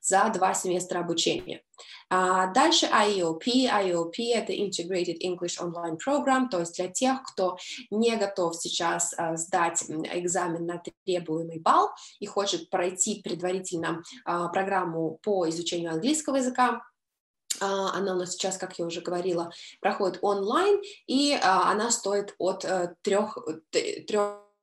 [0.00, 1.62] за два семестра обучения.
[2.10, 3.44] А дальше IEOP.
[3.44, 7.56] IEOP– это Integrated English Online Program, то есть для тех, кто
[7.90, 11.90] не готов сейчас а, сдать экзамен на требуемый балл
[12.20, 16.82] и хочет пройти предварительно а, программу по изучению английского языка,
[17.60, 22.64] она у нас сейчас, как я уже говорила, проходит онлайн, и а, она стоит от
[23.02, 23.16] 3,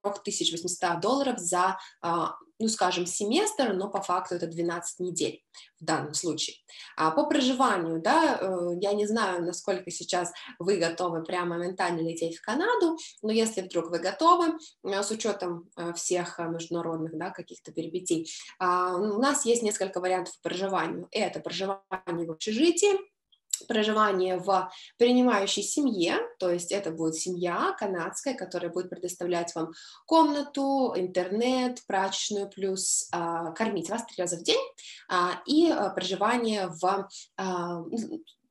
[0.01, 5.43] 3800 долларов за а, ну, скажем, семестр, но по факту это 12 недель
[5.79, 6.57] в данном случае.
[6.95, 12.37] А по проживанию, да, э, я не знаю, насколько сейчас вы готовы прямо моментально лететь
[12.37, 17.71] в Канаду, но если вдруг вы готовы, э, с учетом э, всех международных, да, каких-то
[17.71, 21.07] перипетий, а, у нас есть несколько вариантов по проживанию.
[21.11, 22.95] Это проживание в общежитии,
[23.67, 29.71] проживание в принимающей семье, то есть это будет семья канадская, которая будет предоставлять вам
[30.05, 34.61] комнату, интернет, прачечную, плюс а, кормить вас три раза в день,
[35.09, 37.07] а, и а, проживание в
[37.38, 37.83] а,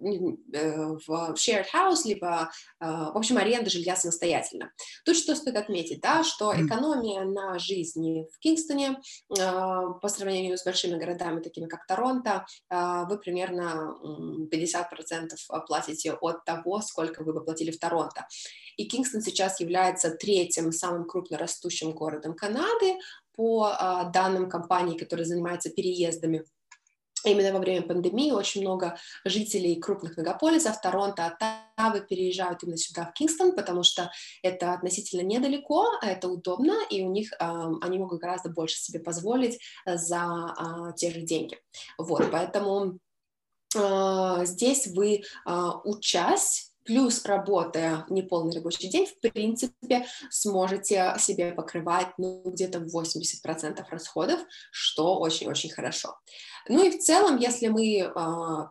[0.01, 2.51] в shared house, либо,
[2.81, 4.73] э, в общем, аренда жилья самостоятельно.
[5.05, 9.01] Тут что стоит отметить, да, что экономия на жизни в Кингстоне
[9.31, 13.97] э, по сравнению с большими городами, такими как Торонто, вы примерно
[14.53, 15.29] 50%
[15.67, 18.27] платите от того, сколько вы бы платили в Торонто.
[18.77, 22.97] И Кингстон сейчас является третьим самым крупно растущим городом Канады
[23.35, 23.73] по
[24.13, 26.45] данным компании, которая занимается переездами
[27.25, 33.13] Именно во время пандемии очень много жителей крупных мегаполисов Торонто, Оттавы переезжают именно сюда, в
[33.13, 34.11] Кингстон, потому что
[34.43, 37.37] это относительно недалеко, это удобно, и у них э,
[37.83, 41.59] они могут гораздо больше себе позволить за э, те же деньги.
[41.99, 42.99] Вот, поэтому
[43.77, 52.09] э, здесь вы, э, учась, плюс работая неполный рабочий день, в принципе, сможете себе покрывать
[52.19, 54.41] ну, где-то 80% расходов,
[54.71, 56.17] что очень-очень хорошо.
[56.69, 58.13] Ну и в целом, если мы э,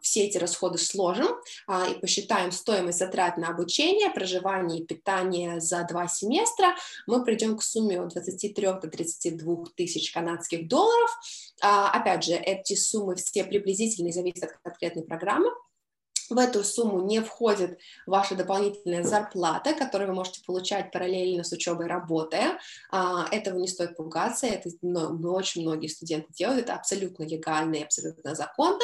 [0.01, 1.27] все эти расходы сложим
[1.67, 6.75] э, и посчитаем стоимость затрат на обучение, проживание и питание за два семестра,
[7.07, 11.09] мы придем к сумме от 23 до 32 тысяч канадских долларов.
[11.63, 15.49] Э, опять же, эти суммы все приблизительные, зависят от конкретной программы.
[16.29, 21.87] В эту сумму не входит ваша дополнительная зарплата, которую вы можете получать параллельно с учебой,
[21.87, 22.59] работая.
[22.91, 24.69] А, этого не стоит пугаться, это
[25.27, 28.83] очень многие студенты делают, это абсолютно легально и абсолютно законно.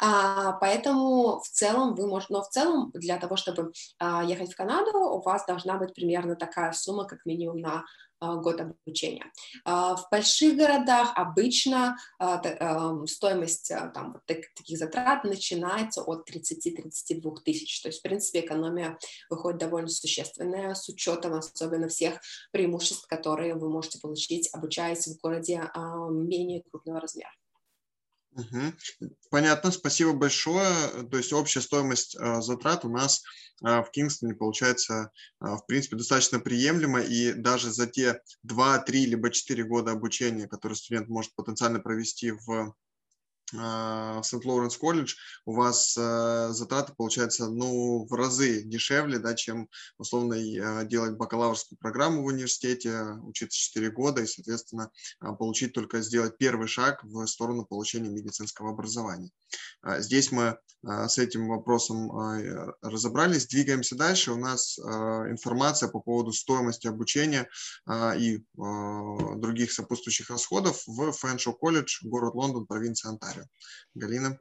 [0.00, 4.56] А, поэтому в целом вы можете, но в целом для того, чтобы а, ехать в
[4.56, 7.84] Канаду, у вас должна быть примерно такая сумма, как минимум на
[8.20, 9.26] год обучения.
[9.64, 17.36] А, в больших городах обычно а, эм, стоимость там, вот таких затрат начинается от 30-32
[17.44, 17.80] тысяч.
[17.80, 18.98] То есть, в принципе, экономия
[19.28, 22.20] выходит довольно существенная с учетом особенно всех
[22.52, 25.70] преимуществ, которые вы можете получить, обучаясь в городе
[26.10, 27.30] менее крупного размера.
[28.32, 29.08] Угу.
[29.30, 30.72] Понятно, спасибо большое.
[31.10, 33.22] То есть общая стоимость э, затрат у нас
[33.64, 39.06] э, в Кингстоне получается, э, в принципе, достаточно приемлемо, и даже за те 2, 3,
[39.06, 42.74] либо 4 года обучения, которые студент может потенциально провести в
[43.52, 45.14] в Сент-Лоуренс колледж,
[45.44, 49.68] у вас э, затраты получаются ну, в разы дешевле, да, чем
[49.98, 54.90] условно э, делать бакалаврскую программу в университете, учиться 4 года и, соответственно,
[55.20, 59.30] э, получить только сделать первый шаг в сторону получения медицинского образования.
[59.98, 62.10] Здесь мы с этим вопросом
[62.82, 63.46] разобрались.
[63.46, 64.32] Двигаемся дальше.
[64.32, 67.48] У нас информация по поводу стоимости обучения
[67.88, 73.39] и других сопутствующих расходов в Фэншоу колледж, город Лондон, провинция Онтарио.
[73.94, 74.38] Галина?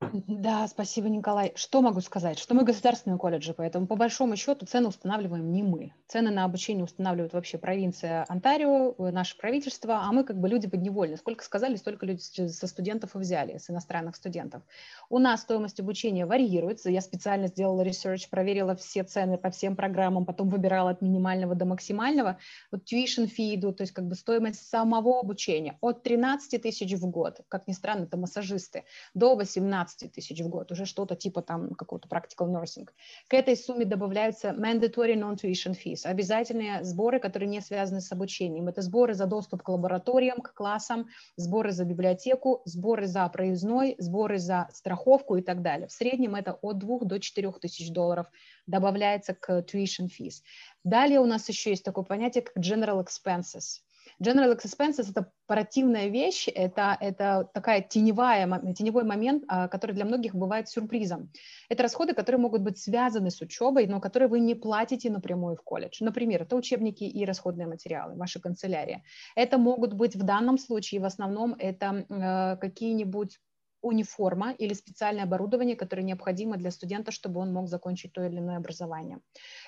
[0.00, 1.52] Да, спасибо, Николай.
[1.56, 2.38] Что могу сказать?
[2.38, 5.92] Что мы государственные колледжи, поэтому по большому счету цены устанавливаем не мы.
[6.06, 10.68] Цены на обучение устанавливают вообще провинция Онтарио, э, наше правительство, а мы как бы люди
[10.68, 11.16] подневольны.
[11.16, 14.62] Сколько сказали, столько люди со студентов и взяли, с иностранных студентов.
[15.10, 16.90] У нас стоимость обучения варьируется.
[16.90, 21.64] Я специально сделала research, проверила все цены по всем программам, потом выбирала от минимального до
[21.64, 22.38] максимального.
[22.70, 27.06] Вот tuition fee идут, то есть как бы стоимость самого обучения от 13 тысяч в
[27.10, 28.84] год, как ни странно, это массажисты,
[29.14, 32.88] до 18 15 тысяч в год, уже что-то типа там какого-то practical nursing.
[33.28, 38.68] К этой сумме добавляются mandatory non-tuition fees, обязательные сборы, которые не связаны с обучением.
[38.68, 44.38] Это сборы за доступ к лабораториям, к классам, сборы за библиотеку, сборы за проездной, сборы
[44.38, 45.88] за страховку и так далее.
[45.88, 48.26] В среднем это от 2 до 4 тысяч долларов
[48.66, 50.42] добавляется к tuition fees.
[50.84, 53.80] Далее у нас еще есть такое понятие, как general expenses–
[54.20, 60.34] General expenses– это оперативная вещь, это, это такая теневая, теневой момент, а, который для многих
[60.34, 61.30] бывает сюрпризом.
[61.68, 65.62] Это расходы, которые могут быть связаны с учебой, но которые вы не платите напрямую в
[65.62, 65.98] колледж.
[66.00, 69.04] Например, это учебники и расходные материалы, ваша канцелярия.
[69.36, 73.38] Это могут быть в данном случае, в основном, это э, какие-нибудь
[73.82, 78.56] униформа или специальное оборудование, которое необходимо для студента, чтобы он мог закончить то или иное
[78.56, 79.20] образование.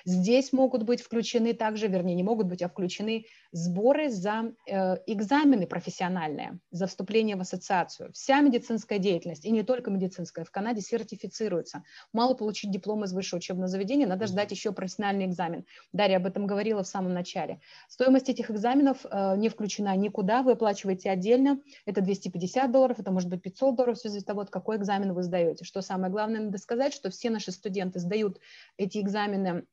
[0.05, 5.67] Здесь могут быть включены также, вернее, не могут быть, а включены сборы за э, экзамены
[5.67, 8.11] профессиональные, за вступление в ассоциацию.
[8.13, 11.83] Вся медицинская деятельность, и не только медицинская, в Канаде сертифицируется.
[12.13, 15.65] Мало получить диплом из высшего учебного заведения, надо ждать еще профессиональный экзамен.
[15.93, 17.61] Дарья об этом говорила в самом начале.
[17.87, 21.59] Стоимость этих экзаменов э, не включена никуда, вы оплачиваете отдельно.
[21.85, 25.23] Это 250 долларов, это может быть 500 долларов, все зависит от того, какой экзамен вы
[25.23, 25.63] сдаете.
[25.63, 28.39] Что самое главное, надо сказать, что все наши студенты сдают
[28.77, 29.65] эти экзамены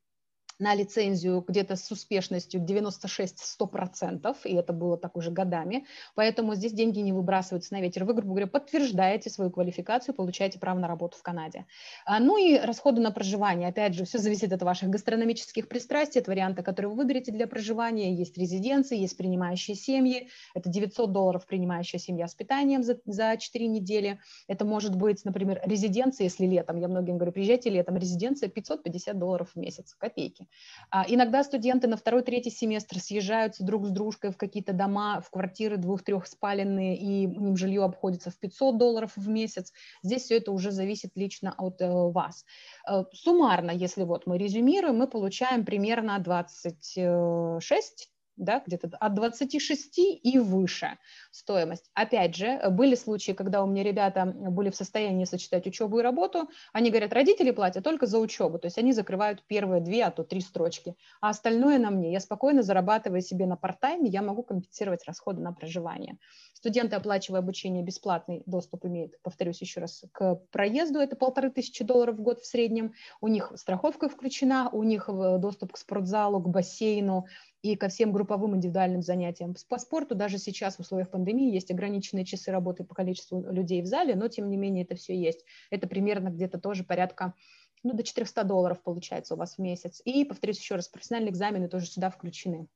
[0.59, 6.99] на лицензию где-то с успешностью 96-100%, и это было так уже годами, поэтому здесь деньги
[6.99, 8.05] не выбрасываются на ветер.
[8.05, 11.67] Вы, грубо говоря, подтверждаете свою квалификацию, получаете право на работу в Канаде.
[12.05, 16.27] А, ну и расходы на проживание, опять же, все зависит от ваших гастрономических пристрастий, от
[16.27, 18.15] варианта, который вы выберете для проживания.
[18.15, 23.67] Есть резиденции, есть принимающие семьи, это 900 долларов принимающая семья с питанием за, за 4
[23.69, 24.19] недели.
[24.49, 29.51] Это может быть, например, резиденция, если летом, я многим говорю, приезжайте летом, резиденция 550 долларов
[29.55, 30.48] в месяц, копейки.
[30.91, 35.31] А, иногда студенты на второй, третий семестр съезжаются друг с дружкой в какие-то дома, в
[35.31, 39.73] квартиры двух-трехспаленные, и им жилье обходится в 500 долларов в месяц.
[40.03, 42.45] Здесь все это уже зависит лично от э, вас.
[42.89, 50.39] Э, суммарно, если вот мы резюмируем, мы получаем примерно 26 да, где-то от 26 и
[50.39, 50.99] выше
[51.31, 51.91] стоимость.
[51.95, 56.49] Опять же, были случаи, когда у меня ребята были в состоянии сочетать учебу и работу,
[56.73, 60.25] они говорят, родители платят только за учебу, то есть они закрывают первые две, а то
[60.25, 62.13] три строчки, а остальное на мне.
[62.13, 66.19] Я спокойно зарабатывая себе на парт-тайме, я могу компенсировать расходы на проживание.
[66.55, 72.17] Студенты, оплачивая обучение, бесплатный доступ имеют, повторюсь еще раз, к проезду, это полторы тысячи долларов
[72.17, 75.09] в год в среднем, у них страховка включена, у них
[75.39, 77.27] доступ к спортзалу, к бассейну,
[77.63, 79.55] и ко всем групповым индивидуальным занятиям.
[79.69, 83.87] По спорту даже сейчас в условиях пандемии есть ограниченные часы работы по количеству людей в
[83.87, 85.45] зале, но тем не менее это все есть.
[85.71, 87.35] Это примерно где-то тоже порядка
[87.83, 90.01] ну, до 400 долларов получается у вас в месяц.
[90.05, 92.69] И, повторюсь еще раз, профессиональные экзамены тоже сюда включены.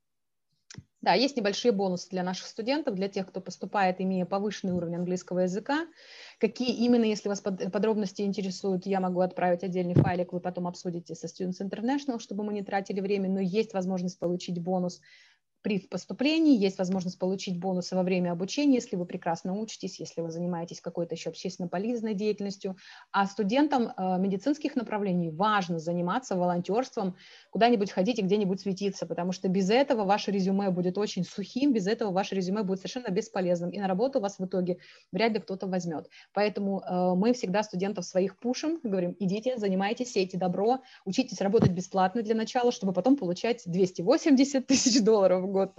[1.02, 5.40] Да, есть небольшие бонусы для наших студентов, для тех, кто поступает, имея повышенный уровень английского
[5.40, 5.88] языка.
[6.38, 11.26] Какие именно, если вас подробности интересуют, я могу отправить отдельный файлик, вы потом обсудите со
[11.26, 15.00] Students International, чтобы мы не тратили время, но есть возможность получить бонус
[15.62, 20.30] при поступлении, есть возможность получить бонусы во время обучения, если вы прекрасно учитесь, если вы
[20.30, 22.76] занимаетесь какой-то еще общественно полезной деятельностью.
[23.12, 27.16] А студентам э, медицинских направлений важно заниматься волонтерством,
[27.50, 31.86] куда-нибудь ходить и где-нибудь светиться, потому что без этого ваше резюме будет очень сухим, без
[31.86, 34.78] этого ваше резюме будет совершенно бесполезным, и на работу вас в итоге
[35.12, 36.08] вряд ли кто-то возьмет.
[36.34, 42.22] Поэтому э, мы всегда студентов своих пушим, говорим, идите, занимайтесь, сейте добро, учитесь работать бесплатно
[42.22, 45.72] для начала, чтобы потом получать 280 тысяч долларов год,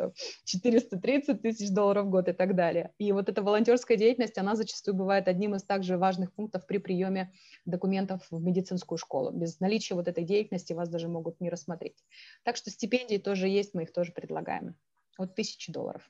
[0.45, 2.94] 430 тысяч долларов в год и так далее.
[2.98, 7.34] И вот эта волонтерская деятельность, она зачастую бывает одним из также важных пунктов при приеме
[7.66, 9.32] документов в медицинскую школу.
[9.32, 12.04] Без наличия вот этой деятельности вас даже могут не рассмотреть.
[12.44, 14.76] Так что стипендии тоже есть, мы их тоже предлагаем.
[15.18, 16.10] От тысячи долларов.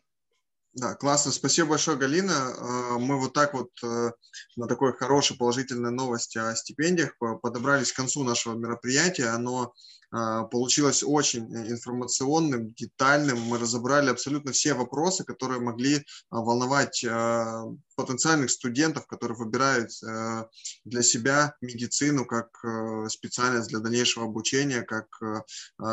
[0.75, 1.31] Да, классно.
[1.31, 2.33] Спасибо большое, Галина.
[2.33, 4.11] А, мы вот так вот э,
[4.55, 9.27] на такой хорошей положительной новости о стипендиях подобрались к концу нашего мероприятия.
[9.27, 9.73] Оно
[10.11, 13.39] а, получилось очень э, информационным, детальным.
[13.41, 17.05] Мы разобрали абсолютно все вопросы, которые могли волновать
[17.95, 20.45] потенциальных студентов, которые выбирают э,
[20.85, 25.07] для себя медицину как э, специальность для дальнейшего обучения, как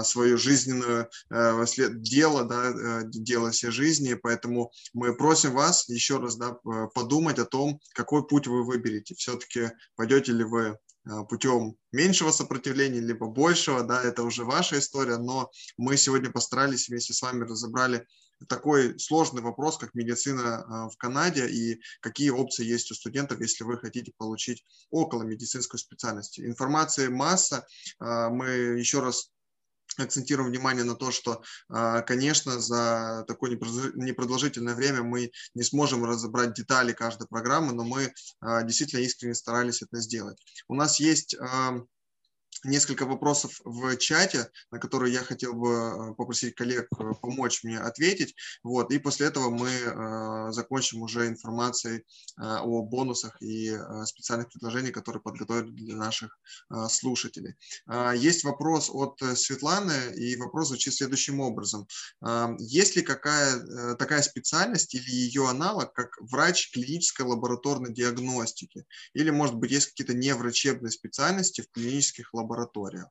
[0.05, 4.15] свое жизненное дело, да, дело всей жизни.
[4.15, 6.55] Поэтому мы просим вас еще раз да,
[6.95, 9.15] подумать о том, какой путь вы выберете.
[9.15, 15.17] Все-таки пойдете ли вы Э, путем меньшего сопротивления, либо большего, да, это уже ваша история,
[15.17, 18.07] но мы сегодня постарались вместе с вами разобрали
[18.49, 23.65] такой сложный вопрос, как медицина э, в Канаде и какие опции есть у студентов, если
[23.65, 26.41] вы хотите получить около медицинскую специальность.
[26.41, 27.67] Информации масса.
[28.01, 28.49] Э, мы
[28.79, 29.31] еще раз
[29.99, 36.55] акцентируем внимание на то, что, а, конечно, за такое непродолжительное время мы не сможем разобрать
[36.55, 40.39] детали каждой программы, но мы а, действительно искренне старались это сделать.
[40.69, 41.37] У нас есть
[42.65, 47.79] несколько вопросов в чате, на которые я хотел бы э, попросить коллег э, помочь мне
[47.79, 48.35] ответить.
[48.63, 52.05] Вот, и после этого мы э, закончим уже информацией
[52.39, 56.39] о бонусах и специальных предложениях, которые подготовили для наших
[56.89, 57.55] слушателей.
[57.89, 61.87] Э, есть вопрос от Светланы, и вопрос звучит следующим образом.
[62.25, 68.85] Э, есть ли какая, такая специальность или ее аналог, как врач клинической лабораторной диагностики?
[69.15, 72.40] Или, может быть, есть какие-то неврачебные специальности в клинических лабораториях?
[72.41, 73.11] Лаборатория.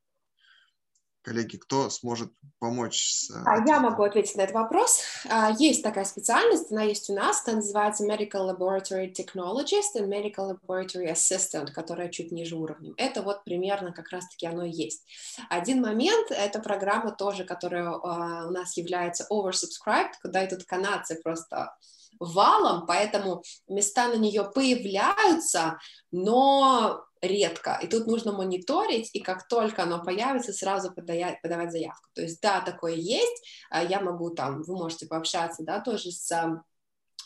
[1.21, 3.11] Коллеги, кто сможет помочь?
[3.11, 5.01] С а я могу ответить на этот вопрос.
[5.29, 10.57] А, есть такая специальность, она есть у нас, она называется Medical Laboratory Technologist и Medical
[10.57, 12.93] Laboratory Assistant, которая чуть ниже уровнем.
[12.95, 15.05] Это вот примерно как раз-таки оно и есть.
[15.49, 21.75] Один момент, это программа тоже, которая а, у нас является oversubscribed, куда идут канадцы просто
[22.19, 25.79] валом, поэтому места на нее появляются,
[26.11, 27.79] но редко.
[27.81, 32.09] И тут нужно мониторить, и как только оно появится, сразу подавать, подавать заявку.
[32.13, 36.31] То есть, да, такое есть, а я могу там, вы можете пообщаться, да, тоже с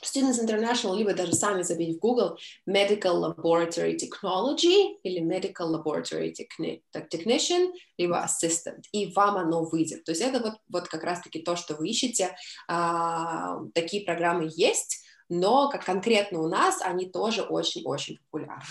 [0.04, 2.38] Students International, либо даже сами забить в Google
[2.70, 6.34] Medical Laboratory Technology или Medical Laboratory
[6.94, 10.04] Technician, либо Assistant, и вам оно выйдет.
[10.04, 12.36] То есть это вот, вот как раз-таки то, что вы ищете.
[12.68, 18.64] А, такие программы есть, но как конкретно у нас они тоже очень-очень популярны.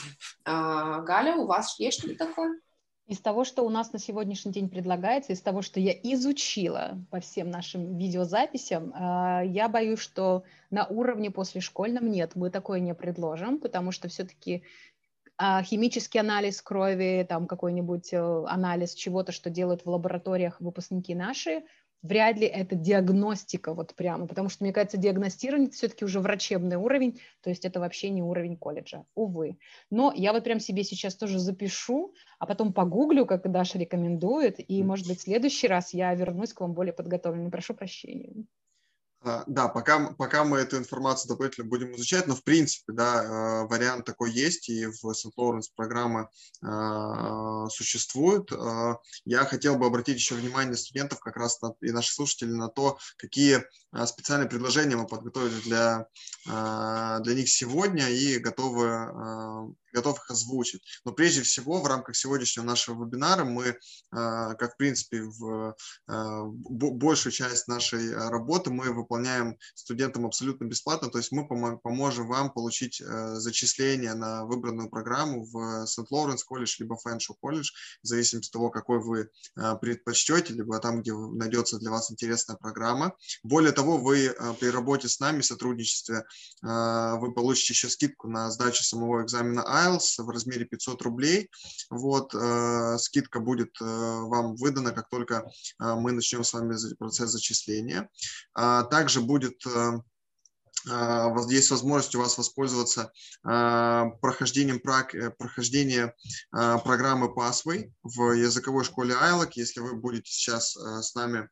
[0.45, 2.61] А, Галя, у вас есть что-то такое?
[3.09, 7.21] Из того, что у нас на сегодняшний день предлагается, из того, что я изучила по
[7.21, 12.95] всем нашим видеозаписям, а, я боюсь, что на уровне после школьном нет, мы такое не
[12.95, 14.63] предложим, потому что все-таки
[15.37, 21.65] а, химический анализ крови, там какой-нибудь э, анализ чего-то, что делают в лабораториях выпускники наши,
[22.03, 27.21] вряд ли это диагностика вот прямо, потому что, мне кажется, диагностирование все-таки уже врачебный уровень,
[27.43, 29.59] то есть это вообще не уровень колледжа, увы.
[29.91, 34.83] Но я вот прям себе сейчас тоже запишу, а потом погуглю, как Даша рекомендует, и,
[34.83, 37.51] может быть, в следующий раз я вернусь к вам более подготовленной.
[37.51, 38.33] Прошу прощения.
[39.25, 43.67] А, да, пока, пока мы эту информацию дополнительно будем изучать, но в принципе, да, э,
[43.69, 46.29] вариант такой есть, и в Сент-Лоренс программа
[46.61, 48.51] э, существует.
[48.51, 52.69] Э, я хотел бы обратить еще внимание студентов, как раз на, и наших слушателей, на
[52.69, 53.65] то, какие
[54.07, 56.07] специальные предложения мы подготовили для,
[56.47, 60.83] для них сегодня и готовы готов их озвучить.
[61.05, 63.79] Но прежде всего в рамках сегодняшнего нашего вебинара мы,
[64.11, 65.75] как в принципе в
[66.07, 71.47] большую часть нашей работы мы выполняем студентам абсолютно бесплатно, то есть мы
[71.79, 77.71] поможем вам получить зачисление на выбранную программу в Сент-Лоуренс колледж, либо Фэншу колледж,
[78.03, 79.29] в зависимости от того, какой вы
[79.81, 83.17] предпочтете, либо там, где найдется для вас интересная программа.
[83.43, 86.25] Более того, вы при работе с нами, сотрудничестве,
[86.63, 91.51] вы получите еще скидку на сдачу самого экзамена IELTS в размере 500 рублей.
[91.91, 92.35] Вот,
[93.01, 95.45] скидка будет вам выдана, как только
[95.79, 98.09] мы начнем с вами процесс зачисления.
[98.55, 99.93] А также будет э,
[100.85, 103.13] есть возможность у вас воспользоваться
[103.45, 106.15] а, прохождением э, прохождения
[106.51, 109.51] а, программы Passway в языковой школе ILOC.
[109.55, 111.49] Если вы будете сейчас с нами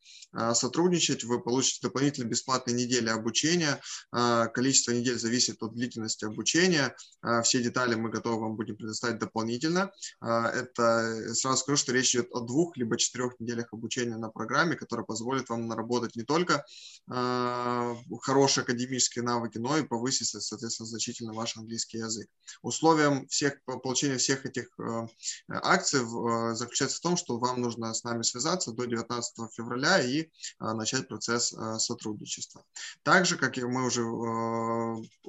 [0.54, 3.80] сотрудничать, вы получите дополнительно бесплатные недели обучения.
[4.12, 6.94] Количество недель зависит от длительности обучения.
[7.42, 9.90] Все детали мы готовы вам будем предоставить дополнительно.
[10.20, 15.04] Это сразу скажу, что речь идет о двух либо четырех неделях обучения на программе, которая
[15.04, 16.64] позволит вам наработать не только
[17.06, 22.28] хорошие академические английские навыки, но и повысить, соответственно, значительно ваш английский язык.
[22.62, 25.06] Условием всех, получения всех этих э,
[25.48, 30.22] акций э, заключается в том, что вам нужно с нами связаться до 19 февраля и
[30.22, 30.26] э,
[30.58, 32.64] начать процесс сотрудничества.
[33.02, 34.02] Также, как мы уже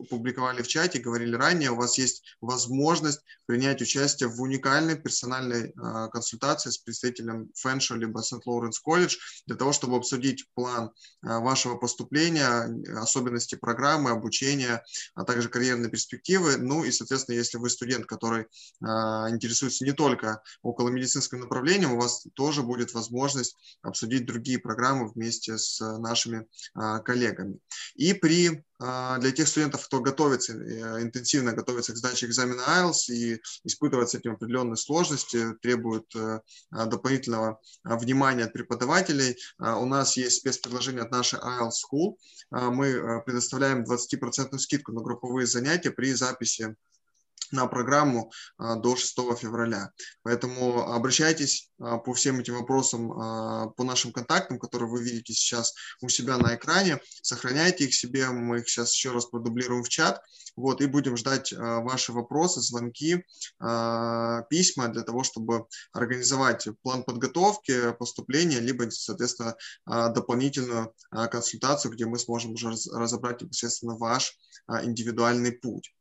[0.09, 5.73] публиковали в чате, говорили ранее, у вас есть возможность принять участие в уникальной персональной
[6.11, 10.91] консультации с представителем Фэншо либо Сент-Лоуренс колледж для того, чтобы обсудить план
[11.21, 14.83] вашего поступления, особенности программы, программы обучения,
[15.15, 16.57] а также карьерные перспективы.
[16.57, 18.45] Ну и, соответственно, если вы студент, который
[18.83, 25.09] а, интересуется не только около медицинским направлением, у вас тоже будет возможность обсудить другие программы
[25.09, 26.45] вместе с нашими
[26.75, 27.57] а, коллегами.
[27.95, 33.39] И при для тех студентов, кто готовится, э, интенсивно готовится к сдаче экзамена IELTS и
[33.63, 36.39] испытывает с этим определенные сложности, требует э,
[36.71, 42.15] а, дополнительного а, внимания от преподавателей, у нас есть спецпредложение от нашей IELTS School.
[42.49, 46.75] Мы предоставляем 20% скидку на групповые занятия при записи
[47.51, 49.91] на программу а, до 6 февраля.
[50.23, 55.73] Поэтому обращайтесь а, по всем этим вопросам а, по нашим контактам, которые вы видите сейчас
[56.01, 56.99] у себя на экране.
[57.21, 60.21] Сохраняйте их себе, мы их сейчас еще раз продублируем в чат.
[60.57, 63.23] Вот, и будем ждать ваши вопросы, звонки,
[63.57, 69.55] письма для того, чтобы организовать план подготовки, поступления, либо, соответственно,
[69.85, 74.37] дополнительную консультацию, где мы сможем уже разобрать непосредственно ваш
[74.67, 75.93] индивидуальный путь.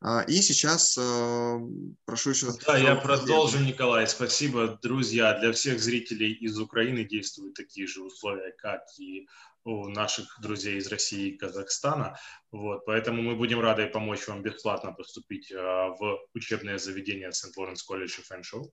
[0.00, 1.58] А, и сейчас э,
[2.04, 2.48] прошу еще...
[2.66, 4.06] Да, я продолжу, Николай.
[4.08, 5.38] Спасибо, друзья.
[5.38, 9.28] Для всех зрителей из Украины действуют такие же условия, как и
[9.64, 12.18] у наших друзей из России и Казахстана.
[12.50, 17.52] Вот, поэтому мы будем рады помочь вам бесплатно поступить э, в учебное заведение St.
[17.58, 18.66] Lawrence College и Fanshawe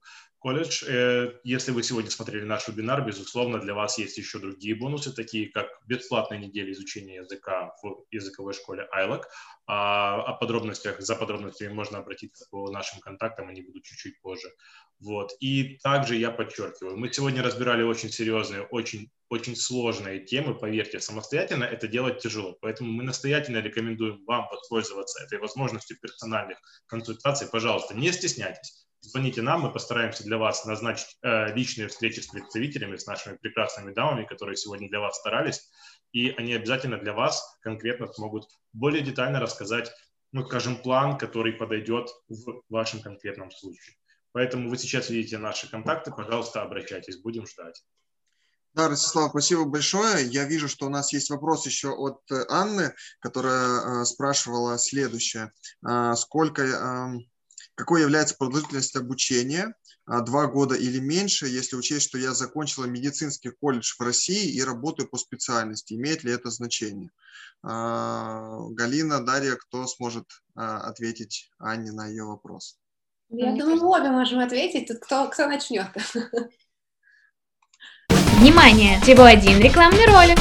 [0.44, 0.86] College.
[0.88, 5.50] Э, если вы сегодня смотрели наш вебинар, безусловно, для вас есть еще другие бонусы, такие
[5.50, 9.22] как бесплатная неделя изучения языка в языковой школе ILAC.
[9.66, 14.48] А, о подробностях, за подробностями можно обратиться по нашим контактам, они будут чуть-чуть позже.
[15.00, 15.32] Вот.
[15.40, 21.64] И также я подчеркиваю, мы сегодня разбирали очень серьезные, очень, очень сложные темы, поверьте, самостоятельно
[21.64, 22.56] это делать тяжело.
[22.60, 27.48] Поэтому мы настоятельно рекомендуем вам воспользоваться этой возможностью персональных консультаций.
[27.48, 28.86] Пожалуйста, не стесняйтесь.
[29.00, 33.94] Звоните нам, мы постараемся для вас назначить э, личные встречи с представителями, с нашими прекрасными
[33.94, 35.70] дамами, которые сегодня для вас старались,
[36.12, 38.44] и они обязательно для вас конкретно смогут
[38.74, 39.90] более детально рассказать,
[40.32, 43.96] ну, скажем, план, который подойдет в вашем конкретном случае.
[44.32, 47.82] Поэтому вы сейчас видите наши контакты, пожалуйста, обращайтесь, будем ждать.
[48.72, 50.24] Да, Ростислав, спасибо большое.
[50.26, 55.52] Я вижу, что у нас есть вопрос еще от э, Анны, которая э, спрашивала следующее.
[55.84, 57.18] Э, сколько, э,
[57.74, 59.74] какой является продолжительность обучения?
[60.06, 64.62] Э, два года или меньше, если учесть, что я закончила медицинский колледж в России и
[64.62, 65.94] работаю по специальности.
[65.94, 67.10] Имеет ли это значение?
[67.64, 72.79] Э, Галина, Дарья, кто сможет ответить Анне на ее вопрос?
[73.32, 74.88] Я думаю, мы обе можем ответить.
[74.88, 75.86] Тут кто, кто начнет?
[78.40, 79.00] Внимание!
[79.02, 80.38] Всего один рекламный ролик.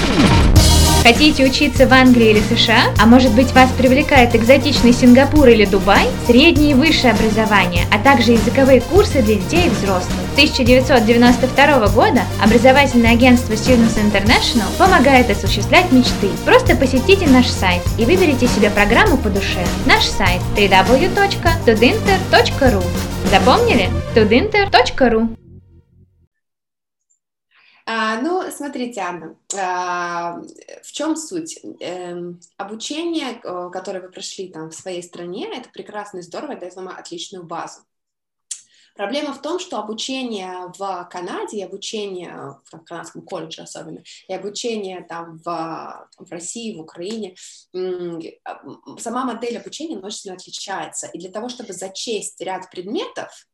[1.04, 2.94] Хотите учиться в Англии или США?
[3.00, 6.08] А может быть вас привлекает экзотичный Сингапур или Дубай?
[6.28, 10.12] Среднее и высшее образование, а также языковые курсы для детей и взрослых.
[10.32, 16.30] С 1992 года образовательное агентство Students International помогает осуществлять мечты.
[16.46, 19.66] Просто посетите наш сайт и выберите себе программу по душе.
[19.86, 22.84] Наш сайт www.tudinter.ru
[23.32, 23.90] Запомнили?
[24.16, 25.30] tudinter.ru
[27.92, 30.40] а, ну, смотрите, Анна, а,
[30.84, 31.60] в чем суть?
[31.80, 36.90] Эм, обучение, которое вы прошли там в своей стране, это прекрасно и здорово, дает вам
[36.90, 37.82] отличную базу.
[38.96, 45.40] Проблема в том, что обучение в Канаде, обучение в канадском колледже особенно, и обучение там
[45.40, 47.34] в, в России, в Украине,
[47.72, 51.08] сама модель обучения очень сильно отличается.
[51.08, 53.48] И для того, чтобы зачесть ряд предметов,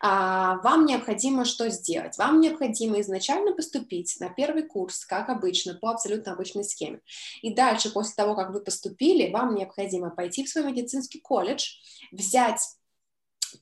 [0.00, 2.16] вам необходимо что сделать?
[2.18, 7.00] Вам необходимо изначально поступить на первый курс, как обычно, по абсолютно обычной схеме.
[7.42, 11.78] И дальше, после того, как вы поступили, вам необходимо пойти в свой медицинский колледж,
[12.12, 12.60] взять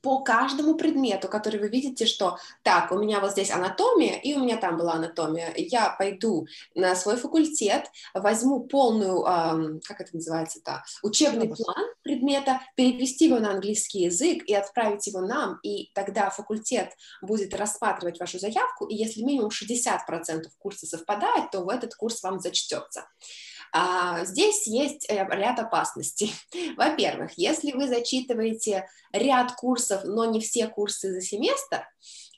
[0.07, 4.39] по каждому предмету, который вы видите, что так, у меня вот здесь анатомия, и у
[4.39, 10.85] меня там была анатомия, я пойду на свой факультет, возьму полную, эм, как это называется-то,
[11.03, 16.93] учебный план предмета, перевести его на английский язык и отправить его нам, и тогда факультет
[17.21, 22.39] будет рассматривать вашу заявку, и если минимум 60% курса совпадает, то в этот курс вам
[22.39, 23.03] зачтется.
[23.71, 26.33] А, здесь есть э, ряд опасностей.
[26.77, 31.85] Во-первых, если вы зачитываете ряд курсов, но не все курсы за семестр,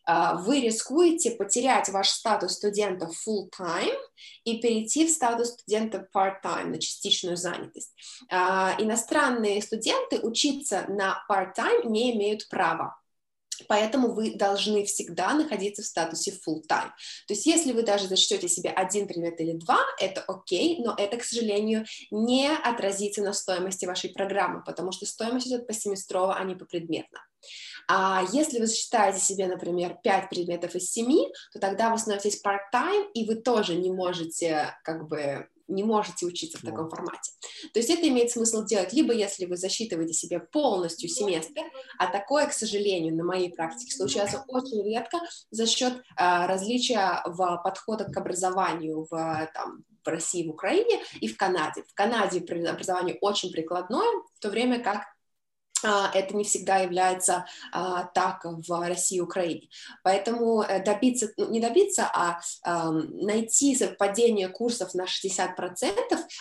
[0.05, 3.95] а, вы рискуете потерять ваш статус студента full-time
[4.43, 7.93] и перейти в статус студента part-time, на частичную занятость.
[8.31, 12.99] А, иностранные студенты учиться на part-time не имеют права.
[13.67, 16.91] Поэтому вы должны всегда находиться в статусе full-time.
[17.27, 21.17] То есть если вы даже зачтете себе один предмет или два, это окей, но это,
[21.17, 26.55] к сожалению, не отразится на стоимости вашей программы, потому что стоимость идет посеместрово, а не
[26.55, 27.19] попредметно.
[27.87, 33.09] А если вы считаете себе, например, 5 предметов из 7, то тогда вы становитесь part-time,
[33.13, 37.31] и вы тоже не можете как бы не можете учиться в таком формате.
[37.73, 41.61] То есть это имеет смысл делать либо если вы засчитываете себе полностью семестр,
[41.97, 45.19] а такое, к сожалению, на моей практике случается очень редко
[45.51, 51.27] за счет а, различия в подходах к образованию в, там, в России, в Украине и
[51.27, 51.83] в Канаде.
[51.87, 55.03] В Канаде образование очень прикладное, в то время как
[55.83, 59.69] это не всегда является а, так в России и Украине.
[60.03, 65.91] Поэтому э, добиться, ну, не добиться, а, а найти совпадение курсов на 60%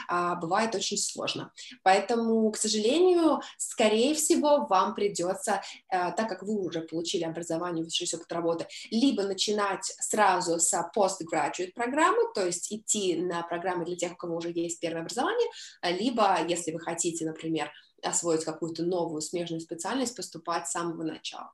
[0.09, 1.52] а, бывает очень сложно.
[1.82, 8.09] Поэтому, к сожалению, скорее всего, вам придется, а, так как вы уже получили образование, высший
[8.15, 14.12] опыт работы, либо начинать сразу с postgraduate программы, то есть идти на программы для тех,
[14.12, 15.48] у кого уже есть первое образование,
[15.82, 17.70] либо, если вы хотите, например,
[18.03, 21.53] освоить какую-то новую смежную специальность, поступать с самого начала.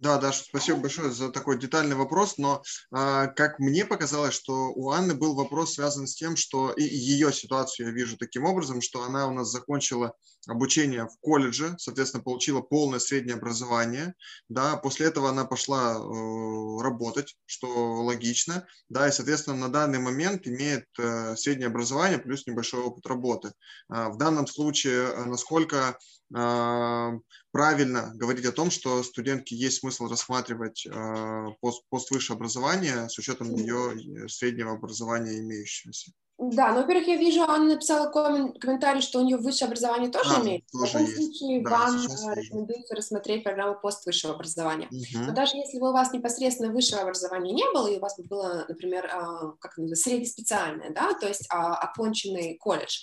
[0.00, 4.90] Да, Даша, спасибо большое за такой детальный вопрос, но э, как мне показалось, что у
[4.92, 9.02] Анны был вопрос связан с тем, что и ее ситуацию я вижу таким образом, что
[9.02, 10.14] она у нас закончила
[10.46, 14.14] обучение в колледже, соответственно, получила полное среднее образование,
[14.48, 20.46] да, после этого она пошла э, работать, что логично, да, и, соответственно, на данный момент
[20.46, 23.52] имеет э, среднее образование плюс небольшой опыт работы.
[23.92, 25.98] Э, в данном случае, э, насколько
[26.34, 27.10] э,
[27.52, 33.18] правильно говорить о том, что студентке есть смысл рассматривать э, пост, пост высшее образование с
[33.18, 36.12] учетом ее среднего образования имеющегося.
[36.40, 40.36] Да, ну, во-первых, я вижу, Анна написала коммен- комментарий, что у нее высшее образование тоже
[40.38, 40.64] а, имеет.
[40.72, 41.16] Тоже в есть.
[41.16, 44.88] случае да, вам э, рекомендуется рассмотреть программу пост высшего образования.
[44.90, 45.24] Угу.
[45.26, 48.64] Но даже если бы у вас непосредственно высшего образования не было, и у вас было,
[48.68, 53.00] например, а, как называется, среднеспециальное, да, то есть а, оконченный колледж,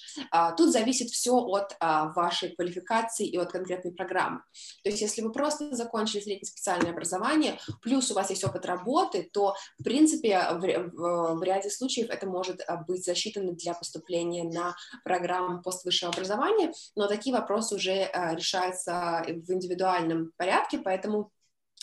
[0.58, 4.42] тут зависит все от вашей квалификации и от конкретной программы.
[4.84, 9.56] То есть если вы просто закончили среднеспециальное образование, плюс у вас есть опыт работы, то,
[9.78, 14.76] в принципе, в, в, в ряде случаев это может быть защита рассчитаны для поступления на
[15.04, 21.32] программу поствысшего образования, но такие вопросы уже э, решаются в индивидуальном порядке, поэтому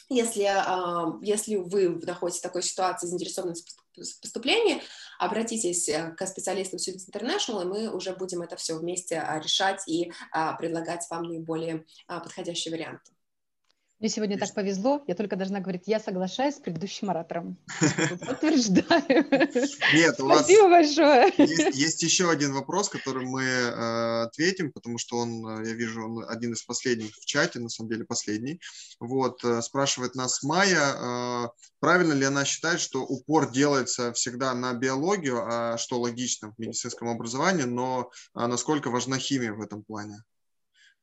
[0.08, 3.54] если, э, если вы находитесь в такой ситуации, заинтересованы
[3.96, 4.82] в поступлении,
[5.18, 10.12] обратитесь э, к специалистам Students International, и мы уже будем это все вместе решать и
[10.58, 13.14] предлагать вам наиболее подходящие варианты.
[14.00, 17.56] Мне сегодня так повезло, я только должна говорить, я соглашаюсь с предыдущим оратором.
[18.26, 19.24] Подтверждаю.
[19.94, 21.32] Нет, у вас Спасибо большое.
[21.38, 26.04] Есть, есть еще один вопрос, который мы э, ответим, потому что он, э, я вижу,
[26.04, 28.60] он один из последних в чате, на самом деле последний.
[28.98, 31.48] Вот, э, спрашивает нас Майя, э,
[31.78, 37.08] правильно ли она считает, что упор делается всегда на биологию, а что логично в медицинском
[37.08, 40.24] образовании, но а насколько важна химия в этом плане?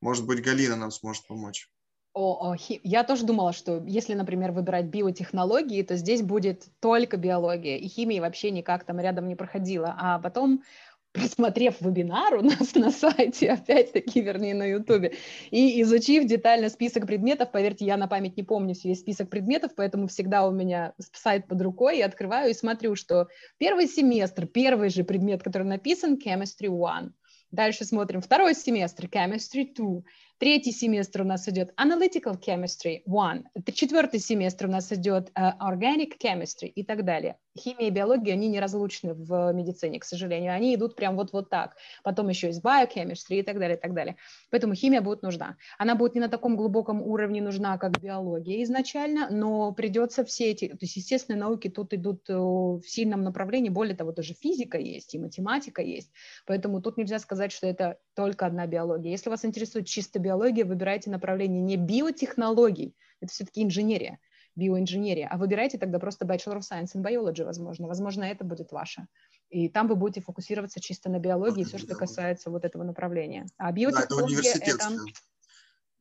[0.02, 1.70] Может быть, Галина нам сможет помочь.
[2.14, 2.82] О, о, хи...
[2.84, 8.20] Я тоже думала, что если, например, выбирать биотехнологии, то здесь будет только биология, и химии
[8.20, 9.96] вообще никак там рядом не проходила.
[9.98, 10.62] А потом,
[11.14, 15.14] просмотрев вебинар у нас на сайте, опять-таки, вернее, на ютубе,
[15.52, 20.08] и изучив детально список предметов, поверьте, я на память не помню весь список предметов, поэтому
[20.08, 25.06] всегда у меня сайт под рукой, я открываю и смотрю, что первый семестр, первый же
[25.06, 27.14] предмет, который написан, Chemistry 1,
[27.52, 30.02] Дальше смотрим второй семестр, Chemistry 2.
[30.42, 33.74] Третий семестр у нас идет Analytical Chemistry 1.
[33.76, 37.38] Четвертый семестр у нас идет uh, Organic Chemistry и так далее.
[37.56, 40.54] Химия и биология, они неразлучны в медицине, к сожалению.
[40.54, 41.76] Они идут прям вот-вот так.
[42.02, 44.16] Потом еще есть Biochemistry и так далее, и так далее.
[44.50, 45.58] Поэтому химия будет нужна.
[45.78, 50.70] Она будет не на таком глубоком уровне нужна, как биология изначально, но придется все эти...
[50.70, 53.70] То есть естественные науки тут идут э, в сильном направлении.
[53.70, 56.12] Более того, даже физика есть и математика есть.
[56.48, 59.12] Поэтому тут нельзя сказать, что это только одна биология.
[59.12, 64.20] Если вас интересует чисто биология, биология, выбирайте направление не биотехнологий, это все-таки инженерия,
[64.56, 67.88] биоинженерия, а выбирайте тогда просто Bachelor of Science in Biology, возможно.
[67.88, 69.08] Возможно, это будет ваше.
[69.50, 73.46] И там вы будете фокусироваться чисто на биологии, все, что касается вот этого направления.
[73.58, 74.90] А биотехнология да, это, это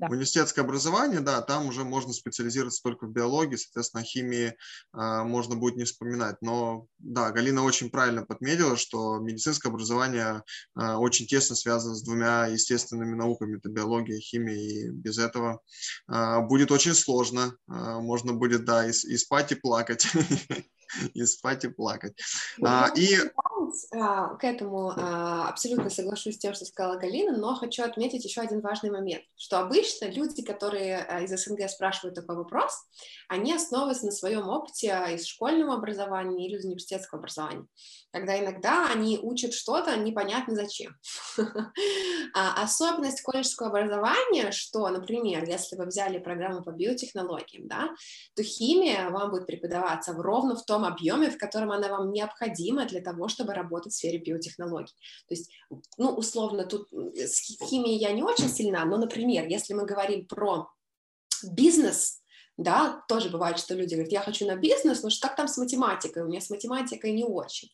[0.01, 0.07] да.
[0.07, 4.57] Университетское образование, да, там уже можно специализироваться только в биологии, соответственно, химии
[4.95, 6.37] э, можно будет не вспоминать.
[6.41, 10.43] Но да, Галина очень правильно подметила, что медицинское образование
[10.75, 15.61] э, очень тесно связано с двумя естественными науками, это биология химия, и без этого
[16.11, 17.55] э, будет очень сложно.
[17.69, 20.07] Э, можно будет, да, и, и спать, и плакать.
[21.15, 22.19] и спать и плакать.
[22.97, 23.19] И
[23.93, 28.41] а, к этому а, абсолютно соглашусь с тем, что сказала Галина, но хочу отметить еще
[28.41, 32.73] один важный момент, что обычно люди, которые а, из СНГ спрашивают такой вопрос,
[33.29, 37.67] они основываются на своем опыте из школьного образования или из университетского образования,
[38.13, 40.97] когда иногда они учат что-то непонятно зачем.
[42.35, 47.91] Особенность колледжского образования, что, например, если вы взяли программу по биотехнологиям, да,
[48.35, 53.01] то химия вам будет преподаваться ровно в том объеме, в котором она вам необходима для
[53.01, 54.95] того, чтобы работать в сфере биотехнологий.
[55.29, 55.51] То есть,
[55.97, 60.69] ну, условно, тут с химией я не очень сильна, но, например, если мы говорим про
[61.43, 62.21] бизнес,
[62.57, 66.25] да, тоже бывает, что люди говорят, я хочу на бизнес, но как там с математикой?
[66.25, 67.71] У меня с математикой не очень.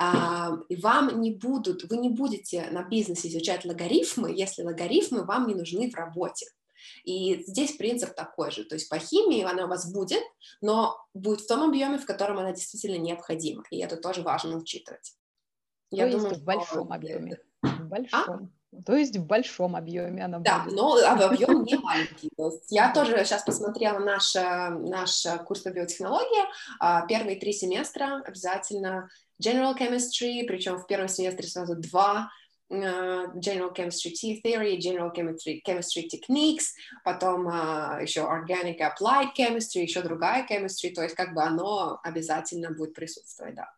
[0.00, 5.46] А, и вам не будут, вы не будете на бизнесе изучать логарифмы, если логарифмы вам
[5.46, 6.46] не нужны в работе.
[7.04, 10.22] И здесь принцип такой же, то есть по химии она у вас будет,
[10.60, 15.14] но будет в том объеме, в котором она действительно необходима, и это тоже важно учитывать.
[15.94, 17.38] То Я есть думаю, в большом объеме.
[17.62, 17.84] В а?
[17.84, 18.50] большом.
[18.72, 18.82] А?
[18.84, 20.76] То есть в большом объеме она да, будет.
[20.76, 22.30] Да, но объем не маленький.
[22.36, 26.44] То есть я тоже сейчас посмотрела наш, наш курс по биотехнологии.
[26.80, 29.08] А, первые три семестра обязательно
[29.42, 32.30] General Chemistry, причем в первом семестре сразу два
[32.70, 36.72] Uh, general chemistry theory, general chemistry, chemistry techniques,
[37.04, 42.70] потом uh, еще organic applied chemistry, еще другая chemistry, то есть как бы оно обязательно
[42.70, 43.70] будет присутствовать, да.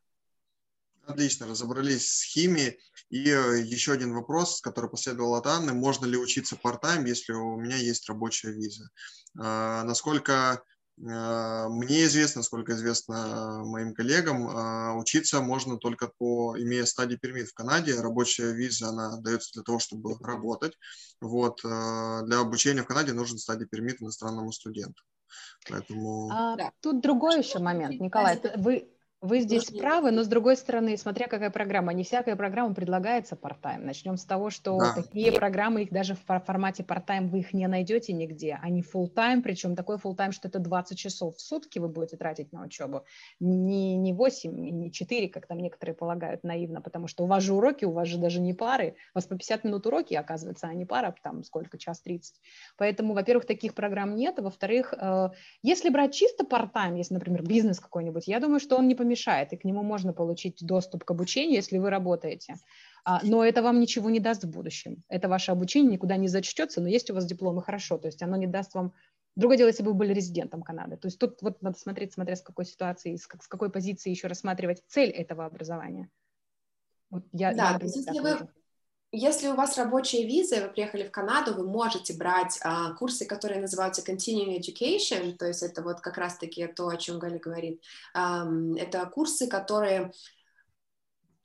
[1.07, 2.79] Отлично, разобрались с химией.
[3.11, 5.73] И э, еще один вопрос, который последовал от Анны.
[5.73, 8.89] Можно ли учиться part-time, если у меня есть рабочая виза?
[9.39, 10.61] А, насколько
[11.09, 17.49] а, мне известно, насколько известно моим коллегам, а, учиться можно только по, имея стадии пермит
[17.51, 18.01] в Канаде.
[18.01, 20.73] Рабочая виза, она дается для того, чтобы работать.
[21.21, 21.61] Вот.
[21.63, 25.05] Для обучения в Канаде нужен стадий пермит иностранному студенту.
[25.71, 26.31] Поэтому...
[26.33, 28.01] А, Тут другой еще момент.
[28.01, 28.91] Николай, вы
[29.27, 33.81] вы здесь правы, но с другой стороны, смотря какая программа, не всякая программа предлагается part-time.
[33.81, 34.95] Начнем с того, что да.
[34.95, 38.59] такие программы, их даже в формате part-time вы их не найдете нигде.
[38.63, 42.63] Они full-time, причем такой full-time, что это 20 часов в сутки вы будете тратить на
[42.63, 43.05] учебу.
[43.41, 47.55] Не, не 8, не 4, как там некоторые полагают наивно, потому что у вас же
[47.55, 48.97] уроки, у вас же даже не пары.
[49.15, 52.41] У вас по 50 минут уроки, оказывается, а не пара, там сколько, час 30.
[52.77, 55.31] Поэтому, во-первых, таких программ нет, а во-вторых, э,
[55.63, 59.16] если брать чисто part-time, если, например, бизнес какой-нибудь, я думаю, что он не помешает,
[59.53, 62.57] и к нему можно получить доступ к обучению, если вы работаете.
[63.05, 65.03] А, но это вам ничего не даст в будущем.
[65.09, 68.37] Это ваше обучение никуда не зачтется, но есть у вас дипломы, хорошо, то есть оно
[68.37, 68.93] не даст вам
[69.37, 70.97] Другое дело, если бы вы были резидентом Канады.
[70.97, 74.09] То есть тут вот надо смотреть, смотря с какой ситуации, с, как, с какой позиции
[74.09, 76.09] еще рассматривать цель этого образования.
[77.11, 78.49] Вот я, да, я, например, если вы,
[79.13, 83.61] если у вас рабочая виза, вы приехали в Канаду, вы можете брать а, курсы, которые
[83.61, 87.83] называются Continuing Education, то есть это вот как раз-таки то, о чем Галя говорит.
[88.15, 88.47] А,
[88.77, 90.13] это курсы, которые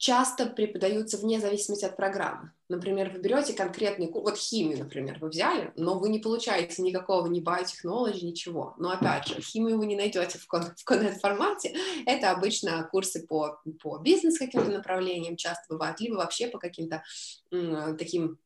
[0.02, 2.52] часто преподаются вне зависимости от программы.
[2.69, 7.28] Например, вы берете конкретный курс, вот химию, например, вы взяли, но вы не получаете никакого
[7.28, 8.73] ни biotechnology, ничего.
[8.80, 11.76] Но опять же, химию вы не найдете в, кон- в коннект-формате.
[12.07, 17.03] Это обычно курсы по, по бизнес каким-то направлениям часто бывают, либо вообще по каким-то
[17.52, 18.40] м, таким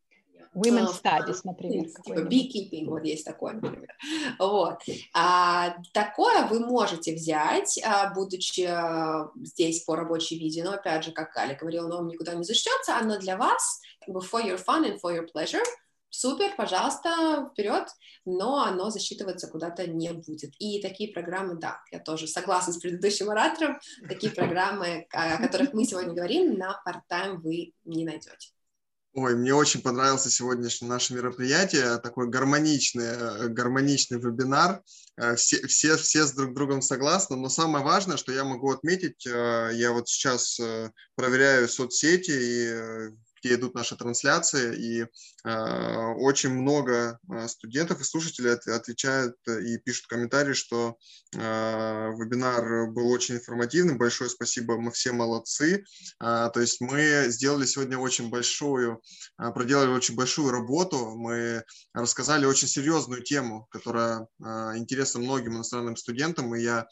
[0.56, 1.86] Women Studies, например.
[2.04, 3.94] Типа beekeeping, вот есть такое, например.
[4.40, 4.80] Вот.
[5.14, 11.12] А, такое вы можете взять, а, будучи а, здесь по рабочей визе, но опять же,
[11.12, 14.64] как Галя говорила, оно вам никуда не зачтется, оно для вас, как бы for your
[14.64, 15.64] fun and for your pleasure,
[16.10, 17.88] супер, пожалуйста, вперед,
[18.26, 20.54] но оно засчитываться куда-то не будет.
[20.60, 25.86] И такие программы, да, я тоже согласна с предыдущим оратором, такие программы, о которых мы
[25.86, 28.55] сегодня говорим, на part-time вы не найдете.
[29.18, 34.82] Ой, мне очень понравился сегодняшнее наше мероприятие, такой гармоничный, э, гармоничный вебинар.
[35.16, 39.26] Э, все, все, все с друг другом согласны, но самое важное, что я могу отметить,
[39.26, 40.60] э, я вот сейчас
[41.16, 43.12] проверяю соцсети и
[43.46, 49.78] где идут наши трансляции, и э, очень много э, студентов и слушателей от, отвечают и
[49.78, 50.98] пишут комментарии, что
[51.36, 54.00] э, вебинар был очень информативным.
[54.00, 55.84] Большое спасибо, мы все молодцы.
[56.20, 59.02] Э, то есть мы сделали сегодня очень большую,
[59.40, 61.16] э, проделали очень большую работу.
[61.16, 61.64] Мы
[61.94, 66.86] рассказали очень серьезную тему, которая э, интересна многим иностранным студентам, и я э,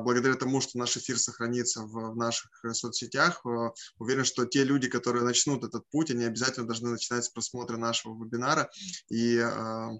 [0.00, 4.88] благодаря тому, что наш эфир сохранится в, в наших соцсетях, э, уверен, что те люди,
[4.88, 8.70] которые начнут этот этот путь, они обязательно должны начинать с просмотра нашего вебинара.
[9.08, 9.90] И а,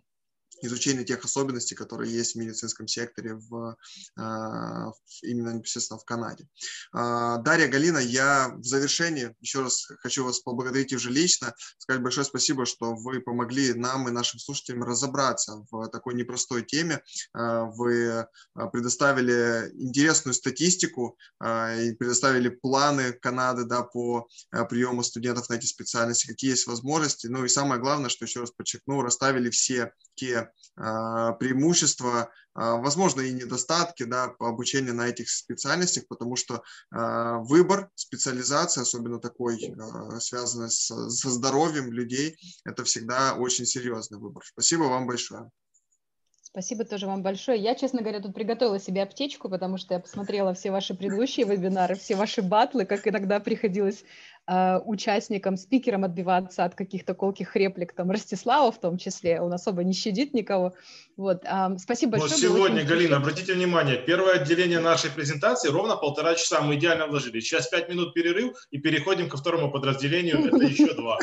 [0.63, 3.77] изучение тех особенностей, которые есть в медицинском секторе в,
[4.17, 6.49] а, именно непосредственно в Канаде.
[6.93, 12.25] А, Дарья Галина, я в завершении еще раз хочу вас поблагодарить уже лично, сказать большое
[12.25, 17.03] спасибо, что вы помогли нам и нашим слушателям разобраться в такой непростой теме.
[17.33, 18.27] А, вы
[18.73, 24.29] предоставили интересную статистику и предоставили планы Канады да, по
[24.69, 27.27] приему студентов на эти специальности, какие есть возможности.
[27.27, 33.33] Ну и самое главное, что еще раз подчеркну, расставили все те преимущества, а, возможно, и
[33.33, 39.59] недостатки да, по обучению на этих специальностях, потому что а, выбор специализации, особенно такой,
[40.21, 44.43] связанный с, со здоровьем людей, это всегда очень серьезный выбор.
[44.45, 45.51] Спасибо вам большое.
[46.43, 47.59] Спасибо тоже вам большое.
[47.59, 51.95] Я, честно говоря, тут приготовила себе аптечку, потому что я посмотрела все ваши предыдущие вебинары,
[51.95, 54.05] все ваши батлы, как иногда приходилось
[54.47, 59.85] э, участникам, спикерам отбиваться от каких-то колких реплик, там, Ростислава в том числе, он особо
[59.85, 60.75] не щадит никого.
[61.17, 62.31] Вот, э, спасибо большое.
[62.31, 67.41] Но сегодня, Галина, обратите внимание, первое отделение нашей презентации ровно полтора часа мы идеально вложили.
[67.41, 71.19] Сейчас пять минут перерыв и переходим ко второму подразделению, это еще два.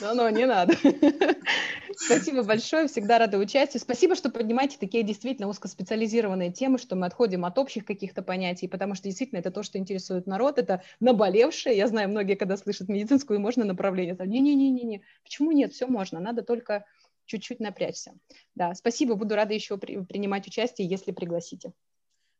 [0.00, 0.74] Ну-ну, не надо.
[1.96, 3.80] Спасибо большое, всегда рада участию.
[3.80, 8.94] Спасибо, что поднимаете такие действительно узкоспециализированные темы, что мы отходим от общих каких-то понятий, потому
[8.94, 11.76] что действительно это то, что интересует народ, это наболевшее.
[11.76, 16.84] Я знаю, многие, когда слышат медицинскую, можно направление, не-не-не-не, почему нет, все можно, надо только
[17.26, 18.14] чуть-чуть напрячься.
[18.56, 21.72] Да, спасибо, буду рада еще при, принимать участие, если пригласите.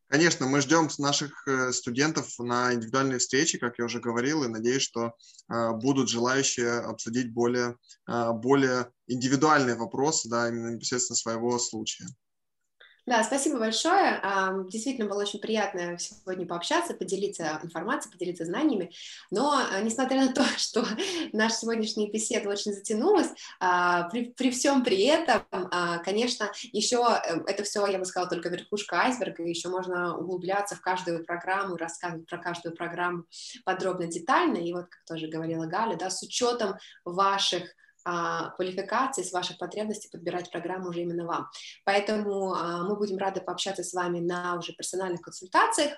[0.09, 4.83] Конечно, мы ждем наших э, студентов на индивидуальные встречи, как я уже говорил, и надеюсь,
[4.83, 5.13] что
[5.49, 7.77] э, будут желающие обсудить более,
[8.09, 12.07] э, более индивидуальные вопросы, да, именно непосредственно своего случая.
[13.05, 14.21] Да, спасибо большое.
[14.69, 18.93] Действительно было очень приятно сегодня пообщаться, поделиться информацией, поделиться знаниями.
[19.29, 20.85] Но, а, несмотря на то, что
[21.33, 23.27] наша сегодняшняя беседа очень затянулась,
[23.59, 28.29] а, при, при всем при этом, а, конечно, еще э, это все, я бы сказала,
[28.29, 33.25] только верхушка айсберга, еще можно углубляться в каждую программу, рассказывать про каждую программу
[33.65, 34.57] подробно, детально.
[34.57, 37.75] И вот, как тоже говорила Галя, да, с учетом ваших
[38.05, 41.49] а, квалификации, с ваших потребностей подбирать программу уже именно вам.
[41.85, 45.93] Поэтому а, мы будем рады пообщаться с вами на уже персональных консультациях,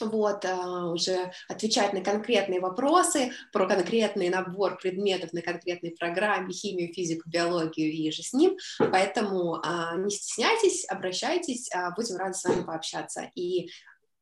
[0.00, 6.92] вот, а, уже отвечать на конкретные вопросы про конкретный набор предметов на конкретной программе, химию,
[6.92, 9.62] физику, биологию и же с ним, поэтому
[9.98, 13.30] не стесняйтесь, обращайтесь, будем рады с вами пообщаться.
[13.34, 13.70] И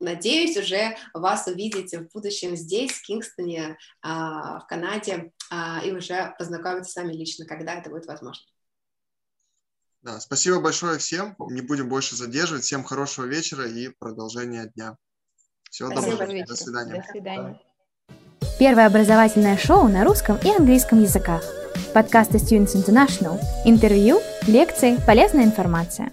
[0.00, 6.92] надеюсь уже вас увидеть в будущем здесь, в Кингстоне, в Канаде, а, и уже познакомиться
[6.92, 8.44] с вами лично, когда это будет возможно.
[10.02, 11.36] Да, спасибо большое всем.
[11.50, 12.64] Не будем больше задерживать.
[12.64, 14.96] Всем хорошего вечера и продолжения дня.
[15.70, 16.46] Всего спасибо доброго.
[16.46, 17.02] До свидания.
[17.02, 17.60] До свидания.
[18.58, 21.42] Первое образовательное шоу на русском и английском языках.
[21.94, 23.38] Подкасты Students International.
[23.64, 26.12] Интервью, лекции, полезная информация.